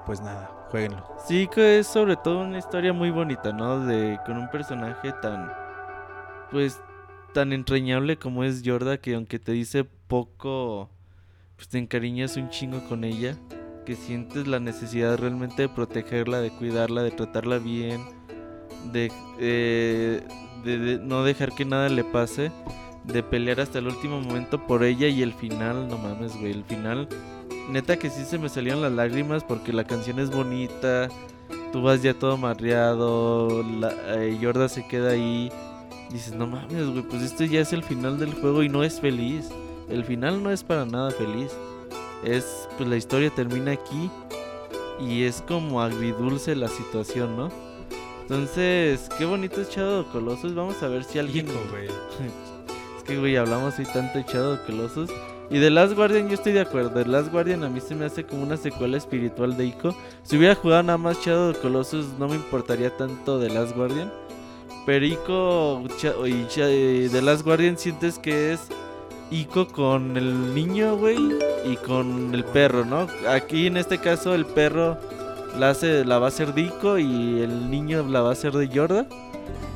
[0.05, 1.03] pues nada, jueguenlo.
[1.25, 3.79] Sí, que es sobre todo una historia muy bonita, ¿no?
[3.81, 5.51] De con un personaje tan
[6.51, 6.81] pues
[7.37, 10.89] tan entrañable como es Yorda que aunque te dice poco
[11.55, 13.37] pues te encariñas un chingo con ella,
[13.85, 18.01] que sientes la necesidad realmente de protegerla, de cuidarla, de tratarla bien,
[18.91, 20.23] de, eh,
[20.63, 22.51] de- no dejar que nada le pase,
[23.03, 26.63] de pelear hasta el último momento por ella y el final, no mames, güey, el
[26.63, 27.07] final
[27.69, 31.07] neta que sí se me salían las lágrimas porque la canción es bonita,
[31.71, 33.93] tú vas ya todo marreado, la,
[34.23, 35.51] eh, Yorda se queda ahí,
[36.11, 38.99] dices, no mames, güey, pues esto ya es el final del juego y no es
[38.99, 39.49] feliz.
[39.89, 41.51] El final no es para nada feliz.
[42.23, 44.09] Es, pues la historia termina aquí
[44.99, 47.49] y es como agridulce la situación, ¿no?
[48.21, 50.53] Entonces, qué bonito es Shadow of Colossus.
[50.53, 51.47] Vamos a ver si alguien...
[51.47, 51.87] Hijo, güey.
[52.97, 55.09] Es que, güey, hablamos hoy tanto de Shadow of Colossus.
[55.49, 56.89] Y The Last Guardian yo estoy de acuerdo.
[56.89, 59.95] The Last Guardian a mí se me hace como una secuela espiritual de Ico.
[60.23, 64.11] Si hubiera jugado nada más Shadow of Colossus no me importaría tanto The Last Guardian.
[64.87, 68.61] Pero Ico Cha- y The Last Guardian sientes que es
[69.29, 71.17] Ico con el niño, güey,
[71.65, 73.05] y con el perro, ¿no?
[73.29, 74.97] Aquí en este caso el perro
[75.59, 78.53] la, hace, la va a hacer de Ico y el niño la va a hacer
[78.53, 79.05] de Yorda.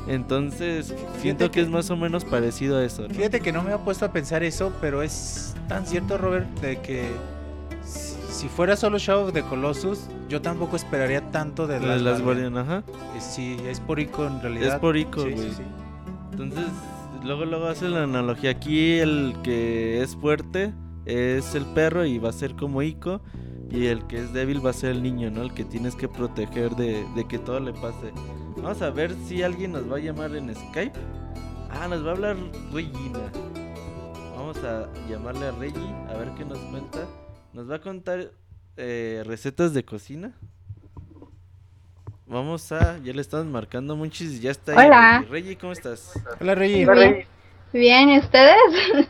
[0.08, 3.14] Entonces siento que, que- es más o menos parecido a eso, ¿no?
[3.14, 6.80] Fíjate que no me había puesto a pensar eso, pero es tan cierto, Robert, de
[6.80, 7.04] que
[8.42, 12.56] si, fuera solo Shadow of the Colossus, yo tampoco esperaría tanto de Last Last Guardian.
[12.58, 12.82] Ajá.
[13.16, 14.74] Eh, Sí, es por Ico en realidad.
[14.74, 15.48] Es por Ico, Sí, güey.
[15.50, 15.62] sí, sí.
[16.32, 16.66] Entonces,
[17.24, 18.50] luego luego hace la analogía.
[18.50, 20.72] Aquí el que es fuerte
[21.04, 23.20] es el perro y va a ser como Ico.
[23.70, 25.40] Y el que es débil va a ser el niño, ¿no?
[25.42, 28.12] El que tienes que proteger de, de que todo le pase.
[28.56, 30.98] Vamos a ver si alguien nos va a llamar en Skype.
[31.70, 32.36] Ah, nos va a hablar
[32.70, 33.20] Regina.
[34.36, 36.98] Vamos a llamarle a Regi a ver qué nos cuenta.
[37.52, 38.30] Nos va a contar
[38.76, 40.32] eh, recetas de cocina.
[42.26, 44.86] Vamos a, ya le estamos marcando muchos y ya está ahí.
[44.86, 45.24] Hola.
[45.28, 46.18] Regi, ¿cómo estás?
[46.40, 46.86] Hola, Rey.
[46.86, 47.26] Bien.
[47.74, 49.08] Bien, ¿y ustedes?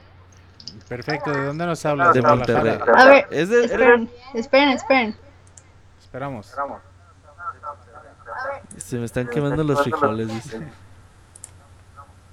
[0.88, 2.14] Perfecto, ¿de dónde nos hablas?
[2.14, 2.22] De.
[2.22, 2.78] Monterrey.
[2.94, 5.16] A ver, Es de, esperen, esperen, esperen.
[6.00, 6.52] Esperamos.
[8.76, 10.66] Se me están quemando los frijoles, dice.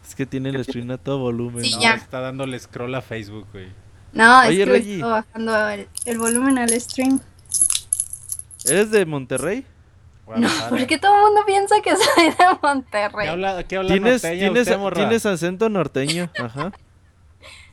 [0.08, 1.64] Es que tiene el stream a todo volumen.
[1.64, 1.82] Sí, ¿no?
[1.82, 1.94] ya.
[1.94, 3.72] Está dándole scroll a Facebook, güey.
[4.14, 4.88] No, Oye, es que Reggie.
[4.90, 7.20] le estoy bajando el, el volumen al stream.
[8.66, 9.66] ¿Eres de Monterrey?
[10.36, 13.28] No, porque todo el mundo piensa que soy de ¿Qué Monterrey.
[13.28, 16.30] habla, qué habla ¿Tienes, tienes, usted, tienes acento norteño?
[16.38, 16.72] Ajá.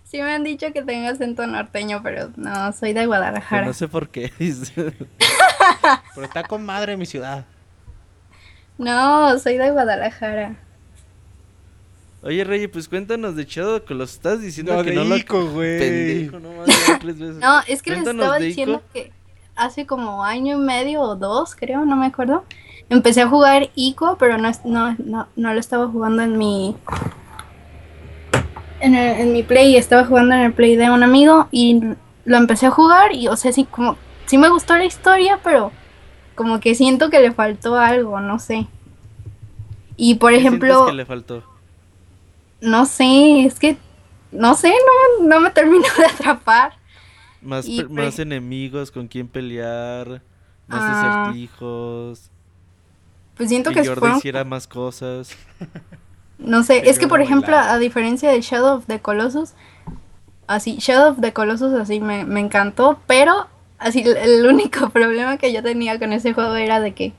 [0.05, 3.67] Sí me han dicho que tengo acento norteño, pero no, soy de Pero Guadalajara.
[3.67, 4.33] no sé por qué.
[4.77, 7.45] Pero está con madre mi ciudad.
[8.79, 10.55] No, soy de Guadalajara.
[12.27, 15.17] Oye, Rey, pues cuéntanos de Shadow que lo estás diciendo No, que de no lo...
[15.17, 15.79] Ico, güey.
[15.79, 16.49] Pendejo, no
[17.01, 17.37] tres veces.
[17.37, 18.85] No, es que les estaba diciendo Ico.
[18.93, 19.13] que
[19.55, 22.45] hace como año y medio o dos, creo, no me acuerdo.
[22.91, 26.77] Empecé a jugar Ico, pero no, es- no, no, no lo estaba jugando en mi
[28.81, 31.81] en, el- en mi play, estaba jugando en el play de un amigo y
[32.25, 33.97] lo empecé a jugar y o sea, sí como
[34.27, 35.71] sí me gustó la historia, pero
[36.35, 38.67] como que siento que le faltó algo, no sé.
[39.97, 41.43] Y por ¿Qué ejemplo, que le faltó?
[42.61, 43.77] No sé, es que
[44.33, 44.73] no sé,
[45.21, 46.73] no, no me terminó de atrapar.
[47.43, 50.23] Más, y más enemigos con quién pelear,
[50.67, 51.23] más Ah.
[51.27, 52.31] acertijos,
[53.37, 55.31] Pues siento que que fueron hiciera más cosas.
[56.39, 59.55] No sé, Que es que por ejemplo, a diferencia de Shadow of the Colossus,
[60.47, 63.47] así, Shadow of the Colossus así me, me encantó, pero
[63.79, 67.15] así el único problema que yo tenía con ese juego era de que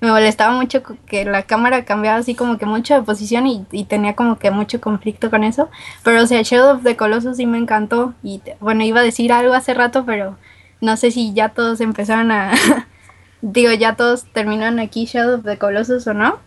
[0.00, 3.84] me molestaba mucho que la cámara cambiaba así como que mucho de posición y, y
[3.84, 5.68] tenía como que mucho conflicto con eso,
[6.02, 9.04] pero o sea, Shadow of the Colossus sí me encantó y te- bueno, iba a
[9.04, 10.38] decir algo hace rato, pero
[10.80, 12.52] no sé si ya todos empezaron a,
[13.42, 16.38] digo, ya todos terminaron aquí Shadow of the Colossus o no.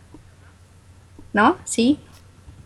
[1.34, 1.58] ¿No?
[1.64, 2.00] ¿Sí?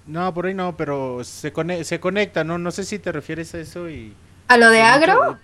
[0.05, 2.57] No, por ahí no, pero se, cone- se conecta, ¿no?
[2.57, 4.13] No sé si te refieres a eso y...
[4.47, 5.37] ¿A lo de agro?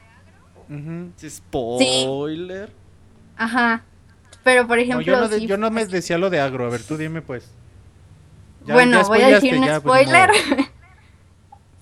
[0.69, 0.79] mucho-
[1.19, 1.29] Ujú.
[1.29, 2.71] Spoiler.
[3.37, 3.83] Ajá.
[4.43, 6.65] Pero por No, ejemplo, yo no, de- sí, yo no me decía lo de agro,
[6.65, 7.49] a ver, tú dime pues.
[8.65, 10.29] Ya- bueno, ya voy a decir un pues, spoiler.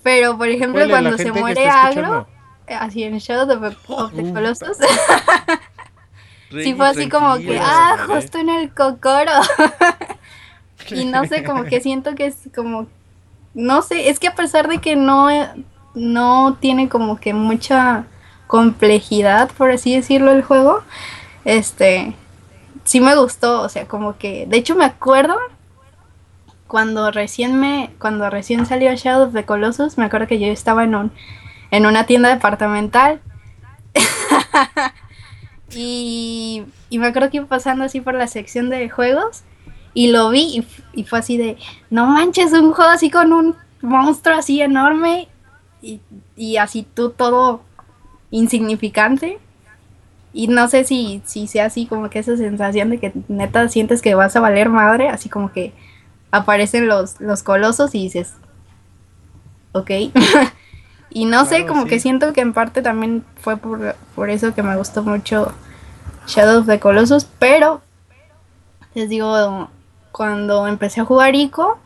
[0.03, 2.27] Pero por ejemplo, Spoiler, cuando se muere agro,
[2.67, 4.33] eh, así en Shadow of the, of the.
[4.33, 4.77] Colossus,
[6.49, 9.31] sí fue así como que, ah, justo en el cocoro.
[10.89, 12.87] y no sé, como que siento que es como,
[13.53, 15.29] no sé, es que a pesar de que no,
[15.93, 18.05] no tiene como que mucha
[18.47, 20.81] complejidad, por así decirlo, el juego,
[21.45, 22.15] este,
[22.83, 25.37] sí me gustó, o sea, como que, de hecho me acuerdo
[26.67, 30.83] cuando recién me, cuando recién salió Shadow of the Colossus, me acuerdo que yo estaba
[30.83, 31.11] en un,
[31.69, 33.21] en una tienda departamental
[35.75, 39.43] y, y me acuerdo que iba pasando así por la sección de juegos
[39.93, 41.57] y lo vi y, y fue así de,
[41.89, 45.27] no manches, un juego así con un monstruo así enorme
[45.81, 45.99] y,
[46.35, 47.63] y así tú todo
[48.29, 49.39] insignificante.
[50.33, 54.01] Y no sé si, si sea así como que esa sensación de que neta sientes
[54.01, 55.73] que vas a valer madre, así como que
[56.31, 58.33] aparecen los, los colosos y dices,
[59.73, 59.91] ok.
[61.09, 61.89] y no sé, como sí.
[61.89, 65.53] que siento que en parte también fue por, por eso que me gustó mucho
[66.27, 67.81] Shadow of the Colossus, pero
[68.93, 69.69] les digo,
[70.11, 71.77] cuando empecé a jugar Ico,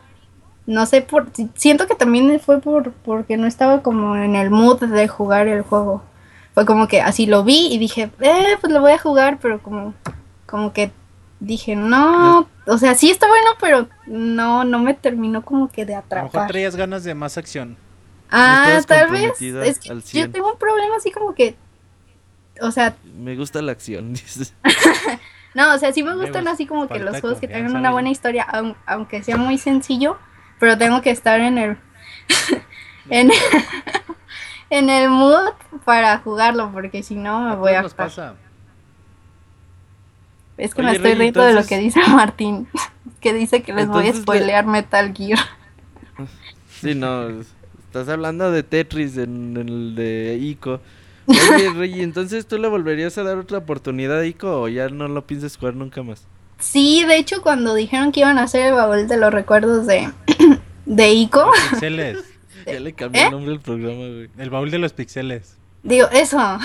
[0.67, 4.79] no sé por, siento que también fue por porque no estaba como en el mood
[4.79, 6.01] de jugar el juego.
[6.55, 9.61] Fue como que así lo vi y dije, eh, pues lo voy a jugar, pero
[9.61, 9.93] como,
[10.47, 10.91] como que
[11.39, 15.93] dije, no, o sea, sí está bueno, pero no, no me terminó como que de
[15.95, 16.47] A lo mejor atrapar.
[16.47, 17.75] traías ganas de más acción.
[18.31, 19.39] Ah, tal vez.
[19.41, 20.31] Es que yo 100.
[20.31, 21.55] tengo un problema así como que.
[22.61, 24.53] O sea, Me gusta la acción, dices.
[25.53, 27.91] no, o sea, sí me gustan gusta, así como que los juegos que tengan una
[27.91, 30.17] buena historia, aun- aunque sea muy sencillo,
[30.59, 31.77] pero tengo que estar en el.
[33.09, 33.29] en,
[34.69, 35.51] en el mood
[35.83, 37.81] para jugarlo, porque si no me voy a.
[37.81, 38.35] nos pasa.
[40.57, 42.67] Es que Oye, me estoy Rey, riendo de lo que dice Martín,
[43.19, 45.39] que dice que les voy a spoilear Metal Gear.
[46.81, 47.29] Sí, no.
[47.29, 50.81] Estás hablando de Tetris en el de Ico.
[51.25, 55.07] Oye, Rey, entonces tú le volverías a dar otra oportunidad a Ico o ya no
[55.07, 56.27] lo piensas jugar nunca más.
[56.59, 60.11] Sí, de hecho, cuando dijeron que iban a hacer el baúl de los recuerdos de,
[60.85, 62.34] de Ico, Los pixeles.
[62.65, 63.25] Ya le cambié ¿Eh?
[63.25, 64.29] el nombre del programa, güey.
[64.37, 65.57] El baúl de los pixeles.
[65.83, 66.59] digo, eso, Ajá,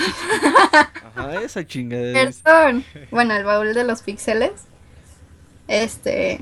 [1.43, 2.31] esa chingadera.
[2.43, 2.83] perdón.
[3.11, 4.51] Bueno, el baúl de los píxeles.
[5.67, 6.41] Este,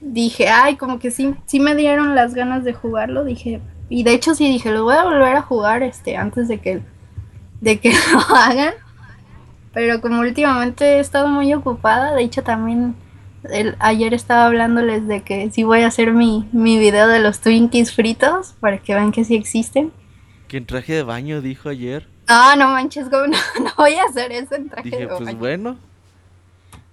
[0.00, 4.14] dije, ay, como que sí, sí me dieron las ganas de jugarlo, dije, y de
[4.14, 6.80] hecho sí dije, lo voy a volver a jugar, este, antes de que,
[7.60, 8.74] de que lo hagan.
[9.74, 12.94] Pero como últimamente he estado muy ocupada, de hecho también
[13.50, 17.40] el- ayer estaba hablándoles de que sí voy a hacer mi, mi video de los
[17.40, 19.92] Twinkies fritos para que vean que sí existen.
[20.48, 22.06] Que en traje de baño dijo ayer.
[22.28, 25.20] Ah, no manches, ¿cómo no, no voy a hacer eso en traje Dije, de pues
[25.24, 25.38] baño.
[25.38, 25.76] bueno.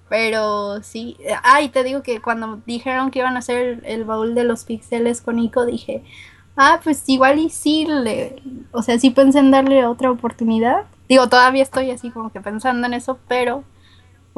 [0.10, 4.34] Pero sí, ay, te digo que cuando dijeron que iban a hacer el, el baúl
[4.34, 6.04] de los pixeles con Ico, dije,
[6.58, 10.86] ah, pues igual y sí, le, o sea, sí pensé en darle otra oportunidad.
[11.08, 13.64] Digo, todavía estoy así como que pensando en eso, pero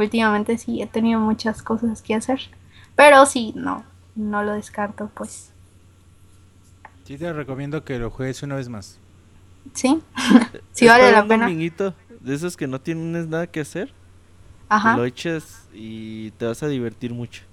[0.02, 2.40] últimamente sí he tenido muchas cosas que hacer.
[2.96, 3.84] Pero sí, no,
[4.16, 5.52] no lo descarto, pues.
[7.06, 9.00] Sí te recomiendo que lo juegues una vez más.
[9.74, 10.02] Sí,
[10.72, 11.46] sí vale la un pena.
[11.46, 13.94] dominguito de esos que no tienes nada que hacer.
[14.70, 14.96] Ajá.
[14.96, 17.44] Lo echas y te vas a divertir mucho.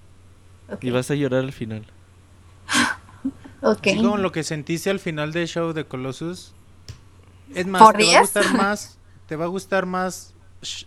[0.69, 1.85] ok, Y vas a llorar al final.
[3.63, 3.87] ok.
[3.87, 6.55] Así como lo que sentiste al final del show de Colossus.
[7.55, 10.35] Es más, ¿Por te va a gustar más, te va a gustar más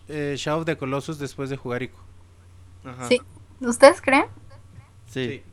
[0.08, 2.00] eh, Shadow of the Colossus después de jugar Ico.
[2.84, 3.08] Ajá.
[3.08, 3.22] Sí,
[3.60, 4.26] ¿ustedes creen?
[5.08, 5.44] Sí.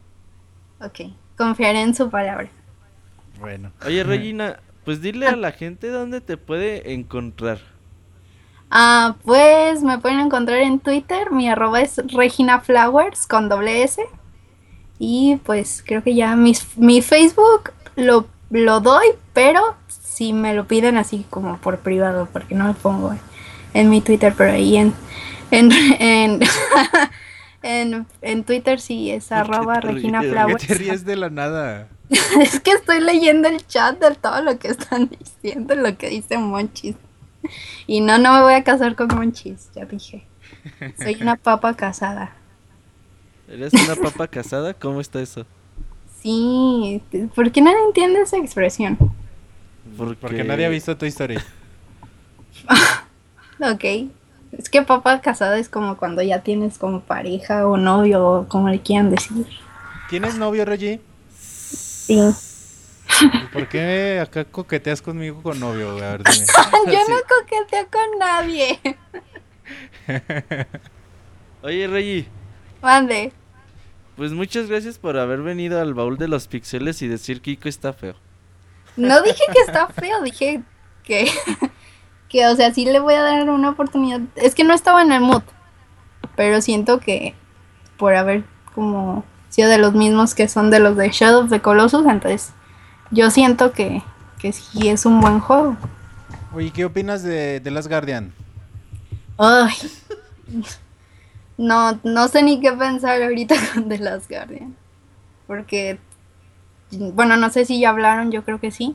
[0.80, 2.48] Ok, confiaré en su palabra.
[3.38, 3.72] Bueno.
[3.84, 7.58] Oye, Regina, pues dile a la gente dónde te puede encontrar.
[8.70, 14.02] Ah, pues me pueden encontrar en Twitter, mi arroba es Regina Flowers con doble S.
[14.98, 20.66] Y pues creo que ya mis, mi Facebook lo, lo doy, pero si me lo
[20.66, 23.12] piden así como por privado, porque no lo pongo
[23.80, 24.94] en, mi Twitter, pero ahí en,
[25.50, 26.40] en, en,
[27.62, 30.66] en, en Twitter sí es ¿Por qué arroba te Regina Flowers.
[30.66, 31.88] te ríes de la nada?
[32.40, 36.38] Es que estoy leyendo el chat de todo lo que están diciendo, lo que dice
[36.38, 36.96] Monchis.
[37.86, 40.26] Y no, no me voy a casar con Monchis, ya dije.
[40.98, 42.32] Soy una papa casada.
[43.48, 44.74] ¿Eres una papa casada?
[44.74, 45.46] ¿Cómo está eso?
[46.20, 47.00] Sí,
[47.34, 48.98] ¿por qué nadie entiende esa expresión?
[49.96, 51.42] Porque, Porque nadie ha visto tu historia.
[53.60, 54.10] Ok.
[54.52, 58.68] Es que papa casada es como cuando ya tienes como pareja o novio o como
[58.68, 59.46] le quieran decir.
[60.08, 61.00] ¿Tienes novio, Reggie?
[61.36, 62.18] Sí.
[63.20, 65.90] ¿Y ¿Por qué acá coqueteas conmigo con novio?
[65.90, 66.46] A ver, dime.
[66.86, 68.80] Yo no coqueteo con nadie.
[71.62, 72.26] Oye, Regi,
[72.80, 73.32] Mande.
[74.16, 77.68] pues muchas gracias por haber venido al baúl de los pixeles y decir que Ico
[77.68, 78.14] está feo.
[78.96, 80.62] No dije que está feo, dije
[81.04, 81.30] que,
[82.28, 84.20] que, o sea, sí le voy a dar una oportunidad.
[84.36, 85.42] Es que no estaba en el mood,
[86.36, 87.34] pero siento que
[87.96, 91.60] por haber como sido de los mismos que son de los de Shadow of the
[91.60, 92.52] Colossus, entonces
[93.10, 94.02] yo siento que,
[94.38, 95.76] que sí es un buen juego.
[96.54, 98.32] Oye, ¿qué opinas de, de Last Guardian?
[99.38, 99.74] Ay.
[101.58, 104.76] No, no sé ni qué pensar ahorita con The Last Guardian.
[105.48, 105.98] Porque,
[106.92, 108.94] bueno, no sé si ya hablaron, yo creo que sí.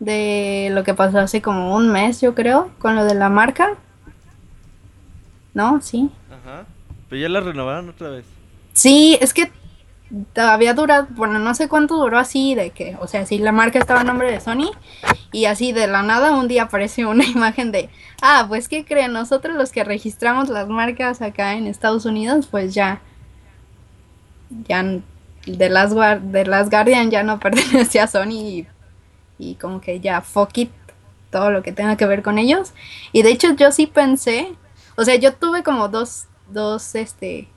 [0.00, 3.74] De lo que pasó hace como un mes, yo creo, con lo de la marca.
[5.54, 5.80] ¿No?
[5.80, 6.10] Sí.
[6.30, 6.66] Ajá.
[7.08, 8.24] Pero ya la renovaron otra vez.
[8.72, 9.52] Sí, es que
[10.32, 13.78] todavía dura, bueno, no sé cuánto duró así, de que, o sea, si la marca
[13.78, 14.70] estaba a nombre de Sony
[15.32, 17.88] y así de la nada un día aparece una imagen de,
[18.22, 19.12] ah, pues ¿qué creen?
[19.12, 23.00] Nosotros los que registramos las marcas acá en Estados Unidos, pues ya,
[24.68, 24.82] ya
[25.46, 28.66] de las, de las Guardian ya no pertenece a Sony y,
[29.38, 30.70] y como que ya fuck it,
[31.30, 32.72] todo lo que tenga que ver con ellos.
[33.12, 34.54] Y de hecho yo sí pensé,
[34.96, 37.48] o sea, yo tuve como dos, dos, este,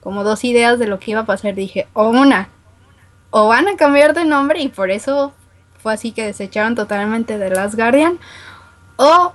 [0.00, 1.54] como dos ideas de lo que iba a pasar.
[1.54, 2.48] Dije, o una,
[3.30, 5.32] o van a cambiar de nombre y por eso
[5.84, 8.18] fue así que desecharon totalmente de Last Guardian,
[8.96, 9.34] o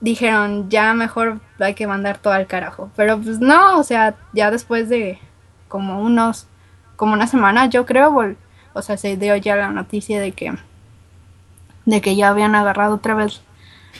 [0.00, 2.90] dijeron, ya mejor hay que mandar todo al carajo.
[2.96, 5.18] Pero pues no, o sea, ya después de
[5.68, 6.46] como unos,
[6.96, 8.10] como una semana, yo creo,
[8.72, 10.54] o sea, se dio ya la noticia de que
[11.86, 13.42] de que ya habían agarrado otra vez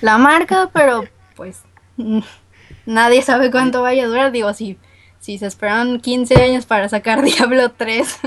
[0.00, 1.04] la marca, pero
[1.36, 1.62] pues
[2.86, 4.32] nadie sabe cuánto vaya a durar.
[4.32, 4.78] Digo, si,
[5.18, 8.20] si se esperaron 15 años para sacar Diablo 3,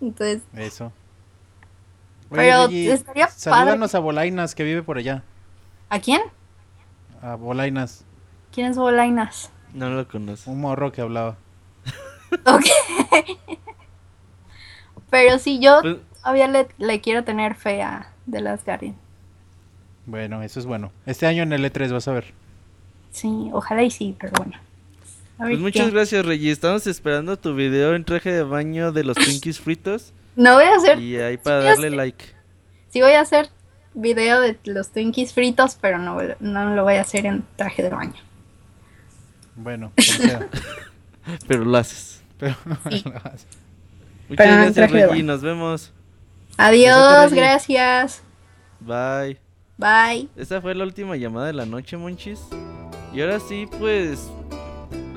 [0.00, 0.42] entonces...
[0.54, 0.92] Eso.
[2.30, 5.24] Pero estaría Salúdanos a Bolainas, que vive por allá.
[5.88, 6.20] ¿A quién?
[7.22, 8.04] A Bolainas.
[8.52, 9.50] ¿Quién es Bolainas?
[9.74, 10.52] No lo conozco.
[10.52, 11.36] Un morro que hablaba.
[12.46, 12.66] ok.
[15.10, 18.96] Pero sí, yo Pues- todavía le, le quiero tener fe a The Last Guardian.
[20.06, 20.92] Bueno, eso es bueno.
[21.06, 22.32] Este año en el E3 vas a ver.
[23.12, 24.56] Sí, ojalá y sí, pero bueno.
[25.38, 25.92] A ver Pues muchas qué.
[25.92, 26.50] gracias, Reggie.
[26.50, 30.12] Estamos esperando tu video en traje de baño de los Twinkies fritos.
[30.36, 32.24] No voy a hacer, Y ahí para Sí, darle like.
[32.90, 33.48] sí voy a hacer
[33.94, 37.88] video de los Twinkies fritos, pero no, no lo voy a hacer en traje de
[37.90, 38.14] baño.
[39.56, 40.48] Bueno, como sea.
[41.48, 42.22] Pero lo haces.
[42.38, 42.56] Pero
[42.90, 43.04] Sí.
[44.30, 45.22] Muchas gracias, Reggie.
[45.24, 45.92] Nos vemos.
[46.56, 48.22] Adiós, gracias.
[48.78, 49.38] Bye.
[49.76, 50.28] Bye.
[50.36, 52.40] Esta fue la última llamada de la noche, monchis.
[53.12, 54.30] Y ahora sí, pues.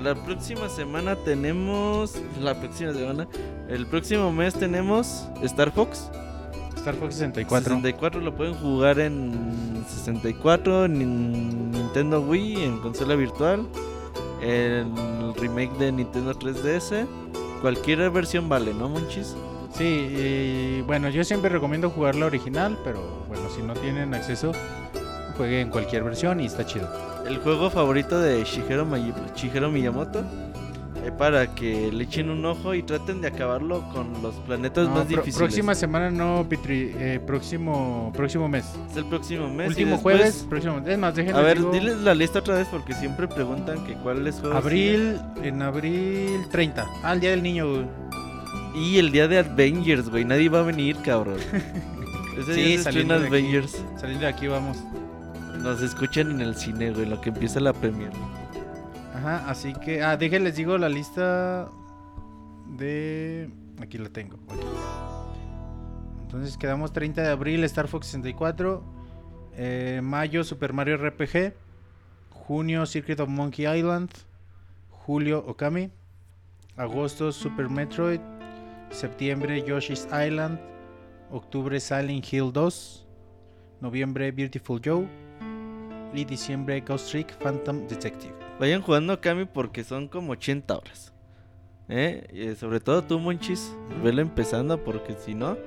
[0.02, 2.16] La próxima semana tenemos.
[2.42, 3.28] La próxima semana.
[3.70, 6.10] El próximo mes tenemos Star Fox.
[6.76, 7.76] Star Fox 64.
[7.76, 13.68] 64 lo pueden jugar en 64, en Nintendo Wii, en consola virtual.
[14.42, 14.86] El
[15.36, 17.06] remake de Nintendo 3DS.
[17.64, 19.36] Cualquier versión vale, ¿no, monchis?
[19.74, 24.52] Sí, y bueno, yo siempre recomiendo jugar la original, pero bueno, si no tienen acceso,
[25.38, 26.90] jueguen cualquier versión y está chido.
[27.26, 30.24] El juego favorito de Shigeru, May- Shigeru Miyamoto.
[31.06, 34.96] Eh, para que le echen un ojo y traten de acabarlo con los planetas No,
[34.96, 35.38] más difíciles.
[35.38, 38.66] próxima semana no, Pitri, eh, próximo, próximo mes.
[38.92, 39.68] Es el próximo mes.
[39.70, 42.94] Último después- jueves, próximo Es más, déjenme A ver, diles la lista otra vez porque
[42.96, 44.58] siempre preguntan que cuáles juegos.
[44.58, 46.88] Abril, en abril 30.
[47.04, 47.86] Ah, el día del niño, güey.
[48.76, 50.26] Y el día de Avengers, güey.
[50.26, 51.38] Nadie va a venir, cabrón.
[52.40, 53.36] Ese Sí, día se saliendo de aquí.
[53.36, 53.84] Avengers.
[54.00, 54.78] Saliendo de aquí vamos.
[55.60, 58.10] Nos escuchan en el cine, güey, lo que empieza la premier.
[59.26, 60.04] Así que.
[60.04, 61.70] Ah, déjenles digo la lista
[62.78, 63.50] de.
[63.82, 64.38] Aquí la tengo.
[66.24, 68.84] Entonces quedamos 30 de abril Star Fox 64.
[69.56, 71.54] eh, mayo Super Mario RPG.
[72.32, 74.10] Junio Secret of Monkey Island.
[74.90, 75.92] Julio Okami.
[76.76, 78.20] Agosto Super Metroid.
[78.90, 80.60] Septiembre Yoshi's Island.
[81.32, 83.08] Octubre Silent Hill 2.
[83.82, 85.08] Noviembre Beautiful Joe.
[86.14, 88.43] Y diciembre Ghost Trick Phantom Detective.
[88.60, 91.14] Vayan jugando Kami porque son como 80 horas.
[91.90, 92.28] ¿Eh?
[92.32, 93.76] Y, eh, sobre todo tú, Monchis.
[94.04, 95.58] Velo empezando porque si no,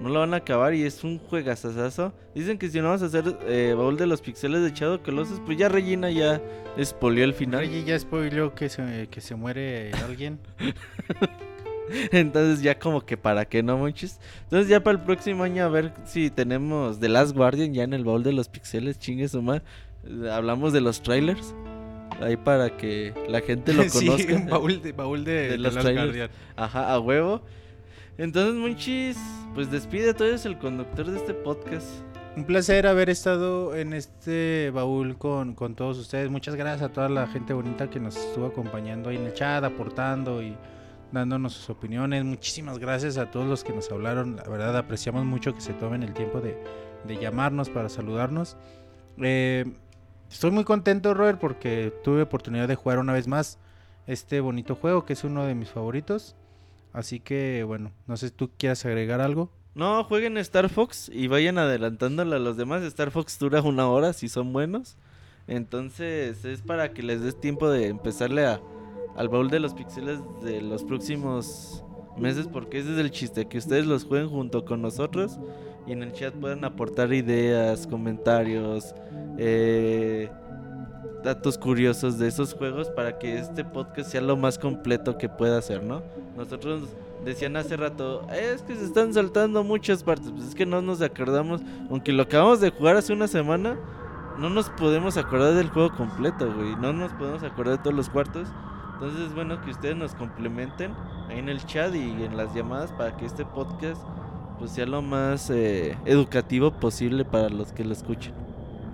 [0.00, 2.12] no lo van a acabar y es un juegazazazo.
[2.34, 5.40] Dicen que si no vamos a hacer eh, baúl de los pixeles de Shadow Colossus,
[5.44, 6.40] pues ya Regina ya
[6.76, 7.60] espolió el final.
[7.60, 10.38] Reggie ya spoiló que se, que se muere alguien.
[12.12, 14.20] Entonces ya como que para qué no, Monchis.
[14.44, 17.94] Entonces ya para el próximo año a ver si tenemos The Last Guardian ya en
[17.94, 19.62] el baúl de los pixeles, chingue su madre.
[20.04, 21.54] Eh, Hablamos de los trailers.
[22.20, 24.34] Ahí para que la gente lo Sí, conozca.
[24.34, 26.06] un baúl de, baúl de, De de los Last trailers.
[26.06, 26.30] Guardian.
[26.56, 27.42] Ajá, a huevo.
[28.16, 29.16] Entonces, Monchis,
[29.54, 31.86] pues despide, tú eres el conductor de este podcast.
[32.36, 36.30] Un placer haber estado en este baúl con, con todos ustedes.
[36.30, 39.62] Muchas gracias a toda la gente bonita que nos estuvo acompañando ahí en el chat,
[39.64, 40.56] aportando y
[41.12, 42.24] dándonos sus opiniones.
[42.24, 44.36] Muchísimas gracias a todos los que nos hablaron.
[44.36, 46.56] La verdad apreciamos mucho que se tomen el tiempo de,
[47.06, 48.56] de llamarnos para saludarnos.
[49.20, 49.64] Eh,
[50.30, 53.58] estoy muy contento, Robert, porque tuve oportunidad de jugar una vez más
[54.06, 56.34] este bonito juego que es uno de mis favoritos.
[56.92, 59.50] Así que bueno, no sé si tú quieras agregar algo.
[59.74, 62.82] No, jueguen Star Fox y vayan adelantándole a los demás.
[62.82, 64.96] Star Fox dura una hora si son buenos.
[65.46, 68.60] Entonces es para que les des tiempo de empezarle a,
[69.16, 71.84] al baúl de los pixeles de los próximos
[72.16, 72.48] meses.
[72.48, 75.38] Porque ese es el chiste, que ustedes los jueguen junto con nosotros.
[75.86, 78.94] Y en el chat puedan aportar ideas, comentarios,
[79.38, 80.30] eh,
[81.22, 85.60] datos curiosos de esos juegos para que este podcast sea lo más completo que pueda
[85.62, 86.02] ser, ¿no?
[86.36, 86.82] Nosotros
[87.24, 91.00] decían hace rato, es que se están saltando muchas partes, pues es que no nos
[91.02, 91.60] acordamos,
[91.90, 93.78] aunque lo acabamos de jugar hace una semana,
[94.38, 98.08] no nos podemos acordar del juego completo, güey, no nos podemos acordar de todos los
[98.08, 98.48] cuartos.
[98.94, 100.92] Entonces es bueno que ustedes nos complementen
[101.28, 104.00] ahí en el chat y en las llamadas para que este podcast
[104.58, 108.34] pues sea lo más eh, educativo posible para los que lo escuchen.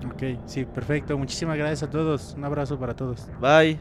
[0.07, 1.17] Ok, sí, perfecto.
[1.17, 2.35] Muchísimas gracias a todos.
[2.37, 3.27] Un abrazo para todos.
[3.41, 3.79] Bye.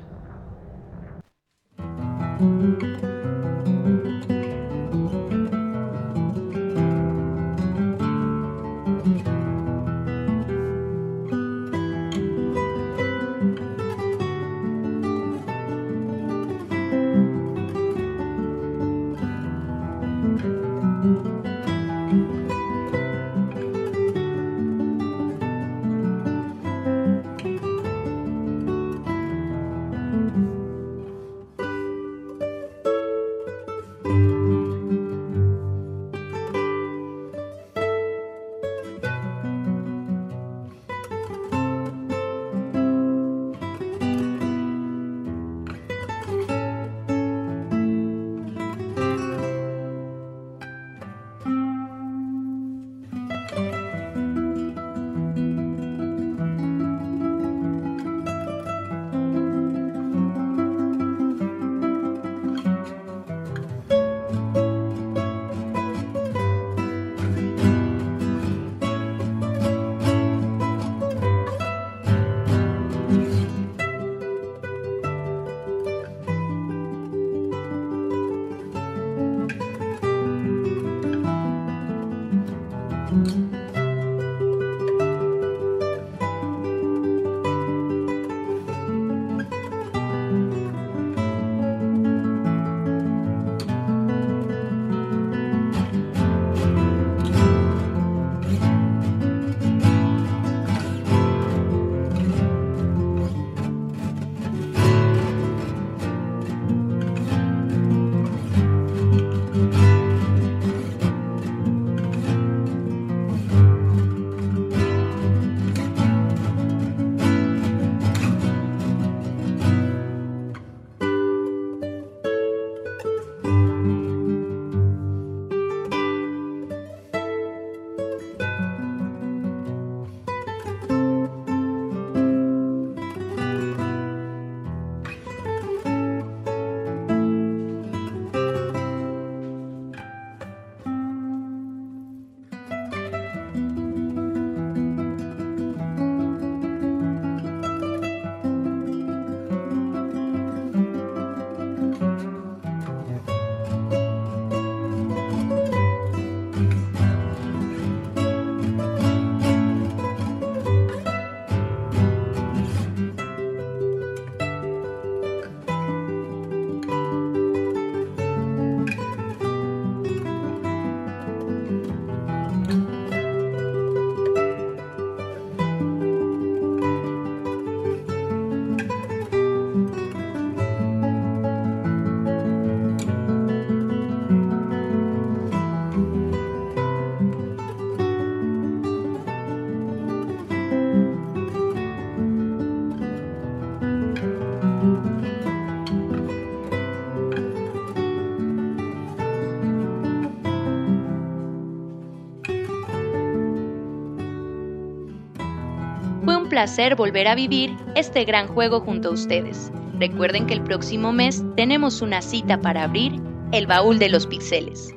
[206.64, 209.69] Placer volver a vivir este gran juego junto a ustedes.
[210.00, 214.95] Recuerden que el próximo mes tenemos una cita para abrir el baúl de los pixeles.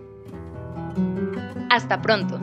[1.69, 2.36] Hasta pronto.